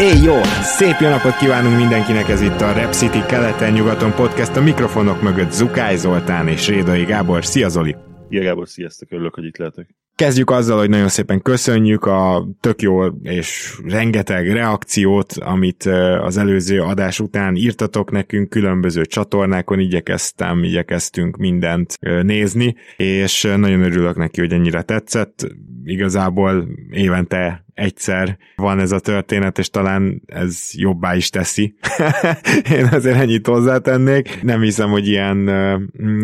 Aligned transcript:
Éj 0.00 0.22
jó! 0.22 0.34
Szép 0.62 0.96
jó 1.00 1.08
napot 1.08 1.36
kívánunk 1.36 1.76
mindenkinek, 1.76 2.28
ez 2.28 2.40
itt 2.40 2.60
a 2.60 2.72
Rep 2.72 2.92
City 2.92 3.18
keleten-nyugaton 3.28 4.14
podcast, 4.14 4.56
a 4.56 4.60
mikrofonok 4.62 5.22
mögött 5.22 5.50
Zukály 5.50 5.96
Zoltán 5.96 6.48
és 6.48 6.68
Rédai 6.68 7.04
Gábor. 7.04 7.44
Szia 7.44 7.68
Zoli! 7.68 7.96
Szia 8.28 8.42
Gábor, 8.42 8.68
sziasztok, 8.68 9.12
örülök, 9.12 9.34
hogy 9.34 9.44
itt 9.44 9.56
lehetek. 9.56 9.88
Kezdjük 10.14 10.50
azzal, 10.50 10.78
hogy 10.78 10.88
nagyon 10.88 11.08
szépen 11.08 11.42
köszönjük 11.42 12.04
a 12.04 12.48
tök 12.60 12.82
jó 12.82 13.06
és 13.22 13.78
rengeteg 13.84 14.52
reakciót, 14.52 15.32
amit 15.32 15.84
az 16.22 16.36
előző 16.36 16.80
adás 16.80 17.20
után 17.20 17.56
írtatok 17.56 18.10
nekünk, 18.10 18.48
különböző 18.48 19.04
csatornákon 19.04 19.78
igyekeztem, 19.78 20.62
igyekeztünk 20.64 21.36
mindent 21.36 21.98
nézni, 22.22 22.74
és 22.96 23.42
nagyon 23.56 23.82
örülök 23.82 24.16
neki, 24.16 24.40
hogy 24.40 24.52
ennyire 24.52 24.82
tetszett. 24.82 25.46
Igazából 25.84 26.68
évente 26.90 27.64
egyszer 27.80 28.38
van 28.56 28.78
ez 28.78 28.92
a 28.92 28.98
történet, 28.98 29.58
és 29.58 29.70
talán 29.70 30.22
ez 30.26 30.70
jobbá 30.72 31.16
is 31.16 31.30
teszi. 31.30 31.74
Én 32.76 32.84
azért 32.84 33.16
ennyit 33.16 33.46
hozzátennék. 33.46 34.42
Nem 34.42 34.60
hiszem, 34.60 34.90
hogy 34.90 35.06
ilyen 35.08 35.50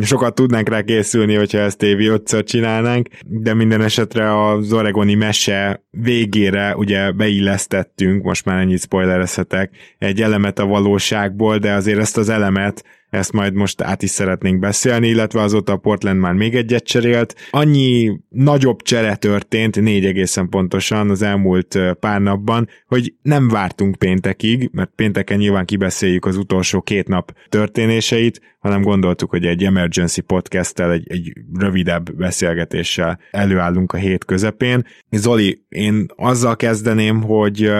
sokat 0.02 0.34
tudnánk 0.34 0.68
rá 0.68 0.82
készülni, 0.82 1.34
hogyha 1.34 1.58
ezt 1.58 1.82
évi 1.82 2.06
ötször 2.06 2.44
csinálnánk, 2.44 3.08
de 3.26 3.54
minden 3.54 3.82
esetre 3.82 4.46
az 4.46 4.72
oregoni 4.72 5.14
mese 5.14 5.84
végére 5.90 6.76
ugye 6.76 7.12
beillesztettünk, 7.12 8.22
most 8.22 8.44
már 8.44 8.60
ennyit 8.60 8.80
spoilerezhetek, 8.80 9.70
egy 9.98 10.22
elemet 10.22 10.58
a 10.58 10.66
valóságból, 10.66 11.58
de 11.58 11.72
azért 11.72 11.98
ezt 11.98 12.16
az 12.16 12.28
elemet 12.28 12.84
ezt 13.16 13.32
majd 13.32 13.54
most 13.54 13.82
át 13.82 14.02
is 14.02 14.10
szeretnénk 14.10 14.58
beszélni, 14.58 15.08
illetve 15.08 15.40
azóta 15.40 15.72
a 15.72 15.76
Portland 15.76 16.20
már 16.20 16.32
még 16.32 16.54
egyet 16.54 16.84
cserélt. 16.84 17.34
Annyi 17.50 18.20
nagyobb 18.28 18.82
csere 18.82 19.16
történt, 19.16 19.80
négy 19.80 20.04
egészen 20.04 20.48
pontosan 20.48 21.10
az 21.10 21.22
elmúlt 21.22 21.78
pár 22.00 22.20
napban, 22.20 22.68
hogy 22.86 23.14
nem 23.22 23.48
vártunk 23.48 23.96
péntekig, 23.96 24.70
mert 24.72 24.90
pénteken 24.94 25.38
nyilván 25.38 25.64
kibeszéljük 25.64 26.24
az 26.24 26.36
utolsó 26.36 26.80
két 26.80 27.08
nap 27.08 27.32
történéseit, 27.48 28.40
hanem 28.58 28.82
gondoltuk, 28.82 29.30
hogy 29.30 29.46
egy 29.46 29.64
emergency 29.64 30.20
podcasttel, 30.20 30.92
egy, 30.92 31.06
egy 31.08 31.32
rövidebb 31.58 32.16
beszélgetéssel 32.16 33.18
előállunk 33.30 33.92
a 33.92 33.96
hét 33.96 34.24
közepén. 34.24 34.86
Zoli, 35.10 35.64
én 35.68 36.06
azzal 36.16 36.56
kezdeném, 36.56 37.22
hogy 37.22 37.72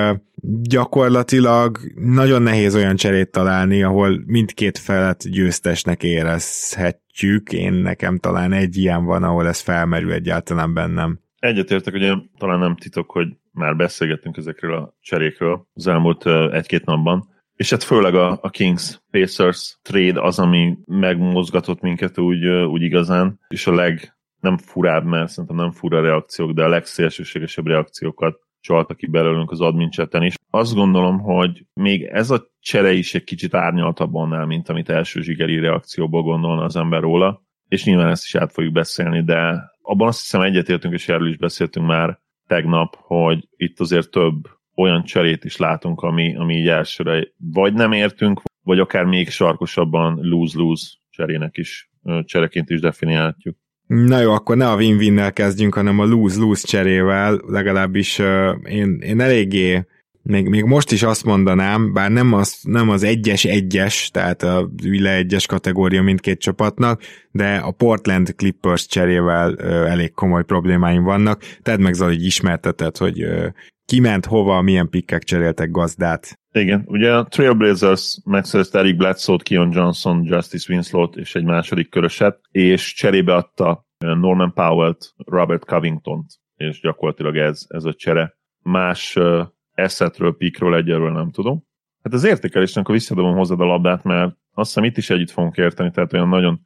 gyakorlatilag 0.62 1.78
nagyon 1.94 2.42
nehéz 2.42 2.74
olyan 2.74 2.96
cserét 2.96 3.30
találni, 3.30 3.82
ahol 3.82 4.22
mindkét 4.26 4.78
felet 4.78 5.30
győztesnek 5.30 6.02
érezhetjük. 6.02 7.52
Én 7.52 7.72
nekem 7.72 8.18
talán 8.18 8.52
egy 8.52 8.76
ilyen 8.76 9.04
van, 9.04 9.22
ahol 9.22 9.46
ez 9.46 9.60
felmerül 9.60 10.12
egyáltalán 10.12 10.74
bennem. 10.74 11.20
Egyetértek, 11.38 11.94
ugye 11.94 12.14
talán 12.38 12.58
nem 12.58 12.76
titok, 12.76 13.10
hogy 13.10 13.28
már 13.52 13.76
beszélgettünk 13.76 14.36
ezekről 14.36 14.74
a 14.74 14.94
cserékről 15.00 15.66
az 15.74 15.86
elmúlt 15.86 16.26
egy-két 16.52 16.84
napban, 16.84 17.28
és 17.56 17.70
hát 17.70 17.82
főleg 17.82 18.14
a, 18.14 18.38
a 18.42 18.50
Kings 18.50 19.00
Pacers 19.10 19.78
trade 19.82 20.20
az, 20.20 20.38
ami 20.38 20.78
megmozgatott 20.84 21.80
minket 21.80 22.18
úgy, 22.18 22.46
úgy 22.46 22.82
igazán, 22.82 23.40
és 23.48 23.66
a 23.66 23.74
leg 23.74 24.16
nem 24.40 24.58
furább, 24.58 25.04
mert 25.04 25.28
szerintem 25.28 25.56
nem 25.56 25.70
fura 25.70 26.00
reakciók, 26.00 26.52
de 26.52 26.64
a 26.64 26.68
legszélsőségesebb 26.68 27.66
reakciókat 27.66 28.45
csalta 28.66 28.94
ki 28.94 29.06
belőlünk 29.06 29.50
az 29.50 29.60
admin 29.60 29.90
chaten 29.90 30.22
is. 30.22 30.34
Azt 30.50 30.74
gondolom, 30.74 31.18
hogy 31.18 31.66
még 31.74 32.02
ez 32.02 32.30
a 32.30 32.46
csere 32.60 32.92
is 32.92 33.14
egy 33.14 33.24
kicsit 33.24 33.54
árnyaltabb 33.54 34.14
annál, 34.14 34.46
mint 34.46 34.68
amit 34.68 34.88
első 34.88 35.20
zsigeri 35.20 35.58
reakcióból 35.58 36.22
gondolna 36.22 36.64
az 36.64 36.76
ember 36.76 37.00
róla, 37.00 37.42
és 37.68 37.84
nyilván 37.84 38.08
ezt 38.08 38.24
is 38.24 38.34
át 38.34 38.52
fogjuk 38.52 38.72
beszélni, 38.72 39.22
de 39.22 39.70
abban 39.82 40.08
azt 40.08 40.20
hiszem 40.20 40.40
egyetértünk, 40.40 40.94
és 40.94 41.08
erről 41.08 41.28
is 41.28 41.36
beszéltünk 41.36 41.86
már 41.86 42.18
tegnap, 42.46 42.96
hogy 42.98 43.48
itt 43.56 43.80
azért 43.80 44.10
több 44.10 44.34
olyan 44.74 45.04
cserét 45.04 45.44
is 45.44 45.56
látunk, 45.56 46.00
ami, 46.00 46.36
ami 46.36 46.54
így 46.54 46.68
elsőre 46.68 47.26
vagy 47.52 47.74
nem 47.74 47.92
értünk, 47.92 48.42
vagy 48.62 48.78
akár 48.78 49.04
még 49.04 49.30
sarkosabban 49.30 50.18
lose-lose 50.22 50.86
cserének 51.10 51.56
is, 51.56 51.90
csereként 52.24 52.70
is 52.70 52.80
definiálhatjuk. 52.80 53.56
Na 53.86 54.20
jó, 54.20 54.32
akkor 54.32 54.56
ne 54.56 54.70
a 54.70 54.76
win-win-nel 54.76 55.32
kezdjünk, 55.32 55.74
hanem 55.74 55.98
a 55.98 56.04
lose-lose 56.04 56.66
cserével, 56.66 57.40
legalábbis 57.46 58.18
uh, 58.18 58.50
én, 58.64 58.98
én 59.00 59.20
eléggé 59.20 59.86
még, 60.22 60.48
még 60.48 60.64
most 60.64 60.92
is 60.92 61.02
azt 61.02 61.24
mondanám, 61.24 61.92
bár 61.92 62.10
nem 62.10 62.32
az, 62.32 62.58
nem 62.62 62.88
az 62.88 63.02
egyes-egyes, 63.02 64.10
tehát 64.10 64.42
a 64.42 64.70
Villa 64.82 65.10
egyes 65.10 65.46
kategória 65.46 66.02
mindkét 66.02 66.40
csapatnak, 66.40 67.02
de 67.30 67.56
a 67.56 67.70
Portland 67.70 68.34
Clippers 68.36 68.86
cserével 68.86 69.52
uh, 69.52 69.90
elég 69.90 70.12
komoly 70.12 70.44
problémáim 70.44 71.02
vannak. 71.02 71.42
Tedd 71.62 71.80
meg 71.80 71.94
Zali, 71.94 72.14
hogy 72.14 72.24
ismerteted, 72.24 72.96
hogy 72.96 73.24
uh, 73.24 73.46
kiment 73.84 74.26
hova, 74.26 74.62
milyen 74.62 74.88
pikkek 74.88 75.22
cseréltek 75.22 75.70
gazdát. 75.70 76.38
Igen, 76.60 76.84
ugye 76.86 77.14
a 77.14 77.24
Trailblazers 77.24 78.18
megszerezte 78.24 78.78
Eric 78.78 78.96
Bledsoe-t, 78.96 79.42
Keon 79.42 79.72
Johnson, 79.72 80.24
Justice 80.24 80.72
Winslow-t 80.72 81.16
és 81.16 81.34
egy 81.34 81.44
második 81.44 81.90
köröset, 81.90 82.40
és 82.50 82.94
cserébe 82.94 83.34
adta 83.34 83.86
Norman 83.98 84.52
Powell-t, 84.52 85.12
Robert 85.16 85.64
Covington-t, 85.64 86.26
és 86.56 86.80
gyakorlatilag 86.80 87.36
ez, 87.36 87.64
ez 87.68 87.84
a 87.84 87.94
csere. 87.94 88.36
Más 88.62 89.16
uh, 89.16 89.46
eszetről, 89.72 90.36
pikről 90.36 90.74
egyelőre 90.74 91.12
nem 91.12 91.30
tudom. 91.30 91.64
Hát 92.02 92.12
az 92.12 92.24
értékelésnek 92.24 92.88
a 92.88 92.92
visszadobom 92.92 93.36
hozzád 93.36 93.60
a 93.60 93.64
labdát, 93.64 94.02
mert 94.02 94.36
azt 94.54 94.68
hiszem 94.68 94.84
itt 94.84 94.96
is 94.96 95.10
együtt 95.10 95.30
fogunk 95.30 95.56
érteni, 95.56 95.90
tehát 95.90 96.12
olyan 96.12 96.28
nagyon 96.28 96.60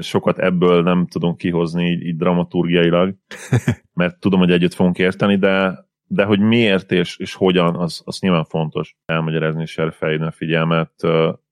sokat 0.00 0.38
ebből 0.38 0.82
nem 0.82 1.06
tudunk 1.06 1.36
kihozni 1.36 1.90
így, 1.90 2.06
így 2.06 2.16
dramaturgiailag, 2.16 3.14
mert 3.94 4.20
tudom, 4.20 4.40
hogy 4.40 4.50
együtt 4.50 4.74
fogunk 4.74 4.98
érteni, 4.98 5.36
de 5.36 5.85
de 6.06 6.24
hogy 6.24 6.40
miért 6.40 6.92
és, 6.92 7.16
és 7.16 7.34
hogyan, 7.34 7.76
az, 7.76 8.02
az 8.04 8.20
nyilván 8.20 8.44
fontos 8.44 8.96
elmagyarázni 9.04 9.62
és 9.62 9.78
erre 9.78 9.90
felhívni 9.90 10.26
a 10.26 10.30
figyelmet. 10.30 10.92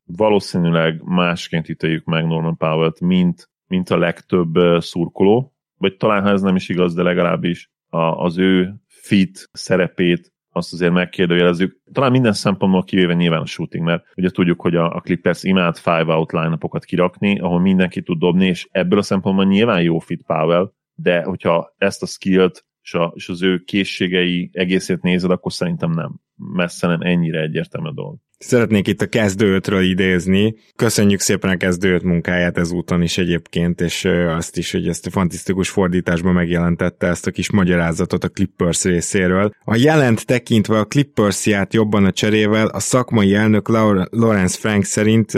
Valószínűleg 0.06 1.02
másként 1.04 1.68
ítéljük 1.68 2.04
meg 2.04 2.26
Norman 2.26 2.56
Powell-t, 2.56 3.00
mint, 3.00 3.50
mint 3.66 3.90
a 3.90 3.98
legtöbb 3.98 4.54
szurkoló, 4.78 5.54
vagy 5.78 5.96
talán 5.96 6.22
ha 6.22 6.28
ez 6.28 6.42
nem 6.42 6.56
is 6.56 6.68
igaz, 6.68 6.94
de 6.94 7.02
legalábbis 7.02 7.70
a, 7.88 7.98
az 7.98 8.38
ő 8.38 8.74
fit 8.86 9.48
szerepét 9.52 10.32
azt 10.56 10.72
azért 10.72 10.92
megkérdőjelezzük. 10.92 11.80
Talán 11.92 12.10
minden 12.10 12.32
szempontból 12.32 12.84
kivéve 12.84 13.14
nyilván 13.14 13.40
a 13.40 13.46
shooting, 13.46 13.84
mert 13.84 14.04
ugye 14.16 14.30
tudjuk, 14.30 14.60
hogy 14.60 14.76
a, 14.76 14.94
a 14.94 15.00
Clippers 15.00 15.42
imád 15.42 15.76
five 15.76 16.14
out 16.14 16.32
line 16.32 16.58
kirakni, 16.78 17.38
ahol 17.38 17.60
mindenki 17.60 18.02
tud 18.02 18.18
dobni, 18.18 18.46
és 18.46 18.68
ebből 18.70 18.98
a 18.98 19.02
szempontból 19.02 19.44
nyilván 19.44 19.82
jó 19.82 19.98
fit 19.98 20.22
Powell, 20.26 20.72
de 20.94 21.22
hogyha 21.22 21.74
ezt 21.78 22.02
a 22.02 22.06
skillt 22.06 22.64
és, 22.84 22.94
a, 22.94 23.12
és 23.14 23.28
az 23.28 23.42
ő 23.42 23.62
készségei 23.66 24.50
egészét 24.52 25.02
nézed, 25.02 25.30
akkor 25.30 25.52
szerintem 25.52 25.90
nem. 25.90 26.20
Messze 26.36 26.86
nem 26.86 27.00
ennyire 27.00 27.40
egyértelmű 27.40 27.88
a 27.88 27.92
dolog. 27.92 28.16
Szeretnék 28.38 28.88
itt 28.88 29.00
a 29.00 29.06
kezdőtről 29.06 29.82
idézni. 29.82 30.54
Köszönjük 30.76 31.20
szépen 31.20 31.50
a 31.50 31.56
kezdőt 31.56 32.02
munkáját 32.02 32.58
ezúton 32.58 33.02
is 33.02 33.18
egyébként, 33.18 33.80
és 33.80 34.04
azt 34.28 34.56
is, 34.56 34.72
hogy 34.72 34.88
ezt 34.88 35.06
a 35.06 35.10
fantasztikus 35.10 35.70
fordításban 35.70 36.32
megjelentette 36.32 37.06
ezt 37.06 37.26
a 37.26 37.30
kis 37.30 37.50
magyarázatot 37.50 38.24
a 38.24 38.28
Clippers 38.28 38.84
részéről. 38.84 39.54
A 39.64 39.76
jelent 39.76 40.26
tekintve 40.26 40.78
a 40.78 40.84
Clippers 40.84 41.46
járt 41.46 41.74
jobban 41.74 42.04
a 42.04 42.12
cserével, 42.12 42.66
a 42.66 42.80
szakmai 42.80 43.34
elnök 43.34 43.68
Lawrence 44.10 44.58
Frank 44.58 44.84
szerint 44.84 45.32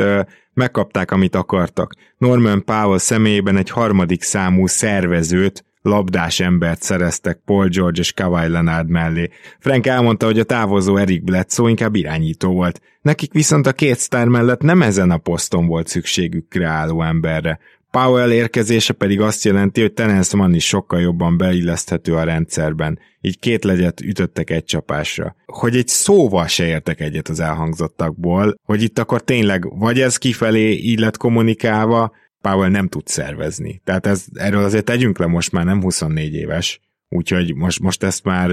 megkapták, 0.52 1.10
amit 1.10 1.34
akartak. 1.34 1.94
Norman 2.18 2.64
Powell 2.64 2.98
személyében 2.98 3.56
egy 3.56 3.70
harmadik 3.70 4.22
számú 4.22 4.66
szervezőt, 4.66 5.64
labdás 5.86 6.40
embert 6.40 6.82
szereztek 6.82 7.40
Paul 7.44 7.68
George 7.68 8.00
és 8.00 8.12
Kawhi 8.12 8.48
Leonard 8.48 8.88
mellé. 8.88 9.30
Frank 9.58 9.86
elmondta, 9.86 10.26
hogy 10.26 10.38
a 10.38 10.44
távozó 10.44 10.96
Eric 10.96 11.24
Bledsoe 11.24 11.68
inkább 11.68 11.94
irányító 11.94 12.52
volt. 12.52 12.80
Nekik 13.02 13.32
viszont 13.32 13.66
a 13.66 13.72
két 13.72 13.98
sztár 13.98 14.26
mellett 14.26 14.60
nem 14.60 14.82
ezen 14.82 15.10
a 15.10 15.16
poszton 15.16 15.66
volt 15.66 15.86
szükségük 15.86 16.48
kreáló 16.48 17.02
emberre. 17.02 17.58
Powell 17.90 18.32
érkezése 18.32 18.92
pedig 18.92 19.20
azt 19.20 19.44
jelenti, 19.44 19.80
hogy 19.80 19.92
Terence 19.92 20.36
Mann 20.36 20.54
is 20.54 20.66
sokkal 20.66 21.00
jobban 21.00 21.36
beilleszthető 21.36 22.14
a 22.14 22.24
rendszerben. 22.24 22.98
Így 23.20 23.38
két 23.38 23.64
legyet 23.64 24.00
ütöttek 24.00 24.50
egy 24.50 24.64
csapásra. 24.64 25.36
Hogy 25.46 25.76
egy 25.76 25.88
szóval 25.88 26.46
se 26.46 26.66
értek 26.66 27.00
egyet 27.00 27.28
az 27.28 27.40
elhangzottakból, 27.40 28.58
hogy 28.64 28.82
itt 28.82 28.98
akkor 28.98 29.22
tényleg 29.22 29.78
vagy 29.78 30.00
ez 30.00 30.16
kifelé 30.16 30.72
így 30.72 30.98
lett 30.98 31.16
kommunikálva, 31.16 32.12
Powell 32.50 32.70
nem 32.70 32.88
tud 32.88 33.06
szervezni. 33.06 33.80
Tehát 33.84 34.06
ez, 34.06 34.24
erről 34.34 34.64
azért 34.64 34.84
tegyünk 34.84 35.18
le 35.18 35.26
most 35.26 35.52
már 35.52 35.64
nem 35.64 35.82
24 35.82 36.34
éves, 36.34 36.80
úgyhogy 37.08 37.54
most, 37.54 37.80
most 37.80 38.02
ezt 38.02 38.24
már 38.24 38.50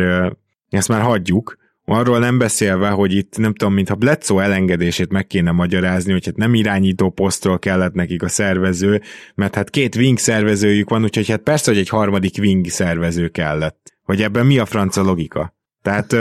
ezt 0.69 0.87
már 0.87 1.01
hagyjuk, 1.01 1.61
Arról 1.85 2.19
nem 2.19 2.37
beszélve, 2.37 2.89
hogy 2.89 3.13
itt 3.13 3.37
nem 3.37 3.53
tudom, 3.53 3.73
mintha 3.73 3.95
Bledsoe 3.95 4.43
elengedését 4.43 5.11
meg 5.11 5.27
kéne 5.27 5.51
magyarázni, 5.51 6.11
hogy 6.11 6.25
hát 6.25 6.35
nem 6.35 6.53
irányító 6.53 7.09
posztról 7.09 7.59
kellett 7.59 7.93
nekik 7.93 8.23
a 8.23 8.27
szervező, 8.27 9.01
mert 9.35 9.55
hát 9.55 9.69
két 9.69 9.95
wing 9.95 10.17
szervezőjük 10.17 10.89
van, 10.89 11.03
úgyhogy 11.03 11.29
hát 11.29 11.41
persze, 11.41 11.71
hogy 11.71 11.79
egy 11.79 11.89
harmadik 11.89 12.35
wing 12.39 12.67
szervező 12.67 13.27
kellett. 13.27 13.97
Hogy 14.03 14.21
ebben 14.21 14.45
mi 14.45 14.57
a 14.57 14.65
franca 14.65 15.01
logika? 15.01 15.55
Tehát 15.81 16.15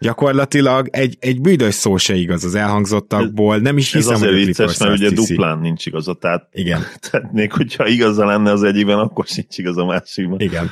gyakorlatilag 0.00 0.88
egy, 0.90 1.16
egy 1.20 1.40
bűdös 1.40 1.74
szó 1.74 1.96
se 1.96 2.14
igaz 2.14 2.44
az 2.44 2.54
elhangzottakból, 2.54 3.56
nem 3.56 3.76
is 3.76 3.92
hiszem, 3.92 4.14
Ez 4.14 4.20
azért 4.20 4.36
hogy 4.36 4.44
vicces, 4.44 4.78
mert 4.78 4.92
ugye 4.92 5.08
hiszi. 5.08 5.34
duplán 5.34 5.58
nincs 5.58 5.86
igaza, 5.86 6.14
tehát, 6.14 6.48
Igen, 6.52 6.80
tehát 7.10 7.32
még 7.32 7.52
hogyha 7.52 7.86
igaza 7.86 8.24
lenne 8.24 8.50
az 8.50 8.62
egyikben, 8.62 8.98
akkor 8.98 9.26
sincs 9.26 9.58
igaz 9.58 9.76
a 9.76 9.84
másikban. 9.84 10.40
igen. 10.40 10.70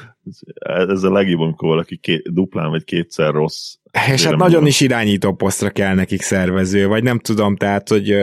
Ez 0.88 1.02
a 1.02 1.12
legjobb, 1.12 1.40
amikor 1.40 1.68
valaki 1.68 1.96
két, 1.96 2.32
duplán 2.32 2.70
vagy 2.70 2.84
kétszer 2.84 3.32
rossz. 3.32 3.74
És 3.90 4.22
hát 4.24 4.30
nagyon 4.30 4.38
mondom. 4.38 4.66
is 4.66 4.80
irányító 4.80 5.34
posztra 5.34 5.70
kell 5.70 5.94
nekik 5.94 6.22
szervező, 6.22 6.86
vagy 6.86 7.02
nem 7.02 7.18
tudom, 7.18 7.56
tehát, 7.56 7.88
hogy 7.88 8.14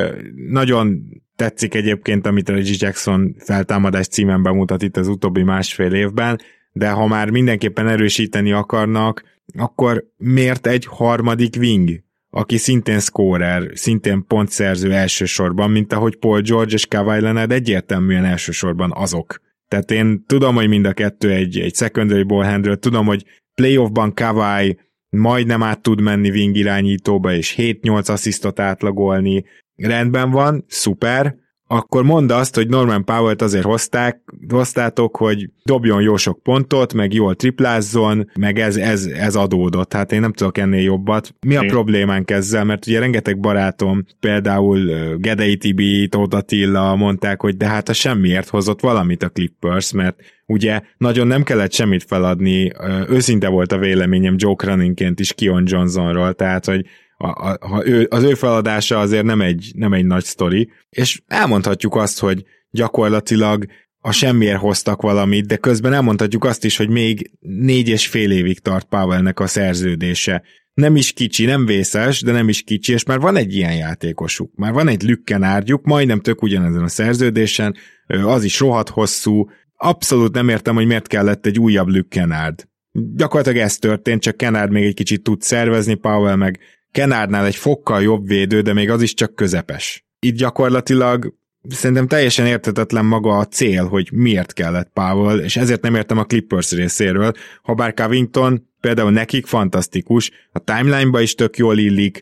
nagyon 0.50 1.04
tetszik 1.36 1.74
egyébként, 1.74 2.28
amit 2.28 2.50
Reggie 2.50 2.76
Jackson 2.78 3.36
feltámadás 3.38 4.08
címen 4.08 4.44
bemutat 4.44 4.82
itt 4.82 4.98
az 4.98 5.08
utóbbi 5.08 5.44
másfél 5.44 5.94
évben, 5.94 6.40
de 6.72 6.90
ha 6.90 7.08
már 7.08 7.30
mindenképpen 7.30 7.88
erősíteni 7.88 8.52
akarnak, 8.52 9.24
akkor 9.56 10.06
miért 10.18 10.68
egy 10.68 10.86
harmadik 10.86 11.56
wing, 11.58 12.04
aki 12.30 12.58
szintén 12.58 13.00
scorer, 13.00 13.72
szintén 13.74 14.26
pontszerző 14.28 14.94
elsősorban, 14.94 15.72
mint 15.72 15.94
ahogy 15.94 16.16
Paul 16.16 16.42
George 16.42 16.74
és 16.74 16.88
Kawhi 16.88 17.22
Leonard 17.22 17.52
egyértelműen 17.52 18.26
elsősorban 18.26 18.92
azok. 18.96 19.42
Tehát 19.68 19.92
én 19.92 20.24
tudom, 20.26 20.56
hogy 20.56 20.68
mind 20.68 20.86
a 20.86 20.94
kettő 20.94 21.32
egy, 21.32 21.60
egy 21.60 21.76
secondary 21.76 22.24
ball 22.24 22.44
handler, 22.46 22.78
tudom, 22.78 23.06
hogy 23.06 23.26
playoffban 23.56 24.14
Kawhi 24.14 24.78
majdnem 25.10 25.64
át 25.64 25.82
tud 25.82 26.02
menni 26.02 26.30
wing 26.30 26.56
irányítóba, 26.56 27.34
és 27.34 27.56
7-8 27.58 28.10
asszisztot 28.10 28.60
átlagolni. 28.60 29.46
Rendben 29.76 30.32
van, 30.32 30.66
szuper, 30.68 31.36
akkor 31.74 32.04
mondd 32.04 32.32
azt, 32.32 32.56
hogy 32.56 32.68
Norman 32.68 33.06
Powell-t 33.06 33.42
azért 33.42 33.64
hozták, 33.64 34.22
hoztátok, 34.50 35.18
hogy 35.18 35.50
dobjon 35.64 36.02
jó 36.02 36.18
sok 36.18 36.44
pontot, 36.44 36.94
meg 36.94 37.14
jól 37.14 37.36
triplázzon, 37.36 38.30
meg 38.40 38.60
ez, 38.60 38.76
ez, 38.76 39.06
ez 39.06 39.36
adódott. 39.36 39.94
Hát 39.94 40.12
én 40.12 40.20
nem 40.20 40.34
tudok 40.34 40.58
ennél 40.58 40.82
jobbat. 40.82 41.36
Mi 41.48 41.56
a 41.56 41.62
problémánk 41.62 42.32
ezzel? 42.32 42.64
Mert 42.64 42.88
ugye 42.88 43.00
rengeteg 43.00 43.40
barátom, 43.40 44.06
például 44.20 44.80
Gedei 45.18 45.58
Tibi, 45.58 46.08
Tóth 46.08 46.36
Attila 46.36 46.96
mondták, 46.96 47.42
hogy 47.42 47.58
de 47.58 47.68
hát 47.68 47.90
a 47.90 47.94
semmiért 47.94 48.50
hozott 48.50 48.82
valamit 48.82 49.24
a 49.24 49.30
Clippers, 49.30 49.92
mert 49.92 50.20
ugye 50.46 50.82
nagyon 50.98 51.28
nem 51.28 51.44
kellett 51.44 51.74
semmit 51.74 52.04
feladni, 52.04 52.72
őszinte 53.10 53.48
volt 53.48 53.72
a 53.72 53.78
véleményem 53.78 54.36
Joe 54.38 54.56
Croninként 54.56 55.20
is 55.20 55.34
Kion 55.34 55.64
Johnsonról, 55.66 56.34
tehát 56.34 56.66
hogy 56.66 56.86
a, 57.24 57.58
a, 57.60 57.82
ő, 57.86 58.08
az 58.10 58.24
ő 58.24 58.34
feladása 58.34 59.00
azért 59.00 59.24
nem 59.24 59.42
egy, 59.42 59.72
nem 59.76 59.94
egy 59.94 60.06
nagy 60.06 60.24
sztori, 60.24 60.70
és 60.90 61.22
elmondhatjuk 61.28 61.96
azt, 61.96 62.20
hogy 62.20 62.44
gyakorlatilag 62.70 63.66
a 64.00 64.12
semmiért 64.12 64.60
hoztak 64.60 65.02
valamit, 65.02 65.48
de 65.48 65.56
közben 65.56 65.94
elmondhatjuk 65.94 66.44
azt 66.44 66.66
is, 66.66 66.78
hogy 66.78 66.90
még 66.90 67.32
négy 67.40 67.88
és 67.88 68.08
fél 68.08 68.32
évig 68.32 68.60
tart 68.60 68.88
Powellnek 68.88 69.40
a 69.40 69.48
szerződése. 69.48 70.44
Nem 70.74 70.96
is 70.96 71.12
kicsi, 71.12 71.46
nem 71.46 71.66
vészes, 71.66 72.22
de 72.22 72.32
nem 72.32 72.50
is 72.50 72.62
kicsi, 72.62 72.94
és 72.94 73.04
már 73.04 73.20
van 73.20 73.36
egy 73.36 73.56
ilyen 73.56 73.76
játékosuk. 73.76 74.56
Már 74.56 74.74
van 74.74 74.88
egy 74.88 75.04
lükkenárgyuk, 75.04 75.86
majdnem 75.86 76.20
tök 76.20 76.42
ugyanezen 76.42 76.84
a 76.84 76.88
szerződésen, 76.88 77.76
az 78.24 78.44
is 78.44 78.60
rohadt 78.60 78.90
hosszú. 78.90 79.50
Abszolút 79.76 80.34
nem 80.34 80.50
értem, 80.50 80.76
hogy 80.76 80.86
miért 80.86 81.08
kellett 81.08 81.46
egy 81.46 81.60
újabb 81.60 81.88
lükkenárd. 81.88 82.68
Gyakorlatilag 83.16 83.58
ez 83.58 83.78
történt, 83.78 84.22
csak 84.22 84.38
Kenárd 84.38 84.72
még 84.72 84.84
egy 84.84 84.94
kicsit 84.94 85.24
tud 85.24 85.42
szervezni, 85.42 85.94
Powell 85.94 86.36
meg 86.36 86.60
Kenárnál 86.94 87.46
egy 87.46 87.56
fokkal 87.56 88.02
jobb 88.02 88.28
védő, 88.28 88.62
de 88.62 88.74
még 88.74 88.90
az 88.90 89.02
is 89.02 89.14
csak 89.14 89.36
közepes. 89.36 90.06
Itt 90.20 90.36
gyakorlatilag 90.36 91.34
szerintem 91.70 92.08
teljesen 92.08 92.46
értetetlen 92.46 93.06
maga 93.06 93.38
a 93.38 93.46
cél, 93.46 93.88
hogy 93.88 94.10
miért 94.12 94.54
kellett 94.54 94.90
Powell, 94.94 95.40
és 95.40 95.56
ezért 95.56 95.82
nem 95.82 95.96
értem 95.96 96.18
a 96.18 96.24
Clippers 96.24 96.72
részéről, 96.72 97.32
ha 97.62 97.74
bár 97.74 97.94
Covington 97.94 98.68
például 98.80 99.12
nekik 99.12 99.46
fantasztikus, 99.46 100.32
a 100.52 100.60
timeline-ba 100.60 101.22
is 101.22 101.36
tök 101.36 101.58
jól 101.58 101.78
illik, 101.78 102.22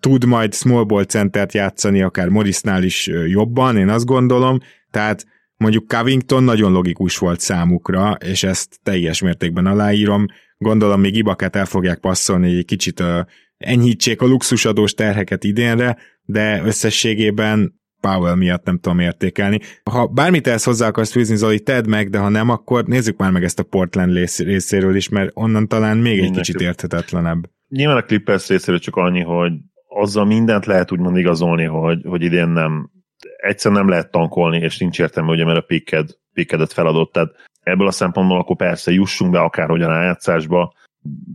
tud 0.00 0.24
majd 0.24 0.54
small 0.54 0.84
ball 0.84 1.04
centert 1.04 1.52
játszani, 1.52 2.02
akár 2.02 2.28
Morrisnál 2.28 2.82
is 2.82 3.06
jobban, 3.26 3.76
én 3.76 3.88
azt 3.88 4.04
gondolom, 4.04 4.58
tehát 4.90 5.26
mondjuk 5.56 5.88
Covington 5.88 6.42
nagyon 6.42 6.72
logikus 6.72 7.18
volt 7.18 7.40
számukra, 7.40 8.12
és 8.12 8.42
ezt 8.42 8.78
teljes 8.82 9.20
mértékben 9.20 9.66
aláírom, 9.66 10.26
gondolom 10.58 11.00
még 11.00 11.16
Ibakát 11.16 11.56
el 11.56 11.66
fogják 11.66 11.98
passzolni, 11.98 12.56
egy 12.56 12.64
kicsit 12.64 13.00
ö, 13.00 13.20
enyhítsék 13.64 14.22
a 14.22 14.26
luxusadós 14.26 14.94
terheket 14.94 15.44
idénre, 15.44 15.96
de 16.22 16.62
összességében 16.64 17.78
Powell 18.00 18.34
miatt 18.34 18.64
nem 18.64 18.78
tudom 18.78 18.98
értékelni. 18.98 19.58
Ha 19.90 20.06
bármit 20.06 20.46
ezt 20.46 20.64
hozzá 20.64 20.86
akarsz 20.86 21.12
fűzni, 21.12 21.36
Zoli, 21.36 21.60
tedd 21.60 21.88
meg, 21.88 22.10
de 22.10 22.18
ha 22.18 22.28
nem, 22.28 22.48
akkor 22.48 22.84
nézzük 22.84 23.18
már 23.18 23.30
meg 23.30 23.44
ezt 23.44 23.58
a 23.58 23.62
Portland 23.62 24.12
rész- 24.12 24.38
részéről 24.38 24.96
is, 24.96 25.08
mert 25.08 25.30
onnan 25.34 25.68
talán 25.68 25.96
még 25.96 26.12
egy 26.12 26.20
Mindenképp. 26.20 26.42
kicsit 26.42 26.60
érthetetlenebb. 26.60 27.50
Nyilván 27.68 27.96
a 27.96 28.02
Clippers 28.02 28.48
részéről 28.48 28.80
csak 28.80 28.96
annyi, 28.96 29.20
hogy 29.20 29.52
azzal 29.88 30.24
mindent 30.24 30.66
lehet 30.66 30.92
úgymond 30.92 31.16
igazolni, 31.16 31.64
hogy, 31.64 32.00
hogy 32.04 32.22
idén 32.22 32.48
nem, 32.48 32.90
egyszer 33.36 33.72
nem 33.72 33.88
lehet 33.88 34.10
tankolni, 34.10 34.58
és 34.58 34.78
nincs 34.78 35.00
értelme, 35.00 35.30
ugye, 35.30 35.44
mert 35.44 35.58
a 35.58 35.64
picked, 35.66 36.08
pickedet 36.32 36.72
feladott, 36.72 37.12
tehát 37.12 37.30
ebből 37.62 37.86
a 37.86 37.90
szempontból 37.90 38.38
akkor 38.38 38.56
persze 38.56 38.92
jussunk 38.92 39.30
be 39.32 39.38
akárhogyan 39.38 39.90
a 39.90 39.94
rájátszásba, 39.94 40.74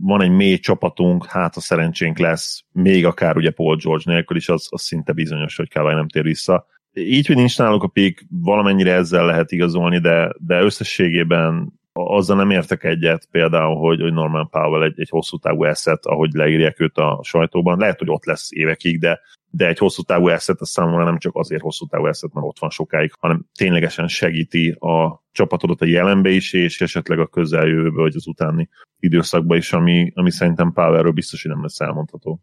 van 0.00 0.22
egy 0.22 0.30
mély 0.30 0.58
csapatunk, 0.58 1.26
hát 1.26 1.56
a 1.56 1.60
szerencsénk 1.60 2.18
lesz, 2.18 2.64
még 2.72 3.06
akár 3.06 3.36
ugye 3.36 3.50
Paul 3.50 3.76
George 3.76 4.12
nélkül 4.12 4.36
is, 4.36 4.48
az, 4.48 4.66
az 4.70 4.82
szinte 4.82 5.12
bizonyos, 5.12 5.56
hogy 5.56 5.70
Kawhi 5.70 5.94
nem 5.94 6.08
tér 6.08 6.22
vissza. 6.22 6.66
Így, 6.92 7.26
hogy 7.26 7.36
nincs 7.36 7.58
náluk 7.58 7.82
a 7.82 7.88
pick, 7.88 8.26
valamennyire 8.30 8.92
ezzel 8.92 9.26
lehet 9.26 9.52
igazolni, 9.52 9.98
de, 9.98 10.34
de 10.38 10.60
összességében 10.62 11.72
azzal 11.92 12.36
nem 12.36 12.50
értek 12.50 12.84
egyet 12.84 13.28
például, 13.30 13.76
hogy, 13.76 14.00
hogy 14.00 14.12
Norman 14.12 14.48
Powell 14.50 14.82
egy, 14.82 15.00
egy 15.00 15.08
hosszú 15.08 15.36
távú 15.36 15.62
asset, 15.62 16.06
ahogy 16.06 16.32
leírják 16.32 16.80
őt 16.80 16.96
a 16.96 17.20
sajtóban. 17.22 17.78
Lehet, 17.78 17.98
hogy 17.98 18.10
ott 18.10 18.24
lesz 18.24 18.48
évekig, 18.52 18.98
de, 18.98 19.20
de 19.50 19.66
egy 19.66 19.78
hosszú 19.78 20.02
távú 20.02 20.28
asset 20.28 20.60
az 20.60 20.68
számomra 20.68 21.04
nem 21.04 21.18
csak 21.18 21.36
azért 21.36 21.62
hosszú 21.62 21.86
távú 21.86 22.04
asset, 22.04 22.32
mert 22.32 22.46
ott 22.46 22.58
van 22.58 22.70
sokáig, 22.70 23.12
hanem 23.18 23.44
ténylegesen 23.54 24.08
segíti 24.08 24.70
a 24.70 25.24
csapatodat 25.36 25.80
a 25.80 25.86
jelenbe 25.86 26.30
is, 26.30 26.52
és 26.52 26.80
esetleg 26.80 27.18
a 27.18 27.26
közeljövőbe, 27.26 28.00
vagy 28.00 28.14
az 28.16 28.26
utáni 28.26 28.68
időszakban 28.98 29.56
is, 29.56 29.72
ami, 29.72 30.12
ami 30.14 30.30
szerintem 30.30 30.72
Powellről 30.72 31.12
biztos, 31.12 31.42
hogy 31.42 31.50
nem 31.50 31.62
lesz 31.62 31.80
elmondható. 31.80 32.40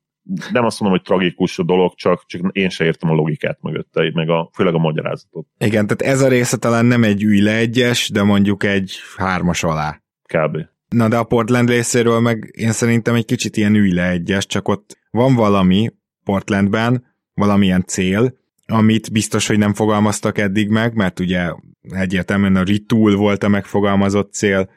Nem 0.51 0.65
azt 0.65 0.79
mondom, 0.79 0.99
hogy 0.99 1.07
tragikus 1.07 1.59
a 1.59 1.63
dolog, 1.63 1.93
csak, 1.95 2.25
csak 2.25 2.41
én 2.51 2.69
se 2.69 2.85
értem 2.85 3.09
a 3.09 3.13
logikát 3.13 3.61
mögötte, 3.61 4.11
meg 4.13 4.29
a, 4.29 4.49
főleg 4.53 4.73
a 4.73 4.77
magyarázatot. 4.77 5.47
Igen, 5.57 5.87
tehát 5.87 6.13
ez 6.13 6.21
a 6.21 6.27
része 6.27 6.57
talán 6.57 6.85
nem 6.85 7.03
egy 7.03 7.23
ülj 7.23 7.41
le 7.41 7.55
egyes, 7.55 8.09
de 8.09 8.23
mondjuk 8.23 8.63
egy 8.63 8.93
hármas 9.17 9.63
alá. 9.63 10.01
Kb. 10.33 10.57
Na 10.89 11.07
de 11.07 11.17
a 11.17 11.23
Portland 11.23 11.69
részéről 11.69 12.19
meg 12.19 12.53
én 12.57 12.71
szerintem 12.71 13.15
egy 13.15 13.25
kicsit 13.25 13.57
ilyen 13.57 13.75
ülj 13.75 13.91
le 13.91 14.09
egyes, 14.09 14.45
csak 14.45 14.67
ott 14.67 14.97
van 15.11 15.35
valami 15.35 15.89
Portlandben, 16.23 17.05
valamilyen 17.33 17.83
cél, 17.85 18.33
amit 18.65 19.11
biztos, 19.11 19.47
hogy 19.47 19.57
nem 19.57 19.73
fogalmaztak 19.73 20.37
eddig 20.37 20.69
meg, 20.69 20.95
mert 20.95 21.19
ugye 21.19 21.53
egyértelműen 21.89 22.55
a 22.55 22.63
retool 22.63 23.15
volt 23.15 23.43
a 23.43 23.47
megfogalmazott 23.47 24.33
cél, 24.33 24.69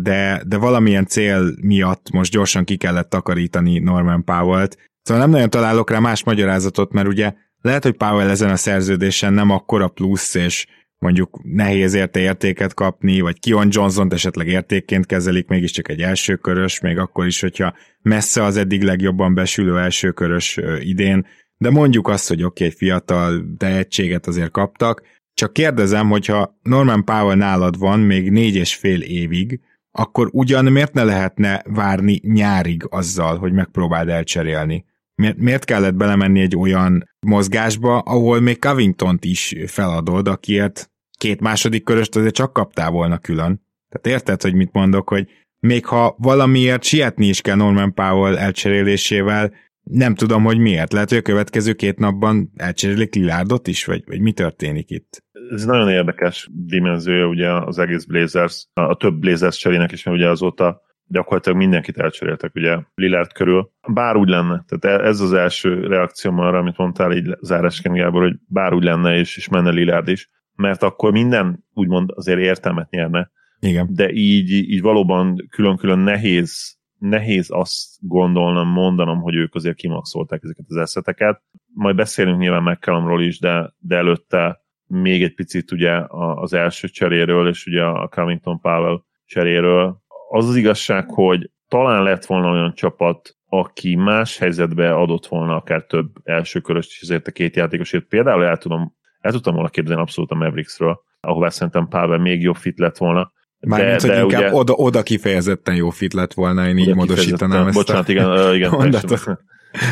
de, 0.00 0.42
de 0.46 0.56
valamilyen 0.56 1.06
cél 1.06 1.54
miatt 1.60 2.10
most 2.10 2.32
gyorsan 2.32 2.64
ki 2.64 2.76
kellett 2.76 3.10
takarítani 3.10 3.78
Norman 3.78 4.24
Powell-t. 4.24 4.90
Szóval 5.02 5.22
nem 5.22 5.32
nagyon 5.32 5.50
találok 5.50 5.90
rá 5.90 5.98
más 5.98 6.24
magyarázatot, 6.24 6.92
mert 6.92 7.08
ugye 7.08 7.32
lehet, 7.60 7.82
hogy 7.82 7.96
Powell 7.96 8.28
ezen 8.28 8.50
a 8.50 8.56
szerződésen 8.56 9.32
nem 9.32 9.50
akkora 9.50 9.88
plusz, 9.88 10.34
és 10.34 10.66
mondjuk 10.98 11.40
nehéz 11.42 11.94
érte 11.94 12.20
értéket 12.20 12.74
kapni, 12.74 13.20
vagy 13.20 13.38
Kion 13.38 13.68
johnson 13.70 14.12
esetleg 14.12 14.48
értékként 14.48 15.06
kezelik, 15.06 15.48
mégiscsak 15.48 15.88
egy 15.88 16.00
elsőkörös, 16.00 16.80
még 16.80 16.98
akkor 16.98 17.26
is, 17.26 17.40
hogyha 17.40 17.74
messze 18.02 18.42
az 18.42 18.56
eddig 18.56 18.82
legjobban 18.82 19.34
besülő 19.34 19.78
elsőkörös 19.78 20.58
idén, 20.80 21.26
de 21.56 21.70
mondjuk 21.70 22.08
azt, 22.08 22.28
hogy 22.28 22.42
oké, 22.42 22.64
okay, 22.64 22.76
fiatal 22.76 23.44
tehetséget 23.56 24.26
azért 24.26 24.50
kaptak, 24.50 25.02
Csak 25.34 25.52
kérdezem, 25.52 26.08
hogyha 26.08 26.58
Norman 26.62 27.04
Powell 27.04 27.36
nálad 27.36 27.78
van 27.78 28.00
még 28.00 28.30
négy 28.30 28.56
és 28.56 28.74
fél 28.74 29.00
évig, 29.00 29.60
akkor 29.92 30.28
ugyan 30.32 30.64
miért 30.64 30.92
ne 30.92 31.04
lehetne 31.04 31.62
várni 31.64 32.20
nyárig 32.22 32.86
azzal, 32.88 33.38
hogy 33.38 33.52
megpróbáld 33.52 34.08
elcserélni? 34.08 34.84
Miért, 35.14 35.36
miért 35.36 35.64
kellett 35.64 35.94
belemenni 35.94 36.40
egy 36.40 36.56
olyan 36.56 37.08
mozgásba, 37.26 37.98
ahol 37.98 38.40
még 38.40 38.58
Covington-t 38.58 39.24
is 39.24 39.54
feladod, 39.66 40.28
akiért 40.28 40.90
két 41.18 41.40
második 41.40 41.84
köröst 41.84 42.16
azért 42.16 42.34
csak 42.34 42.52
kaptál 42.52 42.90
volna 42.90 43.18
külön. 43.18 43.66
Tehát 43.88 44.18
érted, 44.18 44.42
hogy 44.42 44.54
mit 44.54 44.72
mondok, 44.72 45.08
hogy 45.08 45.28
még 45.58 45.86
ha 45.86 46.14
valamiért 46.18 46.82
sietni 46.82 47.26
is 47.26 47.40
kell 47.40 47.56
Norman 47.56 47.94
Powell 47.94 48.36
elcserélésével, 48.36 49.52
nem 49.82 50.14
tudom, 50.14 50.44
hogy 50.44 50.58
miért. 50.58 50.92
Lehet, 50.92 51.08
hogy 51.08 51.18
a 51.18 51.22
következő 51.22 51.72
két 51.72 51.98
napban 51.98 52.50
elcserélik 52.56 53.14
Lilárdot 53.14 53.66
is, 53.66 53.84
vagy, 53.84 54.02
vagy 54.06 54.20
mi 54.20 54.32
történik 54.32 54.90
itt? 54.90 55.22
Ez 55.50 55.64
nagyon 55.64 55.88
érdekes 55.88 56.48
dimenziója 56.52 57.26
ugye 57.26 57.50
az 57.50 57.78
egész 57.78 58.04
Blazers, 58.04 58.66
a 58.72 58.96
több 58.96 59.14
Blazers 59.14 59.56
cserének 59.56 59.92
is, 59.92 60.04
mert 60.04 60.16
ugye 60.16 60.28
azóta 60.28 60.80
gyakorlatilag 61.06 61.58
mindenkit 61.58 61.98
elcseréltek 61.98 62.54
ugye 62.54 62.78
Lillard 62.94 63.32
körül. 63.32 63.70
Bár 63.92 64.16
úgy 64.16 64.28
lenne, 64.28 64.64
tehát 64.68 65.00
ez 65.02 65.20
az 65.20 65.32
első 65.32 65.86
reakcióm 65.86 66.38
arra, 66.38 66.58
amit 66.58 66.76
mondtál 66.76 67.12
így 67.12 67.36
zárásként 67.40 67.94
Gábor, 67.94 68.22
hogy 68.22 68.36
bár 68.48 68.72
úgy 68.72 68.84
lenne, 68.84 69.16
és, 69.18 69.36
és 69.36 69.48
menne 69.48 69.70
Lillard 69.70 70.08
is, 70.08 70.30
mert 70.54 70.82
akkor 70.82 71.12
minden 71.12 71.64
úgymond 71.74 72.10
azért 72.14 72.38
értelmet 72.38 72.90
nyerne. 72.90 73.30
Igen. 73.60 73.88
De 73.90 74.10
így, 74.10 74.50
így 74.50 74.80
valóban 74.80 75.48
külön-külön 75.50 75.98
nehéz 75.98 76.80
nehéz 77.02 77.50
azt 77.50 77.96
gondolnom, 78.00 78.68
mondanom, 78.68 79.20
hogy 79.20 79.34
ők 79.34 79.54
azért 79.54 79.76
kimaxolták 79.76 80.42
ezeket 80.42 80.64
az 80.68 80.76
eszeteket. 80.76 81.42
Majd 81.74 81.96
beszélünk 81.96 82.38
nyilván 82.38 82.62
McCallumról 82.62 83.22
is, 83.22 83.38
de, 83.38 83.74
de 83.78 83.96
előtte 83.96 84.62
még 84.86 85.22
egy 85.22 85.34
picit 85.34 85.72
ugye 85.72 86.04
az 86.34 86.52
első 86.52 86.88
cseréről, 86.88 87.48
és 87.48 87.66
ugye 87.66 87.84
a 87.84 88.08
Covington 88.08 88.60
Powell 88.60 89.02
cseréről. 89.26 90.02
Az 90.30 90.48
az 90.48 90.56
igazság, 90.56 91.10
hogy 91.10 91.50
talán 91.68 92.02
lett 92.02 92.24
volna 92.24 92.50
olyan 92.50 92.74
csapat, 92.74 93.36
aki 93.46 93.96
más 93.96 94.38
helyzetbe 94.38 94.94
adott 94.94 95.26
volna 95.26 95.56
akár 95.56 95.84
több 95.84 96.10
első 96.24 96.60
köröst 96.60 96.90
is 96.90 97.00
ezért 97.00 97.26
a 97.26 97.32
két 97.32 97.56
játékosért. 97.56 98.04
Például 98.04 98.44
el, 98.44 98.56
tudom, 98.56 98.96
el 99.20 99.32
tudtam 99.32 99.54
volna 99.54 99.68
képzelni 99.68 100.02
abszolút 100.02 100.30
a 100.30 100.34
Mavericksről, 100.34 101.00
ahová 101.20 101.48
szerintem 101.48 101.88
Pavel 101.88 102.18
még 102.18 102.42
jobb 102.42 102.56
fit 102.56 102.78
lett 102.78 102.96
volna. 102.96 103.32
Mármint, 103.66 104.00
hogy 104.00 104.10
inkább 104.10 104.40
ugye, 104.40 104.52
oda, 104.52 104.72
oda 104.72 105.02
kifejezetten 105.02 105.74
jó 105.74 105.90
fit 105.90 106.12
lett 106.12 106.34
volna, 106.34 106.68
én 106.68 106.78
így 106.78 106.94
módosítanám 106.94 107.66
ezt 107.66 107.76
Bocsánat, 107.76 108.08
a 108.08 108.10
igen, 108.10 108.54
igen 108.54 108.70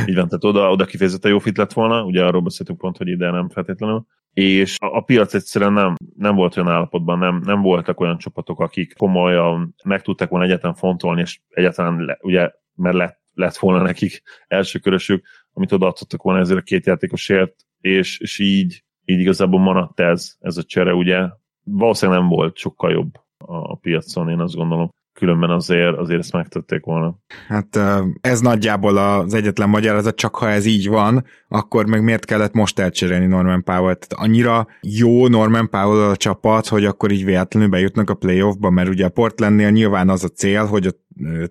így 0.07 0.15
van, 0.15 0.29
tehát 0.29 0.45
oda, 0.45 0.71
oda 0.71 0.85
kifejezetten 0.85 1.31
jó 1.31 1.39
fit 1.39 1.57
lett 1.57 1.73
volna, 1.73 2.05
ugye 2.05 2.25
arról 2.25 2.41
beszéltünk 2.41 2.79
pont, 2.79 2.97
hogy 2.97 3.09
ide 3.09 3.31
nem 3.31 3.49
feltétlenül, 3.49 4.07
és 4.33 4.77
a, 4.79 4.97
a 4.97 5.01
piac 5.01 5.35
egyszerűen 5.35 5.73
nem, 5.73 5.95
nem 6.17 6.35
volt 6.35 6.57
olyan 6.57 6.69
állapotban, 6.69 7.19
nem, 7.19 7.43
nem 7.45 7.63
voltak 7.63 8.01
olyan 8.01 8.19
csapatok, 8.19 8.61
akik 8.61 8.95
komolyan 8.97 9.75
meg 9.85 10.03
tudták 10.03 10.29
volna 10.29 10.45
egyetlen 10.45 10.75
fontolni, 10.75 11.21
és 11.21 11.41
egyáltalán 11.49 12.05
le, 12.05 12.19
ugye, 12.21 12.51
mert 12.75 12.97
lett, 12.97 13.21
lett 13.35 13.57
volna 13.57 13.83
nekik 13.83 14.23
első 14.47 14.79
körösük, 14.79 15.25
amit 15.53 15.73
odaadhattak 15.73 16.23
volna 16.23 16.41
ezért 16.41 16.59
a 16.59 16.63
két 16.63 16.87
játékosért, 16.87 17.55
és, 17.81 18.19
és 18.19 18.39
így, 18.39 18.85
így 19.05 19.21
igazából 19.21 19.61
maradt 19.61 20.01
ez, 20.01 20.35
ez 20.41 20.57
a 20.57 20.63
csere, 20.63 20.93
ugye? 20.93 21.29
Valószínűleg 21.65 22.21
nem 22.21 22.29
volt 22.29 22.57
sokkal 22.57 22.91
jobb 22.91 23.11
a 23.51 23.75
piacon, 23.75 24.29
én 24.29 24.39
azt 24.39 24.55
gondolom. 24.55 24.91
Különben 25.13 25.51
azért, 25.51 25.97
azért 25.97 26.19
ezt 26.19 26.33
megtették 26.33 26.85
volna. 26.85 27.19
Hát 27.49 27.79
ez 28.21 28.41
nagyjából 28.41 28.97
az 28.97 29.35
egyetlen 29.35 29.69
magyarázat, 29.69 30.17
csak 30.17 30.35
ha 30.35 30.49
ez 30.49 30.67
így 30.67 30.89
van, 30.89 31.25
akkor 31.49 31.87
meg 31.87 32.03
miért 32.03 32.25
kellett 32.25 32.53
most 32.53 32.79
elcserélni 32.79 33.27
Norman 33.27 33.65
powell 33.65 33.95
Tehát 33.95 34.25
annyira 34.27 34.67
jó 34.81 35.27
Norman 35.27 35.71
Powell 35.71 36.11
a 36.11 36.17
csapat, 36.17 36.67
hogy 36.67 36.85
akkor 36.85 37.11
így 37.11 37.25
véletlenül 37.25 37.69
bejutnak 37.69 38.11
a 38.11 38.15
playoffba, 38.15 38.71
mert 38.71 38.89
ugye 38.89 39.05
a 39.05 39.09
Portlandnél 39.09 39.71
nyilván 39.71 40.09
az 40.09 40.25
a 40.25 40.29
cél, 40.29 40.65
hogy 40.65 40.87
a 40.87 40.91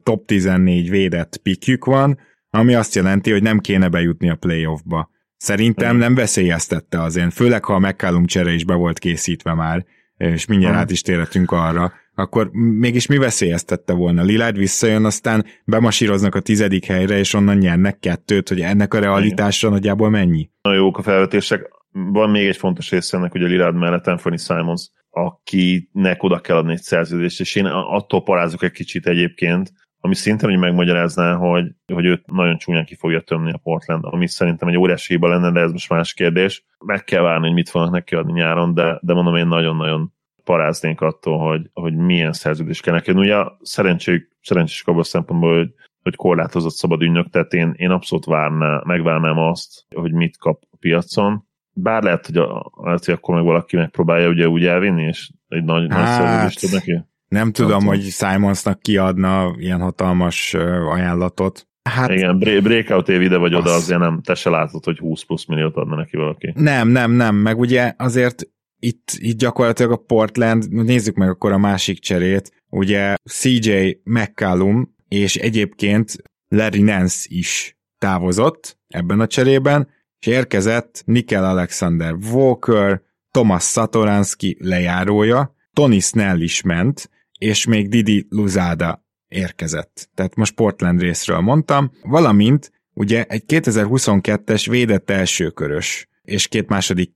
top 0.04 0.26
14 0.26 0.90
védett 0.90 1.38
pikjük 1.38 1.86
van, 1.86 2.18
ami 2.50 2.74
azt 2.74 2.96
jelenti, 2.96 3.32
hogy 3.32 3.44
nem 3.44 3.60
kéne 3.60 3.90
bejutni 3.90 4.30
a 4.30 4.36
playoffba. 4.36 5.10
Szerintem 5.38 5.98
nem 5.98 6.16
veszélyeztette 6.16 7.02
az 7.02 7.16
én, 7.16 7.30
főleg 7.30 7.66
ha 7.66 7.74
a 7.74 7.80
McCallum 7.80 8.26
csere 8.26 8.52
is 8.52 8.66
be 8.66 8.74
volt 8.74 9.00
készítve 9.00 9.54
már 9.54 9.86
és 10.20 10.46
mindjárt 10.46 10.76
át 10.76 10.92
is 10.92 11.02
térhetünk 11.02 11.52
arra, 11.52 11.94
akkor 12.16 12.50
mégis 12.54 13.08
mi 13.08 13.18
veszélyeztette 13.18 13.94
volna? 13.94 14.24
Lillard 14.24 14.58
visszajön, 14.58 15.06
aztán 15.06 15.46
bemasíroznak 15.66 16.36
a 16.36 16.40
tizedik 16.40 16.86
helyre, 16.86 17.18
és 17.18 17.34
onnan 17.34 17.58
nyernek 17.58 18.00
kettőt, 18.00 18.50
hogy 18.50 18.62
ennek 18.62 18.94
a 18.94 19.00
realitásra 19.00 19.70
nagyjából 19.70 20.10
mennyi? 20.10 20.50
Nagyon 20.62 20.80
jók 20.80 20.98
a 20.98 21.02
felvetések. 21.02 21.70
Van 21.92 22.30
még 22.30 22.48
egy 22.48 22.58
fontos 22.58 22.92
része 22.92 23.18
ennek, 23.18 23.32
hogy 23.32 23.44
a 23.44 23.48
Lillard 23.48 23.76
mellett 23.76 24.08
Anthony 24.08 24.38
Simons, 24.38 24.90
akinek 25.10 26.24
oda 26.24 26.40
kell 26.40 26.58
adni 26.58 26.72
egy 26.72 26.82
szerződést, 26.82 27.40
és 27.40 27.56
én 27.56 27.66
attól 27.66 28.24
parázok 28.24 28.64
egy 28.64 28.72
kicsit 28.72 29.08
egyébként, 29.08 29.72
ami 30.02 30.16
szintén 30.16 30.50
hogy 30.50 30.60
megmagyarázná, 30.60 31.36
hogy, 31.36 31.72
hogy 31.94 32.06
őt 32.06 32.32
nagyon 32.32 32.58
csúnyán 32.58 32.86
ki 32.86 32.96
fogja 32.96 33.22
tömni 33.22 33.52
a 33.52 33.60
Portland, 33.64 34.04
ami 34.06 34.28
szerintem 34.28 34.68
egy 34.68 34.78
óriási 34.78 35.14
hiba 35.14 35.28
lenne, 35.28 35.52
de 35.52 35.60
ez 35.60 35.72
most 35.72 35.90
más 35.90 36.14
kérdés. 36.14 36.66
Meg 36.86 37.04
kell 37.04 37.22
várni, 37.22 37.46
hogy 37.46 37.56
mit 37.56 37.70
fognak 37.70 37.92
neki 37.92 38.16
adni 38.16 38.32
nyáron, 38.32 38.74
de, 38.74 39.00
de 39.02 39.14
mondom, 39.14 39.36
én 39.36 39.48
nagyon-nagyon 39.48 40.14
paráznék 40.44 41.02
attól, 41.02 41.38
hogy, 41.38 41.70
hogy 41.74 41.96
milyen 41.96 42.34
szerződés 42.34 42.82
kell 42.82 42.94
neki. 42.94 43.12
Ugye 43.12 43.36
szerencség, 43.62 44.28
szerencsés 44.42 44.84
abban 44.86 45.00
a 45.00 45.04
szempontból, 45.04 45.58
hogy, 45.58 45.74
hogy 46.04 46.16
korlátozott 46.16 46.74
szabad 46.74 47.02
ügynök, 47.02 47.30
tehát 47.30 47.54
én, 47.54 47.74
én 47.78 47.90
abszolút 47.90 48.26
várná, 48.26 48.82
megvárnám 48.86 49.38
azt, 49.38 49.86
hogy 49.96 50.12
mit 50.12 50.38
kap 50.38 50.62
a 50.72 50.78
piacon. 50.80 51.48
Bár 51.74 52.04
lehet, 52.04 52.26
hogy, 52.26 52.38
a, 52.38 52.72
lehet, 52.76 53.06
hogy 53.06 53.14
akkor 53.14 53.36
meg 53.36 53.44
valaki 53.44 53.76
megpróbálja 53.76 54.30
ugye 54.30 54.48
úgy 54.48 54.66
elvinni, 54.66 55.04
és 55.04 55.30
egy 55.48 55.64
nagy, 55.64 55.88
hát, 55.90 56.00
nagy 56.00 56.08
szerződést 56.08 56.60
tud 56.60 56.72
neki. 56.72 57.09
Nem 57.30 57.52
tudom, 57.52 57.86
hogy 57.86 58.02
Simonsnak 58.02 58.80
kiadna 58.80 59.56
ilyen 59.58 59.80
hatalmas 59.80 60.54
ajánlatot. 60.90 61.68
Hát, 61.90 62.10
Igen, 62.10 62.40
breakout 62.40 63.10
év 63.10 63.22
ide 63.22 63.38
vagy 63.38 63.54
az... 63.54 63.60
oda, 63.60 63.74
azért 63.74 64.00
nem, 64.00 64.22
te 64.22 64.36
se 64.36 64.50
látod, 64.50 64.84
hogy 64.84 64.98
20 64.98 65.24
plusz 65.24 65.46
milliót 65.46 65.76
adna 65.76 65.96
neki 65.96 66.18
valaki. 66.18 66.54
Nem, 66.56 66.88
nem, 66.88 67.12
nem, 67.12 67.36
meg 67.36 67.60
ugye 67.60 67.94
azért 67.98 68.48
itt, 68.80 69.12
itt 69.18 69.38
gyakorlatilag 69.38 69.92
a 69.92 69.96
Portland, 69.98 70.72
nézzük 70.72 71.16
meg 71.16 71.30
akkor 71.30 71.52
a 71.52 71.58
másik 71.58 72.00
cserét, 72.00 72.52
ugye 72.70 73.16
CJ 73.24 74.02
McCallum 74.04 74.96
és 75.08 75.36
egyébként 75.36 76.16
Larry 76.48 76.82
Nance 76.82 77.26
is 77.30 77.78
távozott 77.98 78.78
ebben 78.88 79.20
a 79.20 79.28
cserében, 79.28 79.88
és 80.20 80.28
érkezett 80.28 81.02
Nickel 81.06 81.46
Alexander 81.46 82.16
Walker, 82.32 83.02
Thomas 83.32 83.64
Satoranski 83.64 84.58
lejárója, 84.60 85.56
Tony 85.74 86.00
Snell 86.00 86.40
is 86.40 86.62
ment, 86.62 87.10
és 87.40 87.66
még 87.66 87.90
Didi 87.90 88.28
Luzada 88.30 89.06
érkezett. 89.28 90.10
Tehát 90.16 90.36
most 90.36 90.56
Portland 90.56 91.02
részről 91.02 91.40
mondtam, 91.40 91.92
valamint 92.02 92.72
ugye 92.94 93.24
egy 93.24 93.44
2022-es 93.48 94.66
védett 94.70 95.10
elsőkörös, 95.10 96.08
és 96.22 96.48
két 96.48 96.70
második 96.70 97.12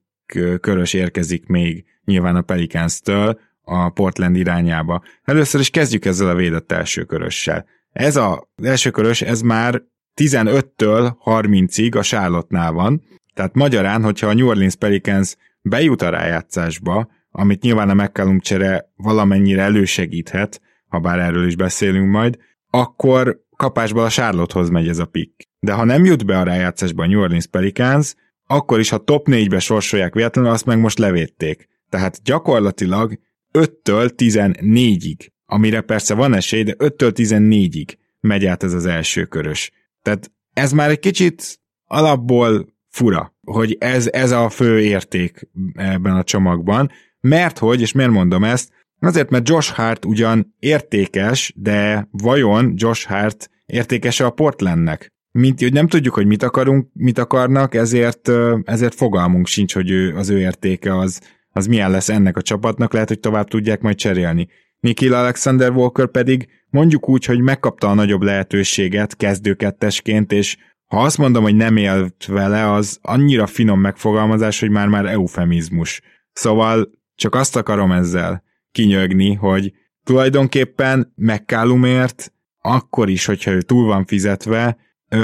körös 0.60 0.92
érkezik 0.92 1.46
még 1.46 1.84
nyilván 2.04 2.36
a 2.36 2.42
Pelicans-től 2.42 3.40
a 3.62 3.90
Portland 3.90 4.36
irányába. 4.36 5.02
Először 5.24 5.60
is 5.60 5.70
kezdjük 5.70 6.04
ezzel 6.04 6.28
a 6.28 6.34
védett 6.34 6.72
elsőkörössel. 6.72 7.66
Ez 7.92 8.16
az 8.16 8.38
elsőkörös, 8.62 9.22
ez 9.22 9.40
már 9.40 9.82
15-től 10.20 11.12
30-ig 11.24 11.98
a 11.98 12.02
Charlotte-nál 12.02 12.72
van, 12.72 13.02
tehát 13.34 13.54
magyarán, 13.54 14.02
hogyha 14.02 14.26
a 14.26 14.34
New 14.34 14.46
Orleans 14.46 14.76
Pelicans 14.76 15.36
bejut 15.62 16.02
a 16.02 16.08
rájátszásba, 16.08 17.08
amit 17.36 17.62
nyilván 17.62 17.88
a 17.88 17.94
McCallum 17.94 18.40
csere 18.40 18.92
valamennyire 18.96 19.62
elősegíthet, 19.62 20.60
ha 20.88 20.98
bár 20.98 21.18
erről 21.18 21.46
is 21.46 21.56
beszélünk 21.56 22.10
majd, 22.10 22.38
akkor 22.70 23.40
kapásból 23.56 24.04
a 24.04 24.08
Charlottehoz 24.08 24.68
megy 24.68 24.88
ez 24.88 24.98
a 24.98 25.06
pick. 25.06 25.48
De 25.58 25.72
ha 25.72 25.84
nem 25.84 26.04
jut 26.04 26.26
be 26.26 26.38
a 26.38 26.42
rájátszásba 26.42 27.02
a 27.02 27.06
New 27.06 27.20
Orleans 27.20 27.46
Pelicans, 27.46 28.14
akkor 28.46 28.78
is, 28.78 28.88
ha 28.88 28.98
top 28.98 29.26
4-be 29.30 29.58
sorsolják 29.58 30.14
véletlenül, 30.14 30.50
azt 30.50 30.66
meg 30.66 30.78
most 30.78 30.98
levédték. 30.98 31.68
Tehát 31.88 32.22
gyakorlatilag 32.22 33.18
5-től 33.52 34.10
14-ig, 34.16 35.28
amire 35.46 35.80
persze 35.80 36.14
van 36.14 36.34
esély, 36.34 36.62
de 36.62 36.74
5-től 36.78 37.12
14-ig 37.14 37.94
megy 38.20 38.46
át 38.46 38.62
ez 38.62 38.72
az 38.72 38.86
első 38.86 39.24
körös. 39.24 39.72
Tehát 40.02 40.32
ez 40.52 40.72
már 40.72 40.90
egy 40.90 40.98
kicsit 40.98 41.60
alapból 41.84 42.74
fura, 42.88 43.34
hogy 43.42 43.76
ez, 43.80 44.08
ez 44.12 44.30
a 44.30 44.48
fő 44.48 44.80
érték 44.80 45.48
ebben 45.74 46.16
a 46.16 46.22
csomagban, 46.22 46.90
mert 47.24 47.58
hogy, 47.58 47.80
és 47.80 47.92
miért 47.92 48.10
mondom 48.10 48.44
ezt, 48.44 48.72
azért, 49.00 49.30
mert 49.30 49.48
Josh 49.48 49.74
Hart 49.74 50.04
ugyan 50.04 50.54
értékes, 50.58 51.52
de 51.56 52.08
vajon 52.10 52.72
Josh 52.76 53.08
Hart 53.08 53.50
értékes 53.66 54.20
a 54.20 54.30
Portlandnek? 54.30 55.12
Mint, 55.30 55.60
hogy 55.60 55.72
nem 55.72 55.88
tudjuk, 55.88 56.14
hogy 56.14 56.26
mit 56.26 56.42
akarunk, 56.42 56.88
mit 56.92 57.18
akarnak, 57.18 57.74
ezért, 57.74 58.30
ezért 58.64 58.94
fogalmunk 58.94 59.46
sincs, 59.46 59.74
hogy 59.74 59.90
ő, 59.90 60.16
az 60.16 60.28
ő 60.28 60.38
értéke 60.38 60.98
az, 60.98 61.20
az 61.50 61.66
milyen 61.66 61.90
lesz 61.90 62.08
ennek 62.08 62.36
a 62.36 62.42
csapatnak, 62.42 62.92
lehet, 62.92 63.08
hogy 63.08 63.20
tovább 63.20 63.48
tudják 63.48 63.80
majd 63.80 63.96
cserélni. 63.96 64.48
Nikhil 64.80 65.14
Alexander 65.14 65.70
Walker 65.70 66.06
pedig 66.10 66.48
mondjuk 66.70 67.08
úgy, 67.08 67.24
hogy 67.24 67.40
megkapta 67.40 67.88
a 67.88 67.94
nagyobb 67.94 68.22
lehetőséget 68.22 69.16
kezdőkettesként, 69.16 70.32
és 70.32 70.56
ha 70.86 71.02
azt 71.02 71.18
mondom, 71.18 71.42
hogy 71.42 71.56
nem 71.56 71.76
élt 71.76 72.26
vele, 72.26 72.72
az 72.72 72.98
annyira 73.02 73.46
finom 73.46 73.80
megfogalmazás, 73.80 74.60
hogy 74.60 74.70
már-már 74.70 75.06
eufemizmus. 75.06 76.02
Szóval 76.32 76.90
csak 77.14 77.34
azt 77.34 77.56
akarom 77.56 77.92
ezzel 77.92 78.42
kinyögni, 78.72 79.34
hogy 79.34 79.72
tulajdonképpen 80.04 81.12
McCallumért 81.16 82.32
akkor 82.60 83.08
is, 83.08 83.24
hogyha 83.24 83.50
ő 83.50 83.62
túl 83.62 83.86
van 83.86 84.04
fizetve, 84.04 84.76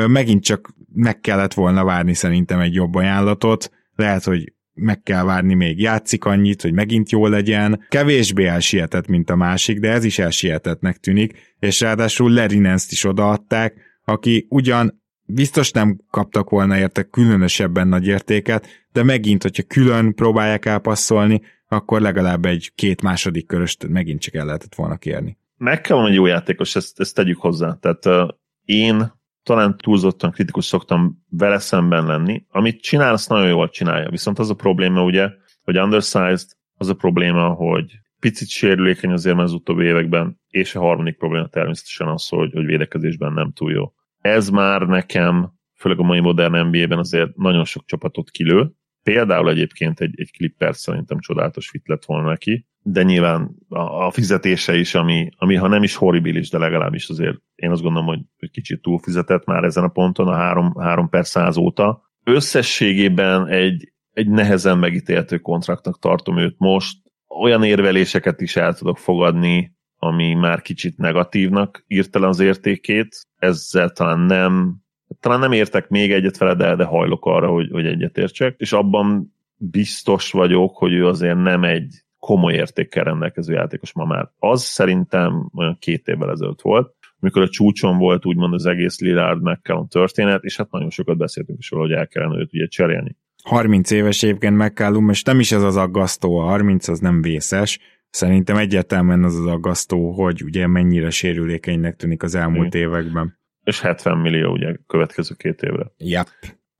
megint 0.06 0.44
csak 0.44 0.74
meg 0.92 1.20
kellett 1.20 1.54
volna 1.54 1.84
várni 1.84 2.14
szerintem 2.14 2.60
egy 2.60 2.74
jobb 2.74 2.94
ajánlatot, 2.94 3.70
lehet, 3.94 4.24
hogy 4.24 4.52
meg 4.72 5.02
kell 5.02 5.24
várni 5.24 5.54
még 5.54 5.80
játszik 5.80 6.24
annyit, 6.24 6.62
hogy 6.62 6.72
megint 6.72 7.10
jó 7.10 7.26
legyen. 7.26 7.84
Kevésbé 7.88 8.46
elsietett, 8.46 9.06
mint 9.06 9.30
a 9.30 9.36
másik, 9.36 9.80
de 9.80 9.90
ez 9.90 10.04
is 10.04 10.18
elsietettnek 10.18 10.96
tűnik, 10.96 11.54
és 11.58 11.80
ráadásul 11.80 12.30
Lerinenszt 12.30 12.92
is 12.92 13.04
odaadták, 13.04 13.74
aki 14.04 14.46
ugyan 14.48 15.02
biztos 15.24 15.70
nem 15.70 16.00
kaptak 16.10 16.50
volna 16.50 16.78
érte 16.78 17.02
különösebben 17.02 17.88
nagy 17.88 18.06
értéket, 18.06 18.66
de 18.92 19.02
megint, 19.02 19.42
hogyha 19.42 19.62
külön 19.62 20.14
próbálják 20.14 20.66
elpasszolni, 20.66 21.40
akkor 21.72 22.00
legalább 22.00 22.44
egy 22.44 22.72
két 22.74 23.02
második 23.02 23.46
köröst 23.46 23.88
megint 23.88 24.20
csak 24.20 24.34
el 24.34 24.44
lehetett 24.44 24.74
volna 24.74 24.96
kérni. 24.96 25.38
Meg 25.56 25.80
kell 25.80 26.06
egy 26.06 26.14
jó 26.14 26.26
játékos, 26.26 26.76
ezt, 26.76 27.00
ezt 27.00 27.14
tegyük 27.14 27.40
hozzá. 27.40 27.78
Tehát 27.80 28.06
uh, 28.06 28.28
én 28.64 29.12
talán 29.42 29.76
túlzottan 29.76 30.30
kritikus 30.30 30.64
szoktam 30.64 31.24
vele 31.28 31.58
szemben 31.58 32.06
lenni. 32.06 32.44
Amit 32.48 32.82
csinál, 32.82 33.12
azt 33.12 33.28
nagyon 33.28 33.48
jól 33.48 33.68
csinálja. 33.68 34.10
Viszont 34.10 34.38
az 34.38 34.50
a 34.50 34.54
probléma 34.54 35.04
ugye, 35.04 35.30
hogy 35.62 35.78
undersized, 35.78 36.48
az 36.76 36.88
a 36.88 36.94
probléma, 36.94 37.48
hogy 37.48 37.98
picit 38.20 38.48
sérülékeny 38.48 39.12
azért 39.12 39.36
már 39.36 39.44
az 39.44 39.52
utóbbi 39.52 39.84
években, 39.84 40.40
és 40.48 40.74
a 40.74 40.80
harmadik 40.80 41.16
probléma 41.16 41.46
természetesen 41.46 42.08
az, 42.08 42.28
hogy, 42.28 42.52
hogy 42.52 42.64
védekezésben 42.64 43.32
nem 43.32 43.52
túl 43.52 43.72
jó. 43.72 43.92
Ez 44.18 44.48
már 44.48 44.82
nekem, 44.82 45.52
főleg 45.74 45.98
a 45.98 46.02
mai 46.02 46.20
modern 46.20 46.66
NBA-ben 46.66 46.98
azért 46.98 47.36
nagyon 47.36 47.64
sok 47.64 47.84
csapatot 47.86 48.30
kilő. 48.30 48.72
Például 49.02 49.50
egyébként 49.50 50.00
egy, 50.00 50.14
egy 50.16 50.30
Clippers 50.32 50.78
szerintem 50.78 51.18
csodálatos 51.18 51.68
fit 51.68 51.88
lett 51.88 52.04
volna 52.04 52.28
neki, 52.28 52.66
de 52.82 53.02
nyilván 53.02 53.56
a, 53.68 53.78
a 53.78 54.10
fizetése 54.10 54.76
is, 54.76 54.94
ami, 54.94 55.28
ami 55.36 55.54
ha 55.54 55.68
nem 55.68 55.82
is 55.82 55.94
horribilis, 55.94 56.50
de 56.50 56.58
legalábbis 56.58 57.08
azért 57.08 57.36
én 57.54 57.70
azt 57.70 57.82
gondolom, 57.82 58.06
hogy, 58.06 58.20
hogy 58.38 58.50
kicsit 58.50 58.82
túlfizetett 58.82 59.44
már 59.44 59.64
ezen 59.64 59.84
a 59.84 59.88
ponton 59.88 60.28
a 60.28 60.34
3, 60.34 60.74
3 60.78 61.08
per 61.08 61.26
100 61.26 61.56
óta. 61.56 62.02
Összességében 62.24 63.46
egy, 63.46 63.92
egy 64.12 64.28
nehezen 64.28 64.78
megítéltő 64.78 65.38
kontraktnak 65.38 65.98
tartom 65.98 66.38
őt 66.38 66.54
most. 66.58 66.98
Olyan 67.40 67.62
érveléseket 67.62 68.40
is 68.40 68.56
el 68.56 68.74
tudok 68.74 68.98
fogadni, 68.98 69.78
ami 69.96 70.34
már 70.34 70.62
kicsit 70.62 70.96
negatívnak 70.96 71.84
írta 71.86 72.18
le 72.18 72.26
az 72.26 72.40
értékét. 72.40 73.20
Ezzel 73.36 73.90
talán 73.90 74.18
nem, 74.18 74.76
talán 75.20 75.38
nem 75.38 75.52
értek 75.52 75.88
még 75.88 76.12
egyet 76.12 76.38
vele, 76.38 76.54
de, 76.54 76.74
de 76.74 76.84
hajlok 76.84 77.26
arra, 77.26 77.48
hogy, 77.48 77.68
hogy 77.70 77.86
egyetértsek. 77.86 78.54
És 78.58 78.72
abban 78.72 79.34
biztos 79.56 80.30
vagyok, 80.30 80.76
hogy 80.76 80.92
ő 80.92 81.06
azért 81.06 81.42
nem 81.42 81.64
egy 81.64 81.94
komoly 82.18 82.54
értékkel 82.54 83.04
rendelkező 83.04 83.52
játékos 83.52 83.92
ma 83.92 84.04
már. 84.04 84.30
Az 84.38 84.62
szerintem 84.62 85.50
olyan 85.54 85.76
két 85.80 86.08
évvel 86.08 86.30
ezelőtt 86.30 86.60
volt, 86.60 86.94
mikor 87.18 87.42
a 87.42 87.48
csúcson 87.48 87.98
volt 87.98 88.26
úgymond 88.26 88.54
az 88.54 88.66
egész 88.66 89.00
Lillard 89.00 89.42
McCallum 89.42 89.88
történet, 89.88 90.44
és 90.44 90.56
hát 90.56 90.70
nagyon 90.70 90.90
sokat 90.90 91.16
beszéltünk 91.16 91.58
is 91.58 91.70
róla, 91.70 91.84
hogy 91.84 91.92
el 91.92 92.06
kellene 92.06 92.38
őt 92.38 92.52
ugye 92.52 92.66
cserélni. 92.66 93.16
30 93.42 93.90
éves 93.90 94.22
egyébként 94.22 94.56
McCallum, 94.56 95.10
és 95.10 95.22
nem 95.22 95.40
is 95.40 95.52
ez 95.52 95.62
az 95.62 95.76
aggasztó, 95.76 96.38
a 96.38 96.44
30 96.44 96.88
az 96.88 96.98
nem 96.98 97.22
vészes, 97.22 97.78
Szerintem 98.10 98.56
egyértelműen 98.56 99.24
az 99.24 99.38
az 99.38 99.46
aggasztó, 99.46 100.10
hogy 100.12 100.42
ugye 100.44 100.66
mennyire 100.66 101.10
sérülékenynek 101.10 101.96
tűnik 101.96 102.22
az 102.22 102.34
elmúlt 102.34 102.76
mm. 102.76 102.80
években. 102.80 103.38
És 103.64 103.80
70 103.80 104.18
millió 104.18 104.52
ugye 104.52 104.76
következő 104.86 105.34
két 105.34 105.62
évre. 105.62 105.92
Yep. 105.96 106.26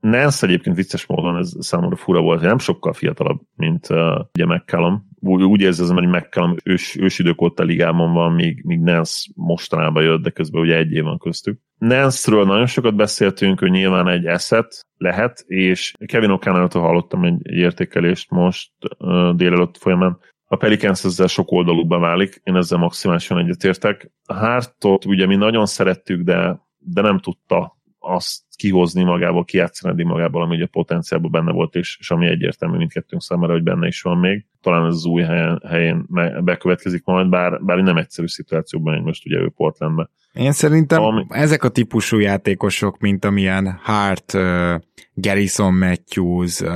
Nance 0.00 0.46
egyébként 0.46 0.76
vicces 0.76 1.06
módon 1.06 1.36
ez 1.36 1.52
számomra 1.58 1.96
fura 1.96 2.20
volt, 2.20 2.40
nem 2.40 2.58
sokkal 2.58 2.92
fiatalabb, 2.92 3.40
mint 3.56 3.90
uh, 3.90 4.20
ugye 4.34 4.46
McCallum. 4.46 5.08
Úgy, 5.18 5.42
úgy 5.42 5.60
érzem, 5.60 5.96
hogy 5.96 6.08
McCallum 6.08 6.56
ős, 6.64 6.96
ősidők 6.96 7.42
óta 7.42 7.62
ligában 7.62 8.12
van, 8.12 8.32
míg, 8.32 8.64
míg 8.64 8.80
Nance 8.80 9.30
mostanában 9.34 10.02
jött, 10.02 10.22
de 10.22 10.30
közben 10.30 10.60
ugye 10.60 10.76
egy 10.76 10.92
év 10.92 11.02
van 11.02 11.18
köztük. 11.18 11.58
Nance-ről 11.78 12.44
nagyon 12.44 12.66
sokat 12.66 12.96
beszéltünk, 12.96 13.58
hogy 13.58 13.70
nyilván 13.70 14.08
egy 14.08 14.26
asset 14.26 14.86
lehet, 14.96 15.44
és 15.46 15.94
Kevin 16.06 16.30
oConnor-tól 16.30 16.82
hallottam 16.82 17.24
egy, 17.24 17.40
egy 17.42 17.56
értékelést 17.56 18.30
most 18.30 18.72
uh, 18.98 19.34
délelőtt 19.34 19.76
folyamán, 19.76 20.18
a 20.52 20.56
Pelicans 20.56 21.04
ezzel 21.04 21.26
sok 21.26 21.50
oldalúba 21.50 21.98
válik, 21.98 22.40
én 22.44 22.56
ezzel 22.56 22.78
maximálisan 22.78 23.38
egyetértek. 23.38 24.10
A 24.24 24.34
Hártot 24.34 25.04
ugye 25.04 25.26
mi 25.26 25.36
nagyon 25.36 25.66
szerettük, 25.66 26.22
de, 26.22 26.68
de 26.80 27.00
nem 27.00 27.18
tudta 27.18 27.78
azt 27.98 28.42
kihozni 28.56 29.02
magából, 29.02 29.44
kijátszani 29.44 30.02
magából, 30.02 30.42
ami 30.42 30.56
ugye 30.56 30.66
potenciálban 30.66 31.30
benne 31.30 31.52
volt, 31.52 31.74
és, 31.74 31.96
és 32.00 32.10
ami 32.10 32.26
egyértelmű 32.26 32.76
mindkettőnk 32.76 33.22
számára, 33.22 33.52
hogy 33.52 33.62
benne 33.62 33.86
is 33.86 34.02
van 34.02 34.18
még. 34.18 34.46
Talán 34.60 34.86
ez 34.86 34.94
az 34.94 35.04
új 35.04 35.22
helyen, 35.22 35.62
helyén 35.68 36.06
bekövetkezik 36.44 37.04
majd, 37.04 37.28
bár, 37.28 37.64
bár 37.64 37.78
nem 37.78 37.96
egyszerű 37.96 38.26
szituációban, 38.26 38.94
hogy 38.94 39.04
most 39.04 39.26
ugye 39.26 39.38
ő 39.38 39.48
Portlandben. 39.56 40.10
Én 40.32 40.52
szerintem 40.52 41.02
ami... 41.02 41.26
ezek 41.28 41.64
a 41.64 41.68
típusú 41.68 42.18
játékosok, 42.18 42.98
mint 42.98 43.24
amilyen 43.24 43.80
Hart, 43.82 44.34
uh, 44.34 44.74
Garrison 45.14 45.74
Matthews, 45.74 46.60
uh, 46.60 46.70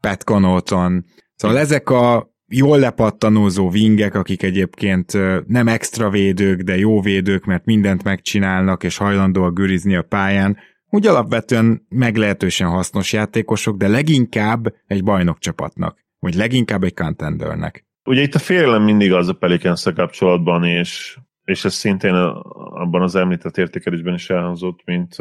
Pat 0.00 0.24
Connaughton, 0.24 1.04
szóval 1.34 1.58
ezek 1.58 1.90
a 1.90 2.31
jól 2.54 2.78
lepattanózó 2.78 3.70
vingek, 3.70 4.14
akik 4.14 4.42
egyébként 4.42 5.12
nem 5.46 5.68
extra 5.68 6.10
védők, 6.10 6.60
de 6.60 6.76
jó 6.76 7.00
védők, 7.00 7.44
mert 7.44 7.64
mindent 7.64 8.04
megcsinálnak, 8.04 8.84
és 8.84 8.96
hajlandóak 8.96 9.54
gürizni 9.54 9.94
a 9.94 10.02
pályán, 10.02 10.56
úgy 10.90 11.06
alapvetően 11.06 11.86
meglehetősen 11.88 12.68
hasznos 12.68 13.12
játékosok, 13.12 13.76
de 13.76 13.88
leginkább 13.88 14.74
egy 14.86 15.04
bajnokcsapatnak, 15.04 15.98
vagy 16.18 16.34
leginkább 16.34 16.84
egy 16.84 16.94
contendernek. 16.94 17.86
Ugye 18.04 18.22
itt 18.22 18.34
a 18.34 18.38
félelem 18.38 18.82
mindig 18.82 19.12
az 19.12 19.28
a 19.28 19.32
pelicans 19.32 19.82
kapcsolatban, 19.94 20.64
és, 20.64 21.18
és 21.44 21.64
ez 21.64 21.74
szintén 21.74 22.14
abban 22.14 23.02
az 23.02 23.14
említett 23.14 23.56
értékelésben 23.56 24.14
is 24.14 24.30
elhangzott, 24.30 24.80
mint, 24.84 25.16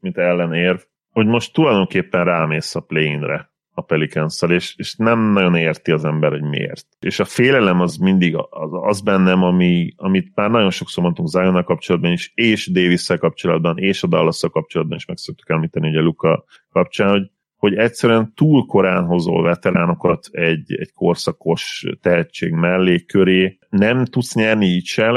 mint 0.00 0.16
ellenérv, 0.16 0.78
hogy 1.10 1.26
most 1.26 1.52
tulajdonképpen 1.52 2.24
rámész 2.24 2.74
a 2.74 2.80
play-inre 2.80 3.49
a 3.80 3.84
pelicans 3.84 4.42
és, 4.48 4.74
és 4.76 4.94
nem 4.96 5.32
nagyon 5.32 5.54
érti 5.54 5.90
az 5.90 6.04
ember, 6.04 6.30
hogy 6.30 6.42
miért. 6.42 6.86
És 7.00 7.20
a 7.20 7.24
félelem 7.24 7.80
az 7.80 7.96
mindig 7.96 8.36
az, 8.36 8.70
az 8.70 9.00
bennem, 9.00 9.42
ami, 9.42 9.92
amit 9.96 10.32
már 10.34 10.50
nagyon 10.50 10.70
sokszor 10.70 11.02
mondtunk 11.02 11.28
zion 11.28 11.64
kapcsolatban 11.64 12.12
is, 12.12 12.32
és 12.34 12.66
davis 12.66 13.06
kapcsolatban, 13.06 13.78
és 13.78 14.02
a 14.02 14.06
dallas 14.06 14.44
kapcsolatban 14.50 14.96
is 14.96 15.06
meg 15.06 15.16
szoktuk 15.16 15.50
említeni, 15.50 15.88
ugye 15.88 16.00
Luka 16.00 16.44
kapcsán, 16.72 17.10
hogy, 17.10 17.30
hogy 17.56 17.74
egyszerűen 17.74 18.32
túl 18.34 18.66
korán 18.66 19.04
hozol 19.04 19.42
veteránokat 19.42 20.28
egy, 20.30 20.74
egy 20.74 20.92
korszakos 20.92 21.86
tehetség 22.00 22.52
mellé, 22.52 23.04
köré, 23.04 23.58
nem 23.68 24.04
tudsz 24.04 24.34
nyerni 24.34 24.66
így 24.66 24.84
se 24.84 25.10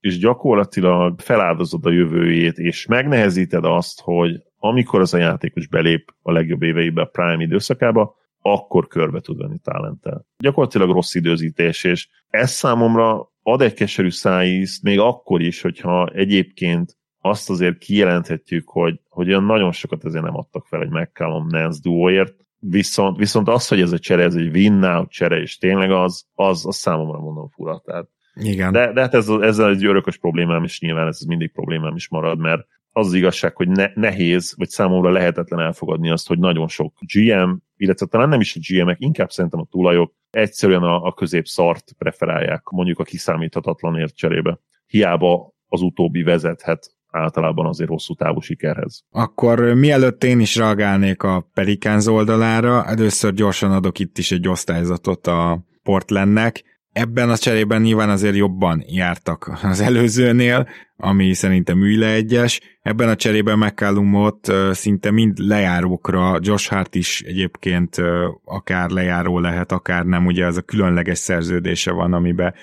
és 0.00 0.18
gyakorlatilag 0.18 1.20
feláldozod 1.20 1.86
a 1.86 1.90
jövőjét, 1.90 2.58
és 2.58 2.86
megnehezíted 2.86 3.64
azt, 3.64 4.00
hogy 4.00 4.42
amikor 4.64 5.00
az 5.00 5.14
a 5.14 5.18
játékos 5.18 5.66
belép 5.66 6.14
a 6.22 6.32
legjobb 6.32 6.62
éveibe 6.62 7.02
a 7.02 7.04
prime 7.04 7.42
időszakába, 7.42 8.14
akkor 8.40 8.86
körbe 8.86 9.20
tud 9.20 9.38
venni 9.38 9.58
talenttel. 9.62 10.26
Gyakorlatilag 10.38 10.90
rossz 10.90 11.14
időzítés, 11.14 11.84
és 11.84 12.08
ez 12.28 12.50
számomra 12.50 13.32
ad 13.42 13.60
egy 13.60 13.74
keserű 13.74 14.10
szájízt, 14.10 14.82
még 14.82 14.98
akkor 14.98 15.40
is, 15.40 15.60
hogyha 15.60 16.06
egyébként 16.06 16.96
azt 17.20 17.50
azért 17.50 17.78
kijelenthetjük, 17.78 18.68
hogy, 18.68 19.00
hogy 19.08 19.28
olyan 19.28 19.44
nagyon 19.44 19.72
sokat 19.72 20.04
ezért 20.04 20.24
nem 20.24 20.36
adtak 20.36 20.66
fel 20.66 20.82
egy 20.82 20.90
McCallum 20.90 21.46
Nance 21.46 21.80
duóért, 21.82 22.34
viszont, 22.58 23.16
viszont 23.16 23.48
az, 23.48 23.68
hogy 23.68 23.80
ez 23.80 23.92
a 23.92 23.98
csere, 23.98 24.22
ez 24.22 24.34
egy 24.34 24.54
win 24.54 24.72
now 24.72 25.06
csere, 25.06 25.40
és 25.40 25.58
tényleg 25.58 25.90
az, 25.90 26.26
az, 26.34 26.66
az 26.66 26.76
számomra 26.76 27.18
mondom 27.18 27.48
fura. 27.48 27.82
Tehát 27.84 28.08
igen. 28.34 28.72
De, 28.72 28.92
de 28.92 29.00
hát 29.00 29.14
ez, 29.14 29.28
ez 29.28 29.58
egy 29.58 29.84
örökös 29.84 30.18
problémám, 30.18 30.64
és 30.64 30.80
nyilván 30.80 31.06
ez 31.06 31.20
mindig 31.20 31.52
problémám 31.52 31.94
is 31.94 32.08
marad, 32.08 32.38
mert 32.38 32.66
az 32.92 33.06
az 33.06 33.14
igazság, 33.14 33.56
hogy 33.56 33.68
ne, 33.68 33.90
nehéz, 33.94 34.54
vagy 34.56 34.68
számomra 34.68 35.10
lehetetlen 35.10 35.60
elfogadni 35.60 36.10
azt, 36.10 36.28
hogy 36.28 36.38
nagyon 36.38 36.68
sok 36.68 36.94
GM, 37.00 37.52
illetve 37.76 38.06
talán 38.06 38.28
nem 38.28 38.40
is 38.40 38.56
a 38.56 38.60
GM-ek, 38.68 38.96
inkább 39.00 39.30
szerintem 39.30 39.60
a 39.60 39.66
tulajok 39.70 40.14
egyszerűen 40.30 40.82
a, 40.82 41.02
a 41.02 41.14
szart 41.42 41.92
preferálják, 41.98 42.68
mondjuk 42.68 42.98
a 42.98 43.04
kiszámíthatatlanért 43.04 44.16
cserébe. 44.16 44.58
Hiába 44.86 45.54
az 45.66 45.80
utóbbi 45.80 46.22
vezethet 46.22 46.94
általában 47.10 47.66
azért 47.66 47.90
hosszú 47.90 48.14
távú 48.14 48.40
sikerhez. 48.40 49.04
Akkor 49.10 49.74
mielőtt 49.74 50.24
én 50.24 50.40
is 50.40 50.56
reagálnék 50.56 51.22
a 51.22 51.48
Pelicans 51.54 52.06
oldalára, 52.06 52.84
először 52.86 53.32
gyorsan 53.32 53.72
adok 53.72 53.98
itt 53.98 54.18
is 54.18 54.32
egy 54.32 54.48
osztályzatot 54.48 55.26
a 55.26 55.64
Portlandnek. 55.82 56.71
Ebben 56.92 57.30
a 57.30 57.36
cserében 57.36 57.82
nyilván 57.82 58.10
azért 58.10 58.36
jobban 58.36 58.84
jártak 58.86 59.58
az 59.62 59.80
előzőnél, 59.80 60.68
ami 60.96 61.34
szerintem 61.34 61.78
műle 61.78 62.12
egyes. 62.12 62.60
Ebben 62.82 63.08
a 63.08 63.16
cserében 63.16 63.58
McCallumot 63.58 64.52
szinte 64.72 65.10
mind 65.10 65.38
lejárókra, 65.38 66.38
Josh 66.40 66.70
Hart 66.70 66.94
is 66.94 67.20
egyébként 67.20 67.96
akár 68.44 68.90
lejáró 68.90 69.38
lehet, 69.38 69.72
akár 69.72 70.04
nem, 70.04 70.26
ugye 70.26 70.44
ez 70.44 70.56
a 70.56 70.62
különleges 70.62 71.18
szerződése 71.18 71.92
van, 71.92 72.12
amiben 72.12 72.54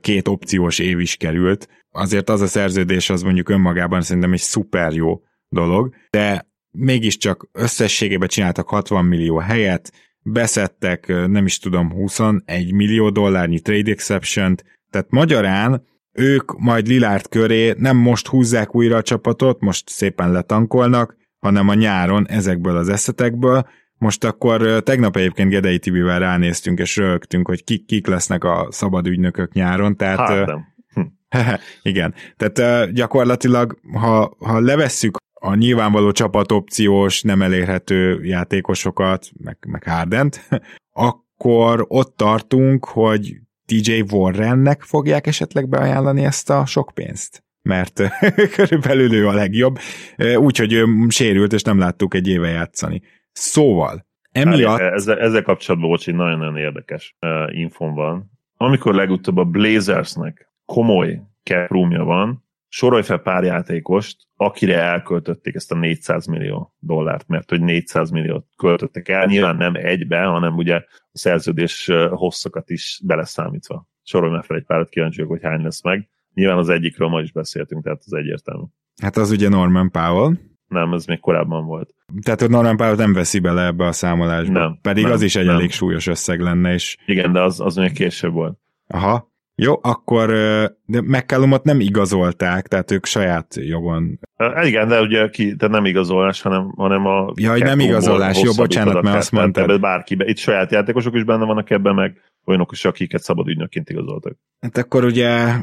két 0.00 0.28
opciós 0.28 0.78
év 0.78 1.00
is 1.00 1.16
került. 1.16 1.68
Azért 1.90 2.28
az 2.28 2.40
a 2.40 2.46
szerződés 2.46 3.10
az 3.10 3.22
mondjuk 3.22 3.48
önmagában 3.48 4.02
szerintem 4.02 4.32
egy 4.32 4.40
szuper 4.40 4.92
jó 4.92 5.20
dolog, 5.48 5.94
de 6.10 6.48
mégiscsak 6.70 7.48
összességében 7.52 8.28
csináltak 8.28 8.68
60 8.68 9.04
millió 9.04 9.38
helyet, 9.38 9.92
beszedtek 10.32 11.06
nem 11.26 11.46
is 11.46 11.58
tudom 11.58 11.92
21 11.92 12.72
millió 12.72 13.10
dollárnyi 13.10 13.60
trade 13.60 13.90
exception 13.90 14.54
tehát 14.90 15.10
magyarán 15.10 15.82
ők 16.12 16.58
majd 16.58 16.86
Lilárd 16.86 17.28
köré 17.28 17.74
nem 17.78 17.96
most 17.96 18.26
húzzák 18.26 18.74
újra 18.74 18.96
a 18.96 19.02
csapatot, 19.02 19.60
most 19.60 19.88
szépen 19.88 20.32
letankolnak, 20.32 21.16
hanem 21.38 21.68
a 21.68 21.74
nyáron 21.74 22.28
ezekből 22.28 22.76
az 22.76 22.88
eszetekből. 22.88 23.68
Most 23.98 24.24
akkor 24.24 24.82
tegnap 24.82 25.16
egyébként 25.16 25.50
Gedei 25.50 25.78
Tibivel 25.78 26.18
ránéztünk, 26.18 26.78
és 26.78 26.96
rögtünk, 26.96 27.46
hogy 27.46 27.64
kik, 27.64 27.86
kik 27.86 28.06
lesznek 28.06 28.44
a 28.44 28.68
szabad 28.70 29.06
ügynökök 29.06 29.52
nyáron. 29.52 29.96
Tehát, 29.96 30.18
hát 30.18 30.46
nem. 30.46 30.74
igen, 31.82 32.14
tehát 32.36 32.92
gyakorlatilag, 32.92 33.78
ha, 33.92 34.36
ha 34.38 34.60
levesszük 34.60 35.16
a 35.46 35.54
nyilvánvaló 35.54 36.12
csapatopciós, 36.12 37.22
nem 37.22 37.42
elérhető 37.42 38.24
játékosokat, 38.24 39.30
meg, 39.44 39.58
meg 39.66 39.84
Hardent, 39.84 40.48
akkor 41.08 41.84
ott 41.88 42.16
tartunk, 42.16 42.84
hogy 42.84 43.36
TJ 43.66 44.00
Warrennek 44.10 44.82
fogják 44.82 45.26
esetleg 45.26 45.68
beajánlani 45.68 46.24
ezt 46.24 46.50
a 46.50 46.66
sok 46.66 46.90
pénzt? 46.94 47.44
Mert 47.62 48.02
körülbelül 48.56 49.12
ő 49.12 49.28
a 49.28 49.32
legjobb, 49.32 49.78
úgyhogy 50.36 50.72
ő 50.72 50.84
sérült, 51.08 51.52
és 51.52 51.62
nem 51.62 51.78
láttuk 51.78 52.14
egy 52.14 52.28
éve 52.28 52.48
játszani. 52.48 53.02
Szóval, 53.32 54.06
emiatt... 54.32 54.78
Ezzel, 54.78 55.18
ezzel 55.18 55.42
kapcsolatban, 55.42 55.90
bocsi, 55.90 56.12
nagyon-nagyon 56.12 56.56
érdekes 56.56 57.16
uh, 57.20 57.58
infon 57.58 57.94
van. 57.94 58.30
Amikor 58.56 58.94
legutóbb 58.94 59.36
a 59.36 59.44
Blazersnek 59.44 60.52
komoly 60.64 61.20
cap 61.42 61.68
van, 61.88 62.45
sorolj 62.76 63.02
fel 63.02 63.18
pár 63.18 63.44
játékost, 63.44 64.16
akire 64.34 64.80
elköltötték 64.80 65.54
ezt 65.54 65.72
a 65.72 65.74
400 65.74 66.26
millió 66.26 66.74
dollárt, 66.78 67.28
mert 67.28 67.50
hogy 67.50 67.60
400 67.60 68.10
milliót 68.10 68.46
költöttek 68.56 69.08
el, 69.08 69.26
nyilván 69.26 69.56
nem 69.56 69.74
egybe, 69.74 70.22
hanem 70.22 70.56
ugye 70.56 70.74
a 70.74 70.84
szerződés 71.12 71.90
hosszakat 72.10 72.70
is 72.70 73.00
beleszámítva. 73.04 73.86
Sorolj 74.02 74.32
már 74.32 74.44
fel 74.44 74.56
egy 74.56 74.64
párat, 74.64 74.88
kíváncsi 74.88 75.22
hogy 75.22 75.42
hány 75.42 75.62
lesz 75.62 75.82
meg. 75.82 76.08
Nyilván 76.34 76.58
az 76.58 76.68
egyikről 76.68 77.08
ma 77.08 77.20
is 77.20 77.32
beszéltünk, 77.32 77.82
tehát 77.82 78.02
az 78.04 78.12
egyértelmű. 78.12 78.64
Hát 79.02 79.16
az 79.16 79.30
ugye 79.30 79.48
Norman 79.48 79.90
Powell. 79.90 80.32
Nem, 80.68 80.92
ez 80.92 81.04
még 81.04 81.20
korábban 81.20 81.66
volt. 81.66 81.94
Tehát, 82.22 82.40
hogy 82.40 82.50
Norman 82.50 82.76
Powell 82.76 82.94
nem 82.94 83.12
veszi 83.12 83.38
bele 83.38 83.66
ebbe 83.66 83.86
a 83.86 83.92
számolásba. 83.92 84.58
Nem, 84.58 84.78
Pedig 84.82 85.02
nem, 85.02 85.12
az 85.12 85.22
is 85.22 85.36
egy 85.36 85.46
nem. 85.46 85.54
elég 85.54 85.70
súlyos 85.70 86.06
összeg 86.06 86.40
lenne, 86.40 86.72
és... 86.72 86.96
Igen, 87.06 87.32
de 87.32 87.42
az, 87.42 87.60
az 87.60 87.76
még 87.76 87.92
később 87.92 88.32
volt. 88.32 88.58
Aha. 88.86 89.34
Jó, 89.58 89.74
akkor 89.82 90.28
de 90.84 91.00
McCallumot 91.02 91.64
nem 91.64 91.80
igazolták, 91.80 92.66
tehát 92.66 92.90
ők 92.90 93.06
saját 93.06 93.54
jogon. 93.54 94.18
Igen, 94.62 94.88
de 94.88 95.00
ugye 95.00 95.28
ki, 95.28 95.56
tehát 95.56 95.74
nem 95.74 95.84
igazolás, 95.84 96.42
hanem, 96.42 96.72
hanem 96.76 97.06
a... 97.06 97.32
Ja, 97.34 97.50
hogy 97.50 97.62
nem 97.62 97.80
igazolás, 97.80 98.42
jó, 98.42 98.52
bocsánat, 98.56 99.02
mert 99.02 99.16
azt 99.16 99.32
mondtad. 99.32 99.80
Bárki, 99.80 100.16
itt 100.18 100.36
saját 100.36 100.70
játékosok 100.70 101.14
is 101.14 101.24
benne 101.24 101.44
vannak 101.44 101.70
ebben, 101.70 101.94
meg 101.94 102.20
olyanok 102.44 102.72
is, 102.72 102.84
akiket 102.84 103.22
szabad 103.22 103.48
ügynökként 103.48 103.90
igazoltak. 103.90 104.36
Hát 104.60 104.76
akkor 104.76 105.04
ugye 105.04 105.54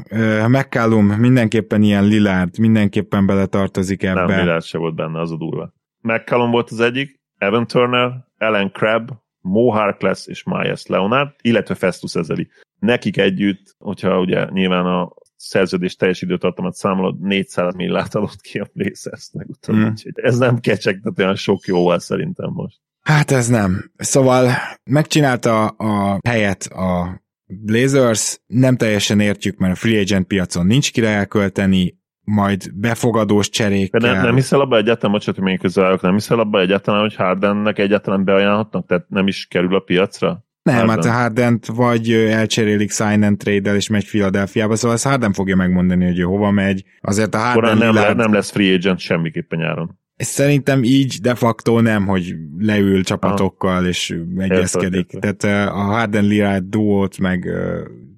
McCallum 0.48 1.06
mindenképpen 1.06 1.82
ilyen 1.82 2.04
Lillard, 2.04 2.58
mindenképpen 2.58 3.26
beletartozik 3.26 4.02
ebbe. 4.02 4.26
Nem, 4.26 4.38
Lillard 4.38 4.64
se 4.64 4.78
volt 4.78 4.94
benne, 4.94 5.20
az 5.20 5.32
a 5.32 5.36
durva. 5.36 5.72
McCallum 6.00 6.50
volt 6.50 6.70
az 6.70 6.80
egyik, 6.80 7.20
Evan 7.38 7.66
Turner, 7.66 8.10
Ellen 8.36 8.70
Crabb, 8.72 9.08
Mo 9.40 9.70
Harkless 9.70 10.26
és 10.26 10.42
Myers 10.44 10.86
Leonard, 10.86 11.28
illetve 11.42 11.74
Festus 11.74 12.14
Ezeli 12.14 12.48
nekik 12.84 13.16
együtt, 13.16 13.74
hogyha 13.78 14.20
ugye 14.20 14.46
nyilván 14.50 14.86
a 14.86 15.12
szerződés 15.36 15.96
teljes 15.96 16.22
időtartamat 16.22 16.74
számolod, 16.74 17.20
400 17.20 17.74
millát 17.74 18.14
adott 18.14 18.40
ki 18.40 18.58
a 18.58 18.70
Blazers 18.72 19.28
legutóbb, 19.32 19.76
mm. 19.76 19.84
úgyhogy 19.84 20.12
ez 20.14 20.38
nem 20.38 20.58
kecsegtet 20.58 21.18
olyan 21.18 21.34
sok 21.34 21.66
jóval 21.66 21.98
szerintem 21.98 22.50
most. 22.50 22.80
Hát 23.00 23.30
ez 23.30 23.48
nem. 23.48 23.90
Szóval 23.96 24.50
megcsinálta 24.84 25.66
a 25.66 26.18
helyet 26.28 26.62
a 26.62 27.22
Blazers, 27.46 28.40
nem 28.46 28.76
teljesen 28.76 29.20
értjük, 29.20 29.58
mert 29.58 29.72
a 29.72 29.76
free 29.76 30.00
agent 30.00 30.26
piacon 30.26 30.66
nincs 30.66 30.92
kire 30.92 31.08
elkölteni, 31.08 32.02
majd 32.24 32.74
befogadós 32.74 33.48
cserékkel. 33.48 34.00
De 34.00 34.12
nem, 34.12 34.22
nem 34.22 34.34
hiszel 34.34 34.60
abba 34.60 34.76
egyáltalán, 34.76 35.12
bocsánat, 35.12 35.40
hogy 35.40 35.50
még 35.50 35.60
közel 35.60 35.98
nem 36.02 36.14
hiszel 36.14 36.38
abba 36.38 36.60
egyáltalán, 36.60 37.00
hogy 37.00 37.14
Hardennek 37.14 37.78
egyáltalán 37.78 38.24
beajánlhatnak, 38.24 38.86
tehát 38.86 39.08
nem 39.08 39.26
is 39.26 39.46
kerül 39.46 39.74
a 39.74 39.80
piacra? 39.80 40.43
Nem, 40.64 40.76
Harden. 40.76 40.96
hát 40.96 41.04
a 41.04 41.18
Hardent 41.18 41.66
vagy 41.66 42.12
elcserélik 42.12 42.90
sign 42.92 43.22
and 43.22 43.38
trade 43.38 43.74
és 43.74 43.88
megy 43.88 44.04
Philadelphiába, 44.04 44.76
szóval 44.76 44.96
ezt 44.96 45.06
Harden 45.06 45.32
fogja 45.32 45.56
megmondani, 45.56 46.04
hogy 46.04 46.18
ő 46.18 46.22
hova 46.22 46.50
megy. 46.50 46.84
Azért 47.00 47.34
a 47.34 47.38
Harden 47.38 47.78
nem, 47.78 47.94
Lillard... 47.94 48.16
nem 48.16 48.32
lesz 48.32 48.50
free 48.50 48.74
agent 48.74 48.98
semmiképpen 48.98 49.58
nyáron. 49.58 49.98
Szerintem 50.16 50.84
így 50.84 51.18
de 51.20 51.34
facto 51.34 51.80
nem, 51.80 52.06
hogy 52.06 52.34
leül 52.58 53.04
csapatokkal 53.04 53.76
Aha. 53.76 53.86
és 53.86 54.18
egyezkedik. 54.36 55.06
Tehát 55.06 55.68
a 55.68 55.80
Harden 55.80 56.24
Lillard 56.24 56.64
duót 56.64 57.18
meg 57.18 57.48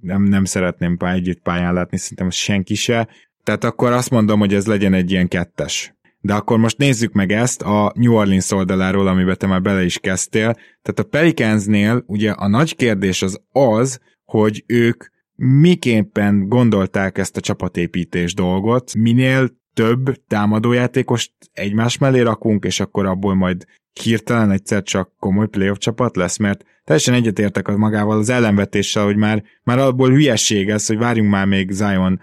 nem, 0.01 0.23
nem 0.23 0.45
szeretném 0.45 0.97
pá, 0.97 1.13
együtt 1.13 1.43
pályán 1.43 1.75
látni, 1.75 1.99
szerintem 1.99 2.31
senki 2.31 2.75
se. 2.75 3.09
Tehát 3.43 3.65
akkor 3.65 3.93
azt 3.93 4.11
mondom, 4.11 4.39
hogy 4.39 4.55
ez 4.55 4.67
legyen 4.67 4.95
egy 4.95 5.11
ilyen 5.11 5.29
kettes. 5.29 5.96
De 6.27 6.35
akkor 6.35 6.59
most 6.59 6.79
nézzük 6.79 7.13
meg 7.13 7.33
ezt 7.33 7.63
a 7.63 7.93
New 7.95 8.15
Orleans 8.15 8.51
oldaláról, 8.51 9.07
amiben 9.07 9.39
te 9.39 9.47
már 9.47 9.63
bele 9.63 9.85
is 9.85 9.99
kezdtél. 9.99 10.53
Tehát 10.55 10.99
a 10.99 11.03
Pelicansnél 11.03 12.05
ugye 12.07 12.31
a 12.31 12.49
nagy 12.49 12.77
kérdés 12.77 13.23
az 13.23 13.41
az, 13.53 14.01
hogy 14.25 14.65
ők 14.67 15.05
miképpen 15.35 16.49
gondolták 16.49 17.19
ezt 17.19 17.37
a 17.37 17.41
csapatépítés 17.41 18.35
dolgot, 18.35 18.95
minél 18.95 19.49
több 19.75 20.15
támadójátékost 20.29 21.33
egymás 21.53 21.99
mellé 21.99 22.21
rakunk, 22.21 22.65
és 22.65 22.81
akkor 22.81 23.07
abból 23.07 23.35
majd 23.35 23.65
hirtelen 24.03 24.51
egyszer 24.51 24.83
csak 24.83 25.13
komoly 25.19 25.49
playoff 25.49 25.79
csapat 25.79 26.17
lesz, 26.17 26.37
mert 26.37 26.65
teljesen 26.85 27.15
egyetértek 27.15 27.77
magával 27.77 28.19
az 28.19 28.29
ellenvetéssel, 28.29 29.05
hogy 29.05 29.17
már, 29.17 29.43
már 29.63 29.79
abból 29.79 30.11
hülyesség 30.11 30.69
ez, 30.69 30.87
hogy 30.87 30.99
várjunk 30.99 31.31
már 31.31 31.47
még 31.47 31.71
Zion 31.71 32.21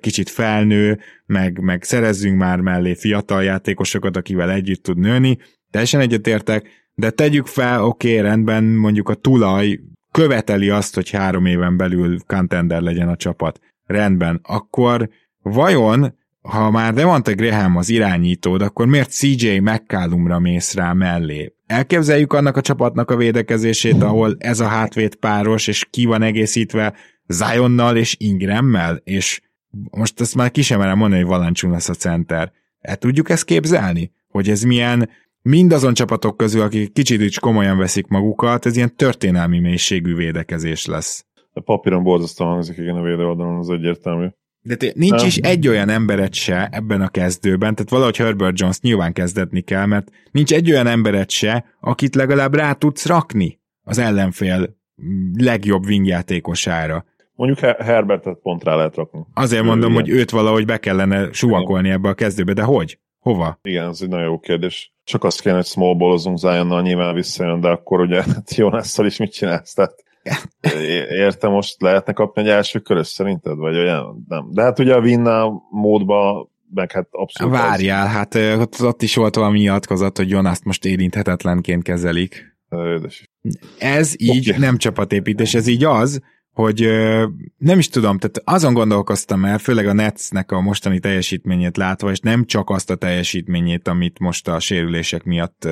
kicsit 0.00 0.28
felnő, 0.30 0.98
meg, 1.26 1.60
meg 1.60 1.82
szerezzünk 1.82 2.38
már 2.38 2.60
mellé 2.60 2.94
fiatal 2.94 3.42
játékosokat, 3.42 4.16
akivel 4.16 4.50
együtt 4.50 4.82
tud 4.82 4.98
nőni. 4.98 5.38
Teljesen 5.70 6.00
egyetértek, 6.00 6.68
de 6.94 7.10
tegyük 7.10 7.46
fel, 7.46 7.84
oké, 7.84 8.08
okay, 8.08 8.22
rendben, 8.22 8.64
mondjuk 8.64 9.08
a 9.08 9.14
tulaj 9.14 9.80
követeli 10.10 10.70
azt, 10.70 10.94
hogy 10.94 11.10
három 11.10 11.46
éven 11.46 11.76
belül 11.76 12.18
contender 12.26 12.80
legyen 12.80 13.08
a 13.08 13.16
csapat. 13.16 13.60
Rendben, 13.86 14.40
akkor 14.42 15.08
vajon, 15.42 16.14
ha 16.42 16.70
már 16.70 16.94
Devonta 16.94 17.34
Graham 17.34 17.76
az 17.76 17.88
irányítód, 17.88 18.62
akkor 18.62 18.86
miért 18.86 19.10
CJ 19.10 19.58
McCallumra 19.58 20.38
mész 20.38 20.74
rá 20.74 20.92
mellé? 20.92 21.54
Elképzeljük 21.66 22.32
annak 22.32 22.56
a 22.56 22.60
csapatnak 22.60 23.10
a 23.10 23.16
védekezését, 23.16 24.02
ahol 24.02 24.36
ez 24.38 24.60
a 24.60 24.66
hátvét 24.66 25.14
páros, 25.14 25.66
és 25.66 25.86
ki 25.90 26.04
van 26.04 26.22
egészítve 26.22 26.94
Zionnal 27.26 27.96
és 27.96 28.16
Ingrammel, 28.18 29.00
és 29.04 29.40
most 29.90 30.20
ezt 30.20 30.34
már 30.34 30.50
ki 30.50 30.62
sem 30.62 30.78
merem 30.78 30.98
mondani, 30.98 31.20
hogy 31.20 31.30
Valancsunk 31.30 31.72
lesz 31.72 31.88
a 31.88 31.94
center. 31.94 32.52
El 32.80 32.96
tudjuk 32.96 33.30
ezt 33.30 33.44
képzelni? 33.44 34.12
Hogy 34.28 34.48
ez 34.48 34.62
milyen, 34.62 35.08
mindazon 35.42 35.94
csapatok 35.94 36.36
közül, 36.36 36.60
akik 36.60 36.92
kicsit 36.92 37.20
is 37.20 37.38
komolyan 37.38 37.78
veszik 37.78 38.06
magukat, 38.06 38.66
ez 38.66 38.76
ilyen 38.76 38.96
történelmi 38.96 39.58
mélységű 39.58 40.14
védekezés 40.14 40.86
lesz. 40.86 41.26
A 41.52 41.60
papíron 41.60 42.02
borzasztóan 42.02 42.50
hangzik, 42.50 42.78
igen, 42.78 42.96
a 42.96 43.02
védőoldalon 43.02 43.58
az 43.58 43.70
egyértelmű. 43.70 44.26
De 44.60 44.76
te, 44.76 44.92
nincs 44.94 45.16
nem. 45.16 45.26
is 45.26 45.36
egy 45.36 45.68
olyan 45.68 45.88
emberet 45.88 46.34
se 46.34 46.68
ebben 46.72 47.00
a 47.00 47.08
kezdőben, 47.08 47.74
tehát 47.74 47.90
valahogy 47.90 48.16
Herbert 48.16 48.60
Jones 48.60 48.80
nyilván 48.80 49.12
kezdetni 49.12 49.60
kell, 49.60 49.86
mert 49.86 50.10
nincs 50.30 50.52
egy 50.52 50.70
olyan 50.70 50.86
emberet 50.86 51.30
se, 51.30 51.64
akit 51.80 52.14
legalább 52.14 52.54
rá 52.54 52.72
tudsz 52.72 53.06
rakni 53.06 53.60
az 53.82 53.98
ellenfél 53.98 54.76
legjobb 55.36 55.84
wingjátékosára. 55.84 57.04
Mondjuk 57.38 57.58
Herbertet 57.58 58.38
pont 58.42 58.64
rá 58.64 58.74
lehet 58.74 58.94
rakni. 58.94 59.20
Azért 59.34 59.62
mondom, 59.62 59.94
hogy 59.94 60.08
őt 60.08 60.30
valahogy 60.30 60.64
be 60.64 60.78
kellene 60.78 61.32
suvakolni 61.32 61.90
ebbe 61.90 62.08
a 62.08 62.14
kezdőbe, 62.14 62.52
de 62.52 62.62
hogy? 62.62 62.98
Hova? 63.18 63.58
Igen, 63.62 63.88
ez 63.88 63.98
egy 64.02 64.08
nagyon 64.08 64.24
jó 64.24 64.38
kérdés. 64.38 64.92
Csak 65.04 65.24
azt 65.24 65.40
kéne, 65.40 65.54
hogy 65.54 65.64
small 65.64 65.94
ballozunk 65.94 66.38
Zionnal, 66.38 66.82
nyilván 66.82 67.14
visszajön, 67.14 67.60
de 67.60 67.68
akkor 67.68 68.00
ugye 68.00 68.22
Jonasszal 68.56 69.06
is 69.06 69.16
mit 69.16 69.32
csinálsz? 69.32 69.72
Tehát 69.72 70.04
érte 71.10 71.48
most 71.48 71.82
lehetne 71.82 72.12
kapni 72.12 72.42
egy 72.42 72.48
első 72.48 72.78
körös 72.78 73.06
szerinted? 73.06 73.56
Vagy 73.56 73.76
olyan? 73.76 74.24
Nem. 74.28 74.48
De 74.50 74.62
hát 74.62 74.78
ugye 74.78 74.94
a 74.94 75.00
Vinna 75.00 75.52
módba 75.70 76.48
meg 76.74 76.92
hát 76.92 77.08
abszolút... 77.10 77.52
Várjál, 77.52 78.06
az... 78.06 78.12
hát 78.12 78.34
ott, 78.60 78.82
ott 78.82 79.02
is 79.02 79.14
volt 79.14 79.34
valami 79.34 79.58
nyilatkozat, 79.58 80.16
hogy 80.16 80.30
Jonaszt 80.30 80.64
most 80.64 80.84
érinthetetlenként 80.84 81.82
kezelik. 81.82 82.58
Ez 83.78 84.14
így 84.16 84.48
okay. 84.48 84.60
nem 84.60 84.76
csapatépítés, 84.76 85.54
ez 85.54 85.66
így 85.66 85.84
az, 85.84 86.20
hogy 86.62 86.88
nem 87.58 87.78
is 87.78 87.88
tudom, 87.88 88.18
tehát 88.18 88.42
azon 88.44 88.72
gondolkoztam 88.72 89.44
el, 89.44 89.58
főleg 89.58 89.86
a 89.86 89.92
Netsnek 89.92 90.52
a 90.52 90.60
mostani 90.60 90.98
teljesítményét 90.98 91.76
látva, 91.76 92.10
és 92.10 92.20
nem 92.20 92.44
csak 92.44 92.70
azt 92.70 92.90
a 92.90 92.94
teljesítményét, 92.94 93.88
amit 93.88 94.18
most 94.18 94.48
a 94.48 94.60
sérülések 94.60 95.24
miatt 95.24 95.68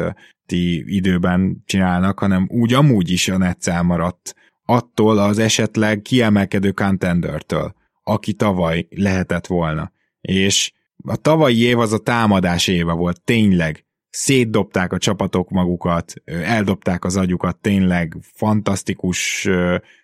ti 0.46 0.94
időben 0.96 1.62
csinálnak, 1.64 2.18
hanem 2.18 2.46
úgy 2.50 2.72
amúgy 2.72 3.10
is 3.10 3.28
a 3.28 3.38
Nets 3.38 3.66
elmaradt 3.66 4.34
attól 4.64 5.18
az 5.18 5.38
esetleg 5.38 6.02
kiemelkedő 6.02 6.70
contendertől, 6.70 7.74
aki 8.02 8.32
tavaly 8.32 8.86
lehetett 8.90 9.46
volna. 9.46 9.92
És 10.20 10.72
a 11.04 11.16
tavalyi 11.16 11.62
év 11.62 11.78
az 11.78 11.92
a 11.92 11.98
támadás 11.98 12.66
éve 12.66 12.92
volt, 12.92 13.22
tényleg. 13.22 13.85
Szétdobták 14.16 14.92
a 14.92 14.98
csapatok 14.98 15.50
magukat, 15.50 16.14
eldobták 16.24 17.04
az 17.04 17.16
agyukat, 17.16 17.56
tényleg 17.56 18.16
fantasztikus 18.34 19.48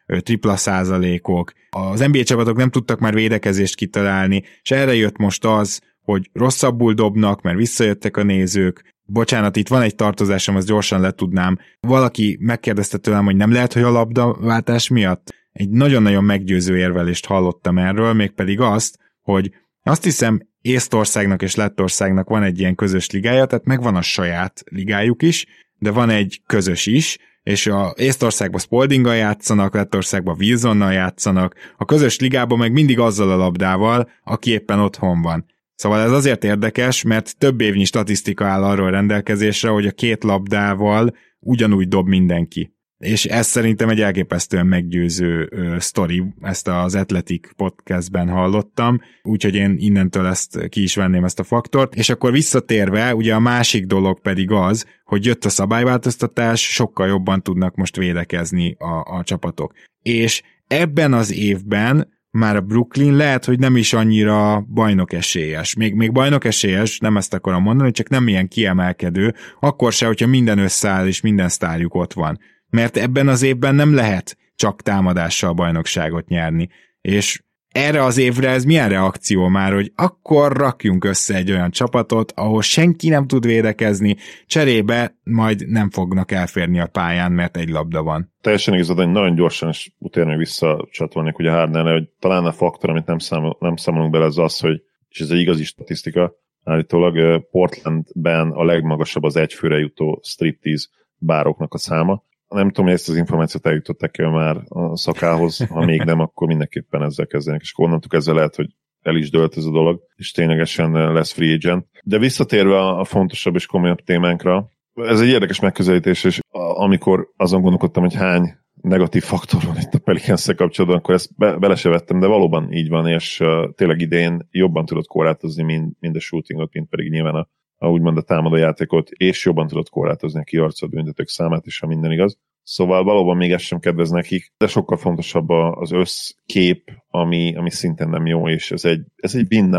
tripla 0.06 0.56
százalékok. 0.56 1.52
Az 1.70 2.00
NBA 2.00 2.22
csapatok 2.22 2.56
nem 2.56 2.70
tudtak 2.70 2.98
már 2.98 3.14
védekezést 3.14 3.74
kitalálni, 3.74 4.42
és 4.62 4.70
erre 4.70 4.94
jött 4.94 5.16
most 5.16 5.44
az, 5.44 5.80
hogy 6.02 6.30
rosszabbul 6.32 6.94
dobnak, 6.94 7.42
mert 7.42 7.56
visszajöttek 7.56 8.16
a 8.16 8.22
nézők, 8.22 8.94
bocsánat, 9.04 9.56
itt 9.56 9.68
van 9.68 9.82
egy 9.82 9.94
tartozásom, 9.94 10.56
azt 10.56 10.66
gyorsan 10.66 11.00
letudnám. 11.00 11.58
Valaki 11.80 12.38
megkérdezte 12.40 12.98
tőlem, 12.98 13.24
hogy 13.24 13.36
nem 13.36 13.52
lehet, 13.52 13.72
hogy 13.72 13.82
a 13.82 13.90
labdaváltás 13.90 14.88
miatt? 14.88 15.34
Egy 15.52 15.70
nagyon-nagyon 15.70 16.24
meggyőző 16.24 16.78
érvelést 16.78 17.26
hallottam 17.26 17.78
erről, 17.78 18.12
mégpedig 18.12 18.60
azt, 18.60 18.98
hogy 19.22 19.50
azt 19.82 20.04
hiszem 20.04 20.40
Észtországnak 20.60 21.42
és 21.42 21.54
Lettországnak 21.54 22.28
van 22.28 22.42
egy 22.42 22.58
ilyen 22.58 22.74
közös 22.74 23.10
ligája, 23.10 23.46
tehát 23.46 23.64
megvan 23.64 23.96
a 23.96 24.02
saját 24.02 24.62
ligájuk 24.64 25.22
is, 25.22 25.46
de 25.78 25.90
van 25.90 26.10
egy 26.10 26.40
közös 26.46 26.86
is, 26.86 27.18
és 27.42 27.66
a 27.66 27.94
Észtországban 27.96 28.60
Spaldinggal 28.60 29.14
játszanak, 29.14 29.74
Lettországban 29.74 30.36
Wilsonnal 30.38 30.92
játszanak, 30.92 31.54
a 31.76 31.84
közös 31.84 32.18
ligában 32.18 32.58
meg 32.58 32.72
mindig 32.72 32.98
azzal 32.98 33.30
a 33.30 33.36
labdával, 33.36 34.10
aki 34.24 34.50
éppen 34.50 34.78
otthon 34.78 35.22
van. 35.22 35.46
Szóval 35.74 36.00
ez 36.00 36.10
azért 36.10 36.44
érdekes, 36.44 37.02
mert 37.02 37.38
több 37.38 37.60
évnyi 37.60 37.84
statisztika 37.84 38.44
áll 38.44 38.64
arról 38.64 38.90
rendelkezésre, 38.90 39.68
hogy 39.68 39.86
a 39.86 39.92
két 39.92 40.24
labdával 40.24 41.16
ugyanúgy 41.38 41.88
dob 41.88 42.08
mindenki. 42.08 42.74
És 43.02 43.24
ez 43.24 43.46
szerintem 43.46 43.88
egy 43.88 44.00
elképesztően 44.00 44.66
meggyőző 44.66 45.48
ö, 45.50 45.76
sztori, 45.78 46.22
ezt 46.40 46.68
az 46.68 46.94
Athletic 46.94 47.54
podcastben 47.56 48.28
hallottam, 48.28 49.00
úgyhogy 49.22 49.54
én 49.54 49.76
innentől 49.78 50.26
ezt 50.26 50.68
ki 50.68 50.82
is 50.82 50.96
venném 50.96 51.24
ezt 51.24 51.38
a 51.38 51.44
faktort. 51.44 51.94
És 51.94 52.08
akkor 52.08 52.32
visszatérve, 52.32 53.14
ugye 53.14 53.34
a 53.34 53.40
másik 53.40 53.86
dolog 53.86 54.20
pedig 54.20 54.50
az, 54.50 54.86
hogy 55.04 55.24
jött 55.24 55.44
a 55.44 55.48
szabályváltoztatás, 55.48 56.72
sokkal 56.72 57.06
jobban 57.06 57.42
tudnak 57.42 57.74
most 57.74 57.96
védekezni 57.96 58.76
a, 58.78 59.16
a 59.16 59.22
csapatok. 59.24 59.72
És 60.02 60.42
ebben 60.66 61.12
az 61.12 61.32
évben 61.32 62.08
már 62.30 62.56
a 62.56 62.60
Brooklyn 62.60 63.16
lehet, 63.16 63.44
hogy 63.44 63.58
nem 63.58 63.76
is 63.76 63.92
annyira 63.92 64.60
bajnok 64.60 65.12
esélyes. 65.12 65.74
Még, 65.74 65.94
még 65.94 66.12
bajnok 66.12 66.44
esélyes, 66.44 66.98
nem 66.98 67.16
ezt 67.16 67.34
akarom 67.34 67.62
mondani, 67.62 67.90
csak 67.90 68.08
nem 68.08 68.28
ilyen 68.28 68.48
kiemelkedő, 68.48 69.34
akkor 69.60 69.92
se, 69.92 70.06
hogyha 70.06 70.26
minden 70.26 70.58
összeáll 70.58 71.06
és 71.06 71.20
minden 71.20 71.48
sztárjuk 71.48 71.94
ott 71.94 72.12
van. 72.12 72.38
Mert 72.76 72.96
ebben 72.96 73.28
az 73.28 73.42
évben 73.42 73.74
nem 73.74 73.94
lehet 73.94 74.36
csak 74.54 74.82
támadással 74.82 75.52
bajnokságot 75.52 76.28
nyerni. 76.28 76.68
És 77.00 77.42
erre 77.68 78.04
az 78.04 78.18
évre 78.18 78.48
ez 78.48 78.64
milyen 78.64 78.88
reakció 78.88 79.48
már, 79.48 79.72
hogy 79.72 79.92
akkor 79.94 80.52
rakjunk 80.52 81.04
össze 81.04 81.34
egy 81.34 81.50
olyan 81.50 81.70
csapatot, 81.70 82.32
ahol 82.36 82.62
senki 82.62 83.08
nem 83.08 83.26
tud 83.26 83.46
védekezni, 83.46 84.16
cserébe 84.46 85.18
majd 85.22 85.68
nem 85.68 85.90
fognak 85.90 86.32
elférni 86.32 86.80
a 86.80 86.86
pályán, 86.86 87.32
mert 87.32 87.56
egy 87.56 87.68
labda 87.68 88.02
van. 88.02 88.32
Teljesen 88.40 88.74
igazad, 88.74 88.96
hogy 88.96 89.10
nagyon 89.10 89.34
gyorsan 89.34 89.68
is 89.68 89.94
utána 89.98 90.36
visszacsatolnék 90.36 91.38
ugye 91.38 91.50
Hardenre, 91.50 91.92
hogy 91.92 92.08
talán 92.18 92.44
a 92.44 92.52
faktor, 92.52 92.90
amit 92.90 93.06
nem, 93.06 93.18
számol, 93.18 93.56
nem 93.60 93.76
számolunk 93.76 94.12
bele, 94.12 94.24
az 94.24 94.38
az, 94.38 94.58
hogy, 94.58 94.82
és 95.08 95.20
ez 95.20 95.30
egy 95.30 95.40
igazi 95.40 95.64
statisztika, 95.64 96.34
állítólag 96.64 97.44
Portlandben 97.50 98.50
a 98.50 98.64
legmagasabb 98.64 99.22
az 99.22 99.36
egyfőre 99.36 99.78
jutó 99.78 100.20
striptease 100.22 100.86
bároknak 101.18 101.74
a 101.74 101.78
száma, 101.78 102.22
nem 102.52 102.66
tudom, 102.66 102.84
hogy 102.84 102.94
ezt 102.94 103.08
az 103.08 103.16
információt 103.16 103.66
eljutották 103.66 104.18
el 104.18 104.30
már 104.30 104.56
a 104.68 104.96
szakához, 104.96 105.66
ha 105.68 105.84
még 105.84 106.02
nem, 106.02 106.20
akkor 106.20 106.46
mindenképpen 106.46 107.02
ezzel 107.02 107.26
kezdenek, 107.26 107.60
és 107.60 107.72
akkor 107.72 107.86
onnantól 107.86 108.18
ezzel 108.18 108.34
lehet, 108.34 108.56
hogy 108.56 108.66
el 109.02 109.16
is 109.16 109.30
dölt 109.30 109.56
ez 109.56 109.64
a 109.64 109.70
dolog, 109.70 110.00
és 110.16 110.30
ténylegesen 110.30 111.12
lesz 111.12 111.32
free 111.32 111.54
agent. 111.54 111.86
De 112.04 112.18
visszatérve 112.18 112.78
a 112.78 113.04
fontosabb 113.04 113.54
és 113.54 113.66
komolyabb 113.66 114.00
témánkra, 114.00 114.70
ez 114.94 115.20
egy 115.20 115.28
érdekes 115.28 115.60
megközelítés, 115.60 116.24
és 116.24 116.40
amikor 116.74 117.28
azon 117.36 117.60
gondolkodtam, 117.60 118.02
hogy 118.02 118.14
hány 118.14 118.54
negatív 118.80 119.22
faktor 119.22 119.62
van 119.62 119.76
itt 119.76 119.94
a 119.94 119.98
pelicans 119.98 120.46
kapcsolatban, 120.56 120.98
akkor 120.98 121.14
ezt 121.14 121.36
be, 121.36 121.56
bele 121.56 121.74
se 121.74 121.88
vettem, 121.88 122.20
de 122.20 122.26
valóban 122.26 122.72
így 122.72 122.88
van, 122.88 123.06
és 123.06 123.40
uh, 123.40 123.70
tényleg 123.74 124.00
idén 124.00 124.48
jobban 124.50 124.84
tudott 124.84 125.06
korlátozni, 125.06 125.62
mind, 125.62 125.92
mind 126.00 126.16
a 126.16 126.20
shootingot, 126.20 126.72
mind 126.72 126.86
pedig 126.88 127.10
nyilván 127.10 127.34
a 127.34 127.48
a 127.82 127.90
úgymond 127.90 128.16
a 128.16 128.22
támadó 128.22 128.56
játékot, 128.56 129.10
és 129.10 129.44
jobban 129.44 129.66
tudott 129.66 129.88
korlátozni 129.88 130.40
a 130.40 130.44
kiarcolt 130.44 130.92
büntetők 130.92 131.28
számát 131.28 131.66
is, 131.66 131.78
ha 131.78 131.86
minden 131.86 132.12
igaz. 132.12 132.38
Szóval 132.62 133.04
valóban 133.04 133.36
még 133.36 133.52
ez 133.52 133.60
sem 133.60 133.78
kedvez 133.78 134.10
nekik, 134.10 134.52
de 134.56 134.66
sokkal 134.66 134.96
fontosabb 134.96 135.48
az 135.48 135.92
összkép, 135.92 136.90
ami, 137.08 137.56
ami 137.56 137.70
szintén 137.70 138.08
nem 138.08 138.26
jó, 138.26 138.48
és 138.48 138.70
ez 138.70 138.84
egy, 138.84 139.04
ez 139.16 139.34
egy 139.34 139.46
win 139.50 139.76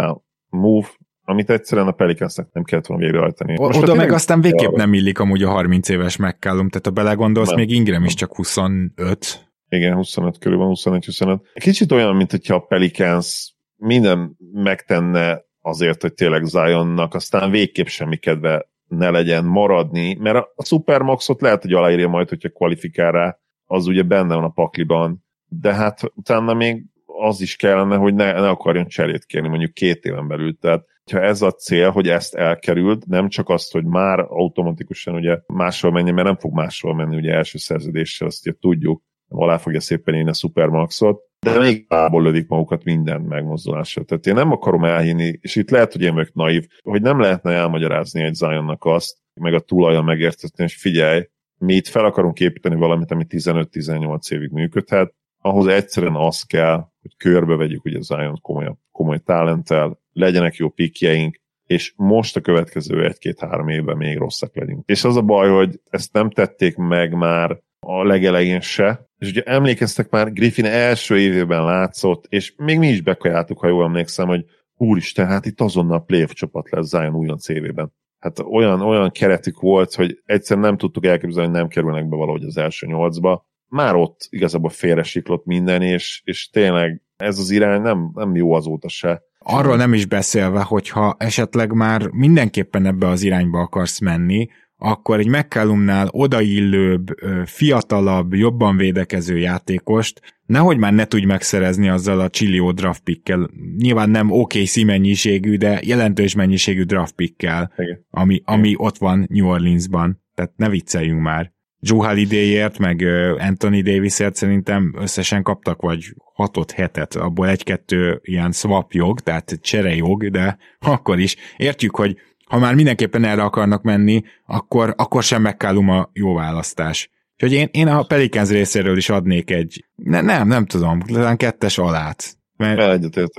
move, 0.50 0.88
amit 1.22 1.50
egyszerűen 1.50 1.88
a 1.88 1.92
Pelicansnak 1.92 2.54
nem 2.54 2.64
kellett 2.64 2.86
volna 2.86 3.04
végrehajtani. 3.04 3.58
Most 3.60 3.82
Oda 3.82 3.94
meg 3.94 4.12
aztán 4.12 4.42
végképp 4.42 4.72
nem 4.72 4.94
illik 4.94 5.20
amúgy 5.20 5.44
a 5.44 5.50
30 5.50 5.90
éves 5.90 6.18
McCallum, 6.18 6.70
tehát 6.70 6.86
ha 6.86 6.92
belegondolsz, 6.92 7.50
nem. 7.50 7.58
még 7.58 7.70
Ingram 7.70 8.04
is 8.04 8.14
csak 8.14 8.36
25. 8.36 9.52
Igen, 9.70 9.94
25 9.94 10.38
körül 10.38 10.58
van, 10.58 10.72
21-25. 10.76 11.40
Kicsit 11.54 11.92
olyan, 11.92 12.16
mint 12.16 12.32
hogyha 12.32 12.56
a 12.56 12.60
Pelicans 12.60 13.56
minden 13.76 14.38
megtenne 14.52 15.42
azért, 15.66 16.02
hogy 16.02 16.14
tényleg 16.14 16.44
Zionnak 16.44 17.14
aztán 17.14 17.52
végképp 17.52 17.86
semmi 17.86 18.18
kedve 18.18 18.68
ne 18.88 19.10
legyen 19.10 19.46
maradni, 19.46 20.14
mert 20.14 20.48
a 20.56 20.66
Supermaxot 20.66 21.42
lehet, 21.42 21.62
hogy 21.62 21.74
aláírja 21.74 22.08
majd, 22.08 22.30
hogyha 22.30 22.50
kvalifikál 22.50 23.12
rá, 23.12 23.38
az 23.66 23.88
ugye 23.88 24.04
benne 24.04 24.36
van 24.36 24.44
a 24.44 24.50
pakliban, 24.50 25.26
de 25.48 25.74
hát 25.74 26.02
utána 26.16 26.54
még 26.54 26.86
az 27.06 27.42
is 27.42 27.56
kellene, 27.56 27.96
hogy 27.96 28.14
ne, 28.14 28.32
ne 28.32 28.50
akarjon 28.50 28.88
cserét 28.88 29.26
kérni 29.26 29.48
mondjuk 29.48 29.74
két 29.74 30.06
éven 30.06 30.28
belül. 30.28 30.58
Tehát 30.58 30.86
ha 31.12 31.22
ez 31.22 31.42
a 31.42 31.52
cél, 31.52 31.90
hogy 31.90 32.08
ezt 32.08 32.36
elkerült, 32.36 33.06
nem 33.06 33.30
csak 33.30 33.50
azt, 33.50 33.72
hogy 33.72 33.86
már 33.86 34.20
automatikusan 34.20 35.16
ugye 35.16 35.40
máshol 35.48 35.92
menjen, 35.92 36.14
mert 36.14 36.28
nem 36.28 36.38
fog 36.38 36.54
máshol 36.54 36.96
menni 36.96 37.16
ugye 37.16 37.34
első 37.34 37.58
szerződéssel, 37.58 38.28
azt 38.28 38.48
ugye 38.48 38.56
tudjuk, 38.60 39.04
alá 39.34 39.58
fogja 39.58 39.80
szépen 39.80 40.14
én 40.14 40.28
a 40.28 40.34
Supermaxot, 40.34 41.22
de 41.40 41.60
még 41.60 41.86
lából 41.90 42.22
lödik 42.22 42.48
magukat 42.48 42.84
minden 42.84 43.22
megmozdulásra. 43.22 44.04
Tehát 44.04 44.28
én 44.28 44.34
nem 44.34 44.52
akarom 44.52 44.84
elhinni, 44.84 45.38
és 45.42 45.56
itt 45.56 45.70
lehet, 45.70 45.92
hogy 45.92 46.02
én 46.02 46.14
vagyok 46.14 46.34
naív, 46.34 46.68
hogy 46.82 47.02
nem 47.02 47.20
lehetne 47.20 47.52
elmagyarázni 47.52 48.24
egy 48.24 48.34
Zionnak 48.34 48.86
azt, 48.86 49.18
meg 49.42 49.54
a 49.54 49.60
tulaja 49.60 50.02
megértetni, 50.02 50.64
hogy 50.64 50.72
figyelj, 50.72 51.28
mi 51.58 51.74
itt 51.74 51.88
fel 51.88 52.06
akarunk 52.06 52.40
építeni 52.40 52.76
valamit, 52.76 53.12
ami 53.12 53.26
15-18 53.30 54.32
évig 54.32 54.50
működhet, 54.52 55.14
ahhoz 55.42 55.68
egyszerűen 55.68 56.16
az 56.16 56.42
kell, 56.42 56.88
hogy 57.02 57.18
körbe 57.18 57.56
vegyük 57.56 57.86
ugye 57.86 58.02
Zion 58.02 58.40
komoly, 58.42 58.74
komoly 58.92 59.20
talenttel, 59.20 60.00
legyenek 60.14 60.56
jó 60.56 60.70
pikjeink, 60.70 61.42
és 61.66 61.94
most 61.96 62.36
a 62.36 62.42
következő 62.42 63.06
egy-két-három 63.06 63.70
évben 63.70 63.98
még 63.98 64.18
rosszak 64.18 64.56
legyünk. 64.56 64.84
És 64.86 65.04
az 65.04 65.16
a 65.16 65.22
baj, 65.22 65.50
hogy 65.50 65.80
ezt 65.90 66.14
nem 66.14 66.30
tették 66.30 66.76
meg 66.76 67.14
már 67.14 67.62
a 67.80 68.04
legelején 68.04 68.62
se, 68.62 69.10
és 69.24 69.30
ugye 69.30 69.42
emlékeztek 69.44 70.10
már, 70.10 70.34
Griffin 70.34 70.66
első 70.66 71.20
évében 71.20 71.64
látszott, 71.64 72.26
és 72.30 72.54
még 72.58 72.78
mi 72.80 72.88
is 72.88 73.02
bekajáltuk, 73.02 73.60
ha 73.60 73.68
jól 73.68 73.86
emlékszem, 73.86 74.28
hogy 74.28 74.46
úristen, 74.78 75.28
hát 75.28 75.46
itt 75.46 75.62
azonnal 75.62 76.06
playoff 76.06 76.32
csapat 76.32 76.70
lesz 76.70 76.88
Zion 76.88 77.16
újon 77.16 77.38
CV-ben. 77.38 77.94
Hát 78.20 78.40
olyan, 78.40 78.82
olyan 78.82 79.12
keretük 79.12 79.60
volt, 79.60 79.94
hogy 79.94 80.22
egyszer 80.26 80.58
nem 80.58 80.78
tudtuk 80.78 81.06
elképzelni, 81.06 81.50
hogy 81.50 81.60
nem 81.60 81.68
kerülnek 81.68 82.10
be 82.10 82.16
valahogy 82.16 82.44
az 82.44 82.58
első 82.58 82.88
nyolcba. 82.88 83.48
Már 83.68 83.96
ott 83.96 84.28
igazából 84.30 84.70
félre 84.70 85.04
siklott 85.04 85.46
minden, 85.46 85.82
és, 85.82 86.22
és 86.24 86.50
tényleg 86.50 87.02
ez 87.18 87.40
az 87.40 87.50
irány 87.50 87.82
nem, 87.82 88.12
nem 88.14 88.36
jó 88.36 88.54
azóta 88.54 88.90
se. 88.90 89.22
Arról 89.40 89.76
nem 89.76 89.94
is 89.94 90.06
beszélve, 90.06 90.62
hogyha 90.62 91.16
esetleg 91.20 91.72
már 91.72 92.08
mindenképpen 92.08 92.86
ebbe 92.86 93.08
az 93.08 93.24
irányba 93.24 93.60
akarsz 93.60 94.00
menni, 94.00 94.48
akkor 94.86 95.20
egy 95.20 95.28
McCallumnál 95.28 96.08
odaillőbb, 96.12 97.06
fiatalabb, 97.46 98.34
jobban 98.34 98.78
védekező 98.78 99.38
játékost 99.38 100.22
nehogy 100.46 100.78
már 100.78 100.94
ne 100.94 101.06
tudj 101.06 101.26
megszerezni 101.26 101.90
azzal 101.90 102.20
a 102.20 102.30
Chilio 102.30 102.72
draft 102.72 103.04
pickkel. 103.04 103.50
Nyilván 103.78 104.10
nem 104.10 104.32
OKC 104.32 104.84
mennyiségű, 104.84 105.56
de 105.56 105.80
jelentős 105.86 106.36
mennyiségű 106.36 106.84
draft 106.84 107.16
pickkel, 107.16 107.74
ami, 108.10 108.42
ami 108.46 108.74
ott 108.78 108.98
van 108.98 109.26
New 109.30 109.48
Orleansban. 109.48 110.22
Tehát 110.36 110.52
ne 110.56 110.70
vicceljünk 110.70 111.22
már. 111.22 111.52
Joe 111.80 112.08
Holiday-ért, 112.08 112.78
meg 112.78 113.02
Anthony 113.38 113.84
Davisért 113.84 114.36
szerintem 114.36 114.94
összesen 114.98 115.44
kaptak 115.44 115.82
vagy 115.82 116.14
hatot 116.34 116.72
hetet, 116.72 117.16
abból 117.16 117.50
egy-kettő 117.50 118.20
ilyen 118.24 118.52
swap 118.52 118.92
jog, 118.92 119.20
tehát 119.20 119.60
cserejog, 119.62 120.30
de 120.30 120.58
akkor 120.80 121.20
is 121.20 121.36
értjük, 121.58 121.96
hogy 121.96 122.18
ha 122.54 122.60
már 122.60 122.76
mindenképpen 122.76 123.24
erre 123.24 123.44
akarnak 123.44 123.82
menni, 123.82 124.24
akkor, 124.46 124.94
akkor 124.98 125.24
sem 125.24 125.42
McCallum 125.42 125.90
a 125.90 126.10
jó 126.14 126.34
választás. 126.34 127.10
Úgyhogy 127.34 127.54
én, 127.54 127.68
én 127.72 127.88
a 127.88 128.04
Pelicans 128.04 128.50
részéről 128.50 128.98
is 128.98 129.10
adnék 129.10 129.52
egy, 129.52 129.86
ne, 129.96 130.22
nem, 130.22 130.48
nem 130.48 130.66
tudom, 130.66 131.00
talán 131.00 131.38
kettes 131.38 131.78
alát. 131.78 132.38
Mert, 132.56 132.78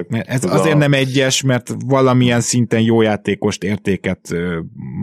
mert 0.09 0.29
ez, 0.29 0.45
azért 0.45 0.75
a... 0.75 0.79
nem 0.79 0.93
egyes, 0.93 1.43
mert 1.43 1.75
valamilyen 1.87 2.41
szinten 2.41 2.81
jó 2.81 3.01
játékost, 3.03 3.63
értéket, 3.63 4.35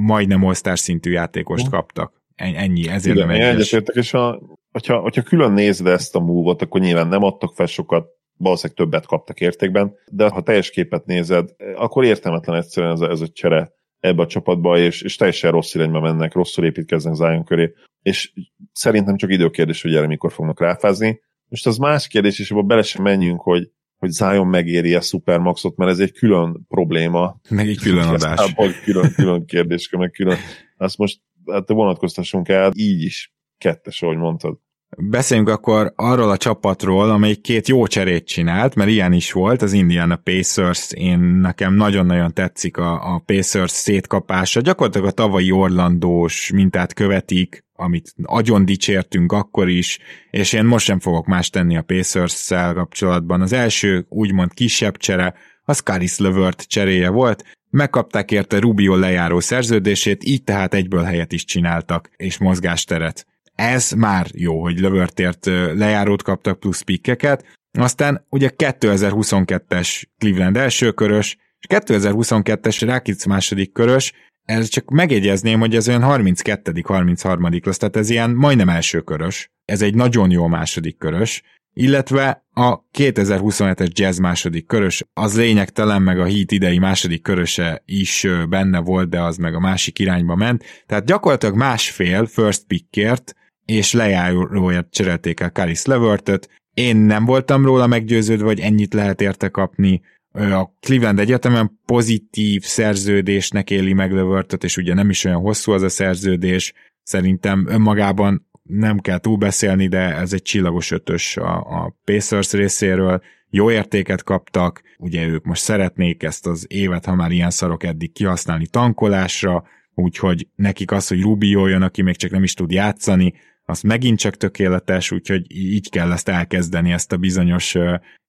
majdnem 0.05 0.43
osztás 0.43 0.79
szintű 0.79 1.11
játékost 1.11 1.65
uh. 1.65 1.71
kaptak. 1.71 2.21
Ennyi, 2.35 2.87
ezért 2.87 3.15
Igen, 3.15 3.27
nem 3.27 3.35
egyes. 3.35 3.49
Egyetértek, 3.49 3.95
és 3.95 4.13
a, 4.13 4.41
hogyha, 4.71 4.99
hogyha 4.99 5.21
külön 5.21 5.51
nézed 5.51 5.87
ezt 5.87 6.15
a 6.15 6.19
múvot, 6.19 6.61
akkor 6.61 6.81
nyilván 6.81 7.07
nem 7.07 7.23
adtak 7.23 7.55
fel 7.55 7.65
sokat, 7.65 8.07
valószínűleg 8.37 8.77
többet 8.77 9.05
kaptak 9.05 9.39
értékben, 9.39 9.93
de 10.11 10.29
ha 10.29 10.41
teljes 10.41 10.69
képet 10.69 11.05
nézed, 11.05 11.49
akkor 11.75 12.03
értelmetlen 12.03 12.55
egyszerűen 12.55 12.93
ez 12.93 12.99
a, 12.99 13.09
ez 13.09 13.21
a 13.21 13.27
csere 13.27 13.79
ebbe 14.01 14.21
a 14.21 14.27
csapatba, 14.27 14.77
és, 14.77 15.01
és 15.01 15.15
teljesen 15.15 15.51
rossz 15.51 15.73
irányba 15.73 15.99
mennek, 15.99 16.33
rosszul 16.33 16.65
építkeznek 16.65 17.13
Zion 17.13 17.43
köré, 17.43 17.73
és 18.01 18.33
szerintem 18.71 19.17
csak 19.17 19.31
időkérdés, 19.31 19.81
hogy 19.81 19.95
erre 19.95 20.07
mikor 20.07 20.31
fognak 20.31 20.59
ráfázni. 20.59 21.21
Most 21.47 21.67
az 21.67 21.77
más 21.77 22.07
kérdés, 22.07 22.39
és 22.39 22.51
abban 22.51 22.67
bele 22.67 22.81
sem 22.81 23.03
menjünk, 23.03 23.41
hogy, 23.41 23.71
hogy 23.97 24.09
Zion 24.09 24.47
megéri 24.47 24.95
a 24.95 25.01
Supermaxot, 25.01 25.75
mert 25.75 25.91
ez 25.91 25.99
egy 25.99 26.11
külön 26.11 26.65
probléma. 26.67 27.39
Meg 27.49 27.67
egy 27.67 27.79
külön 27.79 28.07
adás. 28.07 28.53
Külön, 28.83 29.11
külön 29.13 29.45
kérdés, 29.45 29.89
meg 29.89 30.11
külön. 30.11 30.37
Azt 30.77 30.97
most 30.97 31.21
hát 31.45 31.69
vonatkoztassunk 31.69 32.49
el, 32.49 32.71
így 32.75 33.01
is 33.01 33.33
kettes, 33.57 34.01
ahogy 34.01 34.17
mondtad. 34.17 34.57
Beszéljünk 34.97 35.49
akkor 35.49 35.93
arról 35.95 36.29
a 36.29 36.37
csapatról, 36.37 37.09
amely 37.09 37.35
két 37.35 37.67
jó 37.67 37.87
cserét 37.87 38.27
csinált, 38.27 38.75
mert 38.75 38.89
ilyen 38.89 39.13
is 39.13 39.31
volt, 39.31 39.61
az 39.61 39.73
Indiana 39.73 40.15
Pacers, 40.15 40.91
én 40.91 41.19
nekem 41.19 41.73
nagyon-nagyon 41.73 42.33
tetszik 42.33 42.77
a, 42.77 43.13
a 43.13 43.19
Pacers 43.25 43.71
szétkapása, 43.71 44.61
gyakorlatilag 44.61 45.07
a 45.07 45.11
tavalyi 45.11 45.51
Orlandós 45.51 46.51
mintát 46.51 46.93
követik, 46.93 47.63
amit 47.73 48.13
agyon 48.23 48.65
dicsértünk 48.65 49.31
akkor 49.31 49.69
is, 49.69 49.99
és 50.31 50.53
én 50.53 50.65
most 50.65 50.85
sem 50.85 50.99
fogok 50.99 51.25
más 51.25 51.49
tenni 51.49 51.77
a 51.77 51.81
Pacers-szel 51.81 52.73
kapcsolatban. 52.73 53.41
Az 53.41 53.53
első 53.53 54.05
úgymond 54.09 54.53
kisebb 54.53 54.97
csere, 54.97 55.33
az 55.63 55.79
Karis 55.79 56.17
Levert 56.17 56.61
cseréje 56.67 57.09
volt, 57.09 57.43
megkapták 57.69 58.31
érte 58.31 58.59
Rubio 58.59 58.95
lejáró 58.95 59.39
szerződését, 59.39 60.23
így 60.23 60.43
tehát 60.43 60.73
egyből 60.73 61.03
helyet 61.03 61.31
is 61.31 61.45
csináltak, 61.45 62.09
és 62.15 62.37
mozgásteret 62.37 63.25
ez 63.61 63.91
már 63.91 64.27
jó, 64.33 64.61
hogy 64.61 64.79
Lövertért 64.79 65.45
lejárót 65.75 66.23
kaptak 66.23 66.59
plusz 66.59 66.81
pikkeket. 66.81 67.45
Aztán 67.79 68.25
ugye 68.29 68.49
2022-es 68.57 70.03
Cleveland 70.17 70.57
első 70.57 70.91
körös, 70.91 71.37
és 71.59 71.65
2022-es 71.69 72.81
Rakic 72.85 73.25
második 73.25 73.71
körös, 73.71 74.13
ez 74.45 74.67
csak 74.67 74.89
megjegyezném, 74.89 75.59
hogy 75.59 75.75
ez 75.75 75.87
olyan 75.87 76.01
32 76.01 76.81
33 76.83 77.49
lesz, 77.63 77.77
tehát 77.77 77.95
ez 77.95 78.09
ilyen 78.09 78.31
majdnem 78.31 78.69
első 78.69 79.01
körös. 79.01 79.51
Ez 79.65 79.81
egy 79.81 79.95
nagyon 79.95 80.31
jó 80.31 80.47
második 80.47 80.97
körös, 80.97 81.41
illetve 81.73 82.45
a 82.53 82.79
2027-es 82.97 83.91
Jazz 83.93 84.19
második 84.19 84.65
körös, 84.65 85.03
az 85.13 85.37
lényegtelen, 85.37 86.01
meg 86.01 86.19
a 86.19 86.25
Heat 86.25 86.51
idei 86.51 86.79
második 86.79 87.21
köröse 87.21 87.81
is 87.85 88.27
benne 88.49 88.79
volt, 88.79 89.09
de 89.09 89.21
az 89.21 89.37
meg 89.37 89.55
a 89.55 89.59
másik 89.59 89.99
irányba 89.99 90.35
ment. 90.35 90.63
Tehát 90.85 91.05
gyakorlatilag 91.05 91.55
másfél 91.55 92.25
first 92.25 92.63
pickért 92.67 93.33
és 93.71 93.93
lejáróért 93.93 94.91
cserélték 94.91 95.39
el 95.39 95.51
Karis 95.51 95.85
Levertet. 95.85 96.49
Én 96.73 96.95
nem 96.95 97.25
voltam 97.25 97.65
róla 97.65 97.87
meggyőződve, 97.87 98.45
hogy 98.45 98.59
ennyit 98.59 98.93
lehet 98.93 99.21
érte 99.21 99.49
kapni. 99.49 100.01
A 100.31 100.65
Cleveland 100.79 101.19
egyetemen 101.19 101.79
pozitív 101.85 102.63
szerződésnek 102.63 103.69
éli 103.69 103.93
meg 103.93 104.11
Levertet, 104.11 104.63
és 104.63 104.77
ugye 104.77 104.93
nem 104.93 105.09
is 105.09 105.23
olyan 105.23 105.39
hosszú 105.39 105.71
az 105.71 105.81
a 105.81 105.89
szerződés. 105.89 106.73
Szerintem 107.03 107.65
önmagában 107.67 108.49
nem 108.63 108.99
kell 108.99 109.17
túlbeszélni, 109.17 109.87
de 109.87 110.15
ez 110.15 110.33
egy 110.33 110.41
csillagos 110.41 110.91
ötös 110.91 111.37
a, 111.37 111.57
a 111.59 111.95
Pacers 112.05 112.51
részéről. 112.51 113.21
Jó 113.49 113.71
értéket 113.71 114.23
kaptak, 114.23 114.81
ugye 114.97 115.27
ők 115.27 115.45
most 115.45 115.61
szeretnék 115.61 116.23
ezt 116.23 116.47
az 116.47 116.65
évet, 116.69 117.05
ha 117.05 117.15
már 117.15 117.31
ilyen 117.31 117.49
szarok 117.49 117.83
eddig 117.83 118.11
kihasználni 118.11 118.67
tankolásra, 118.67 119.63
úgyhogy 119.93 120.47
nekik 120.55 120.91
az, 120.91 121.07
hogy 121.07 121.21
Rubio 121.21 121.67
jön, 121.67 121.81
aki 121.81 122.01
még 122.01 122.15
csak 122.15 122.31
nem 122.31 122.43
is 122.43 122.53
tud 122.53 122.71
játszani, 122.71 123.33
az 123.71 123.81
megint 123.81 124.19
csak 124.19 124.35
tökéletes, 124.35 125.11
úgyhogy 125.11 125.45
így 125.51 125.89
kell 125.89 126.11
ezt 126.11 126.29
elkezdeni, 126.29 126.91
ezt 126.91 127.11
a 127.11 127.17
bizonyos 127.17 127.75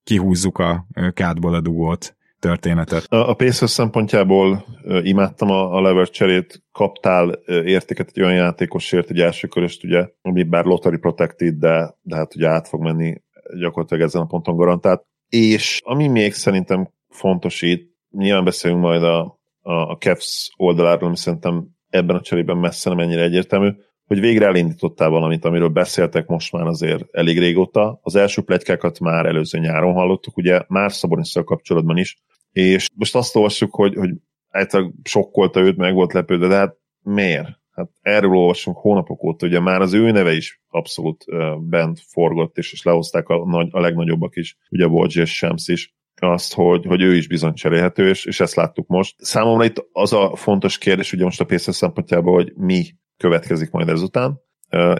kihúzzuk 0.04 0.58
a 0.58 0.86
kádból 1.14 1.54
a 1.54 1.60
dugót 1.60 2.16
történetet. 2.38 3.04
A, 3.04 3.28
a 3.28 3.34
Pacers 3.34 3.70
szempontjából 3.70 4.64
imádtam 5.02 5.50
a, 5.50 5.74
a 5.74 5.80
lever 5.80 6.10
cserét, 6.10 6.62
kaptál 6.72 7.28
értéket 7.46 8.10
egy 8.14 8.22
olyan 8.22 8.34
játékosért, 8.34 9.10
egy 9.10 9.20
első 9.20 9.48
köröst, 9.48 9.84
ugye, 9.84 10.08
ami 10.22 10.42
bár 10.42 10.64
lottery 10.64 10.96
protected, 10.96 11.54
de, 11.54 11.94
de 12.02 12.16
hát 12.16 12.34
ugye 12.36 12.48
át 12.48 12.68
fog 12.68 12.82
menni 12.82 13.22
gyakorlatilag 13.58 14.02
ezen 14.02 14.22
a 14.22 14.26
ponton 14.26 14.56
garantált. 14.56 15.04
És 15.28 15.80
ami 15.84 16.08
még 16.08 16.32
szerintem 16.32 16.90
fontos 17.08 17.62
itt, 17.62 17.90
nyilván 18.10 18.44
beszélünk 18.44 18.80
majd 18.80 19.02
a, 19.02 19.38
a, 19.60 19.72
a 19.72 19.96
Cavs 19.96 20.50
oldaláról, 20.56 21.06
ami 21.06 21.16
szerintem 21.16 21.68
ebben 21.88 22.16
a 22.16 22.20
cserében 22.20 22.56
messze 22.56 22.88
nem 22.88 22.98
ennyire 22.98 23.22
egyértelmű, 23.22 23.70
hogy 24.06 24.20
végre 24.20 24.46
elindítottál 24.46 25.08
valamit, 25.08 25.44
amiről 25.44 25.68
beszéltek 25.68 26.26
most 26.26 26.52
már 26.52 26.66
azért 26.66 27.04
elég 27.10 27.38
régóta. 27.38 27.98
Az 28.02 28.14
első 28.14 28.42
plegykákat 28.42 29.00
már 29.00 29.26
előző 29.26 29.58
nyáron 29.58 29.92
hallottuk, 29.92 30.36
ugye 30.36 30.62
már 30.68 30.92
Szabonisszal 30.92 31.44
kapcsolatban 31.44 31.96
is, 31.96 32.22
és 32.52 32.88
most 32.94 33.14
azt 33.14 33.36
olvassuk, 33.36 33.74
hogy, 33.74 33.94
hogy 33.94 34.10
általában 34.50 34.94
sokkolta 35.04 35.60
őt, 35.60 35.76
meg 35.76 35.94
volt 35.94 36.12
lepődve, 36.12 36.46
de 36.46 36.56
hát 36.56 36.76
miért? 37.02 37.60
Hát 37.70 37.90
erről 38.00 38.30
olvasunk 38.30 38.76
hónapok 38.76 39.24
óta, 39.24 39.46
ugye 39.46 39.60
már 39.60 39.80
az 39.80 39.92
ő 39.92 40.10
neve 40.10 40.34
is 40.34 40.60
abszolút 40.68 41.24
bent 41.60 42.00
forgott, 42.06 42.58
és, 42.58 42.72
és 42.72 42.82
lehozták 42.82 43.28
a, 43.28 43.44
nagy, 43.46 43.68
a 43.70 43.80
legnagyobbak 43.80 44.36
is, 44.36 44.56
ugye 44.70 44.86
Bolgyi 44.86 45.20
és 45.20 45.36
Shams 45.36 45.68
is, 45.68 45.94
azt, 46.20 46.54
hogy, 46.54 46.84
hogy 46.86 47.02
ő 47.02 47.16
is 47.16 47.28
bizony 47.28 47.54
cserélhető, 47.54 48.08
és, 48.08 48.24
és 48.24 48.40
ezt 48.40 48.54
láttuk 48.54 48.86
most. 48.86 49.14
Számomra 49.18 49.64
itt 49.64 49.88
az 49.92 50.12
a 50.12 50.36
fontos 50.36 50.78
kérdés, 50.78 51.12
ugye 51.12 51.24
most 51.24 51.40
a 51.40 51.44
Pacers 51.44 51.76
szempontjából, 51.76 52.34
hogy 52.34 52.52
mi 52.56 52.84
következik 53.22 53.70
majd 53.70 53.88
ezután, 53.88 54.40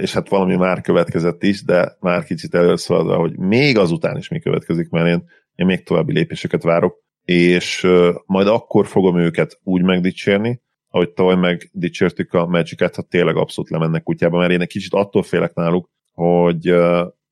és 0.00 0.12
hát 0.12 0.28
valami 0.28 0.56
már 0.56 0.80
következett 0.80 1.42
is, 1.42 1.64
de 1.64 1.96
már 2.00 2.24
kicsit 2.24 2.54
először 2.54 3.16
hogy 3.16 3.36
még 3.36 3.78
azután 3.78 4.16
is 4.16 4.28
mi 4.28 4.38
következik, 4.38 4.88
mert 4.88 5.06
én, 5.06 5.24
én 5.54 5.66
még 5.66 5.82
további 5.82 6.12
lépéseket 6.12 6.62
várok, 6.62 7.02
és 7.24 7.86
majd 8.26 8.46
akkor 8.46 8.86
fogom 8.86 9.18
őket 9.18 9.60
úgy 9.62 9.82
megdicsérni, 9.82 10.60
ahogy 10.88 11.10
tavaly 11.10 11.36
megdicsértük 11.36 12.32
a 12.32 12.46
Magic-et, 12.46 12.94
ha 12.94 13.02
tényleg 13.02 13.36
abszolút 13.36 13.70
lemennek 13.70 14.02
kutyába, 14.02 14.38
mert 14.38 14.52
én 14.52 14.60
egy 14.60 14.68
kicsit 14.68 14.94
attól 14.94 15.22
félek 15.22 15.54
náluk, 15.54 15.90
hogy, 16.12 16.74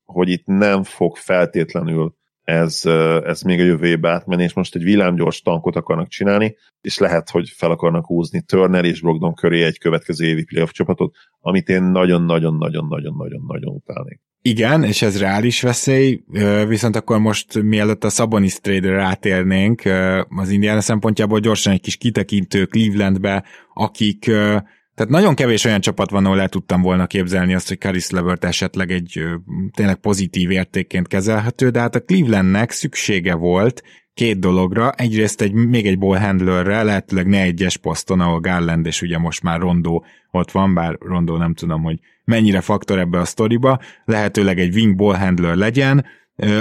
hogy 0.03 0.29
itt 0.29 0.45
nem 0.45 0.83
fog 0.83 1.15
feltétlenül 1.15 2.15
ez, 2.51 2.85
ez 3.25 3.41
még 3.41 3.59
a 3.59 3.63
jövőbe 3.63 4.09
átmenni, 4.09 4.43
és 4.43 4.53
most 4.53 4.75
egy 4.75 4.83
villámgyors 4.83 5.41
tankot 5.41 5.75
akarnak 5.75 6.07
csinálni, 6.07 6.55
és 6.81 6.97
lehet, 6.97 7.29
hogy 7.29 7.49
fel 7.49 7.71
akarnak 7.71 8.05
húzni 8.05 8.41
Turner 8.41 8.85
és 8.85 9.01
Brogdon 9.01 9.33
köré 9.33 9.63
egy 9.63 9.79
következő 9.79 10.25
évi 10.25 10.43
playoff 10.43 10.71
csapatot, 10.71 11.15
amit 11.39 11.69
én 11.69 11.83
nagyon-nagyon-nagyon-nagyon-nagyon-nagyon 11.83 13.73
utálnék. 13.73 14.19
Igen, 14.41 14.83
és 14.83 15.01
ez 15.01 15.19
reális 15.19 15.61
veszély, 15.61 16.23
viszont 16.67 16.95
akkor 16.95 17.19
most 17.19 17.61
mielőtt 17.61 18.03
a 18.03 18.09
Sabonis 18.09 18.53
trade 18.53 18.89
rátérnénk, 18.89 19.81
az 20.29 20.49
Indiana 20.49 20.81
szempontjából 20.81 21.39
gyorsan 21.39 21.73
egy 21.73 21.81
kis 21.81 21.97
kitekintő 21.97 22.65
Clevelandbe, 22.65 23.45
akik 23.73 24.31
tehát 25.01 25.15
nagyon 25.15 25.35
kevés 25.35 25.65
olyan 25.65 25.81
csapat 25.81 26.09
van, 26.09 26.25
ahol 26.25 26.41
el 26.41 26.49
tudtam 26.49 26.81
volna 26.81 27.07
képzelni 27.07 27.53
azt, 27.53 27.67
hogy 27.67 27.79
Caris 27.79 28.09
Levert 28.09 28.43
esetleg 28.43 28.91
egy 28.91 29.23
tényleg 29.71 29.95
pozitív 29.95 30.51
értékként 30.51 31.07
kezelhető, 31.07 31.69
de 31.69 31.79
hát 31.79 31.95
a 31.95 32.03
Clevelandnek 32.03 32.71
szüksége 32.71 33.33
volt 33.33 33.83
két 34.13 34.39
dologra. 34.39 34.91
Egyrészt 34.91 35.41
egy, 35.41 35.53
még 35.53 35.87
egy 35.87 35.97
ball 35.97 36.17
handlerre, 36.17 36.83
lehetőleg 36.83 37.27
ne 37.27 37.41
egyes 37.41 37.77
poszton, 37.77 38.19
ahol 38.19 38.39
Garland 38.39 38.85
és 38.85 39.01
ugye 39.01 39.17
most 39.17 39.43
már 39.43 39.59
Rondó 39.59 40.05
ott 40.31 40.51
van, 40.51 40.73
bár 40.73 40.97
Rondó 40.99 41.37
nem 41.37 41.53
tudom, 41.53 41.83
hogy 41.83 41.99
mennyire 42.25 42.61
faktor 42.61 42.99
ebbe 42.99 43.19
a 43.19 43.25
sztoriba, 43.25 43.79
lehetőleg 44.05 44.59
egy 44.59 44.75
wing 44.75 44.95
ball 44.95 45.15
handler 45.15 45.55
legyen, 45.55 46.05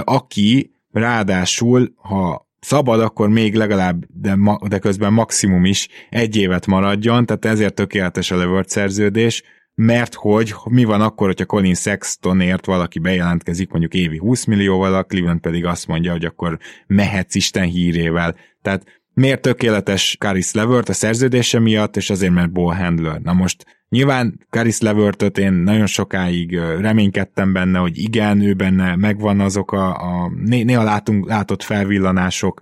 aki 0.05 0.71
ráadásul, 0.91 1.93
ha 1.97 2.49
szabad, 2.61 3.01
akkor 3.01 3.29
még 3.29 3.55
legalább, 3.55 4.05
de, 4.09 4.35
ma, 4.37 4.59
de 4.69 4.79
közben 4.79 5.13
maximum 5.13 5.65
is 5.65 5.89
egy 6.11 6.37
évet 6.37 6.67
maradjon, 6.67 7.27
tehát 7.27 7.45
ezért 7.45 7.75
tökéletes 7.75 8.31
a 8.31 8.37
Levert 8.37 8.69
szerződés, 8.69 9.43
mert 9.75 10.15
hogy 10.15 10.55
mi 10.65 10.85
van 10.85 11.01
akkor, 11.01 11.27
hogyha 11.27 11.45
Colin 11.45 11.75
Sextonért 11.75 12.67
valaki 12.67 12.99
bejelentkezik 12.99 13.71
mondjuk 13.71 13.95
évi 13.95 14.17
20 14.17 14.45
millióval, 14.45 14.95
a 14.95 15.03
Cleveland 15.03 15.41
pedig 15.41 15.65
azt 15.65 15.87
mondja, 15.87 16.13
hogy 16.13 16.25
akkor 16.25 16.59
mehetsz 16.87 17.35
Isten 17.35 17.65
hírével. 17.65 18.37
Tehát 18.63 18.85
miért 19.15 19.41
tökéletes 19.41 20.17
Caris 20.19 20.53
Levert 20.53 20.89
a 20.89 20.93
szerződése 20.93 21.59
miatt, 21.59 21.97
és 21.97 22.11
azért, 22.11 22.33
mert 22.33 22.53
ball 22.53 22.75
handler. 22.75 23.21
Na 23.21 23.33
most 23.33 23.80
Nyilván 23.91 24.47
Karis 24.51 24.81
Levertöt 24.81 25.39
én 25.39 25.53
nagyon 25.53 25.87
sokáig 25.87 26.55
reménykedtem 26.81 27.53
benne, 27.53 27.79
hogy 27.79 27.99
igen, 27.99 28.41
ő 28.41 28.55
benne 28.55 28.97
megvan 28.97 29.41
azok 29.41 29.73
a, 29.73 29.89
a 29.89 30.31
néha 30.45 30.83
látunk, 30.83 31.29
látott 31.29 31.63
felvillanások. 31.63 32.61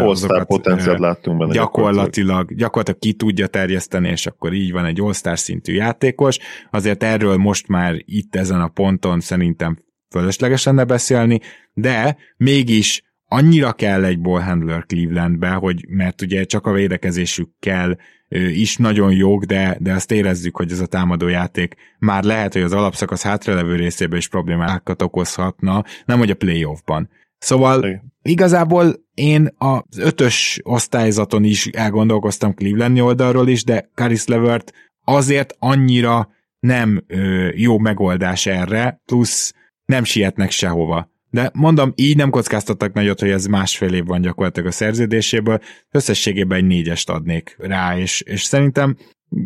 Azokat, 0.00 0.46
potenciált 0.46 0.98
láttunk 0.98 1.38
benne. 1.38 1.52
Gyakorlatilag, 1.52 2.54
gyakorlatilag 2.54 3.00
ki 3.00 3.12
tudja 3.12 3.46
terjeszteni, 3.46 4.08
és 4.08 4.26
akkor 4.26 4.52
így 4.52 4.72
van 4.72 4.84
egy 4.84 5.00
all 5.00 5.34
szintű 5.34 5.72
játékos. 5.72 6.38
Azért 6.70 7.02
erről 7.02 7.36
most 7.36 7.68
már 7.68 7.94
itt 8.04 8.36
ezen 8.36 8.60
a 8.60 8.68
ponton 8.68 9.20
szerintem 9.20 9.78
fölösleges 10.10 10.64
lenne 10.64 10.84
beszélni, 10.84 11.40
de 11.72 12.16
mégis 12.36 13.02
annyira 13.32 13.72
kell 13.72 14.04
egy 14.04 14.20
ball 14.20 14.40
handler 14.40 14.84
Clevelandbe, 14.86 15.48
hogy 15.48 15.86
mert 15.88 16.22
ugye 16.22 16.44
csak 16.44 16.66
a 16.66 16.72
védekezésük 16.72 17.50
kell 17.58 17.96
is 18.30 18.76
nagyon 18.76 19.12
jók, 19.12 19.44
de, 19.44 19.76
de 19.80 19.92
azt 19.92 20.12
érezzük, 20.12 20.56
hogy 20.56 20.72
ez 20.72 20.80
a 20.80 20.86
támadójáték 20.86 21.74
már 21.98 22.24
lehet, 22.24 22.52
hogy 22.52 22.62
az 22.62 22.72
alapszakasz 22.72 23.22
hátralevő 23.22 23.76
részében 23.76 24.18
is 24.18 24.28
problémákat 24.28 25.02
okozhatna, 25.02 25.84
nem 26.04 26.18
hogy 26.18 26.30
a 26.30 26.34
playoffban. 26.34 27.08
Szóval 27.38 28.02
igazából 28.22 28.94
én 29.14 29.48
az 29.58 29.98
ötös 29.98 30.60
osztályzaton 30.62 31.44
is 31.44 31.66
elgondolkoztam 31.66 32.54
Clevelandi 32.54 33.00
oldalról 33.00 33.48
is, 33.48 33.64
de 33.64 33.90
Caris 33.94 34.26
Levert 34.26 34.72
azért 35.04 35.56
annyira 35.58 36.28
nem 36.60 37.04
ö, 37.06 37.48
jó 37.54 37.78
megoldás 37.78 38.46
erre, 38.46 39.00
plusz 39.04 39.54
nem 39.84 40.04
sietnek 40.04 40.50
sehova. 40.50 41.10
De 41.30 41.50
mondom, 41.54 41.92
így 41.94 42.16
nem 42.16 42.30
kockáztattak 42.30 42.92
nagyot, 42.92 43.20
hogy 43.20 43.30
ez 43.30 43.46
másfél 43.46 43.94
év 43.94 44.04
van 44.04 44.20
gyakorlatilag 44.20 44.68
a 44.68 44.72
szerződéséből, 44.72 45.60
összességében 45.90 46.58
egy 46.58 46.66
négyest 46.66 47.10
adnék 47.10 47.56
rá, 47.58 47.98
és, 47.98 48.20
és 48.20 48.42
szerintem 48.42 48.96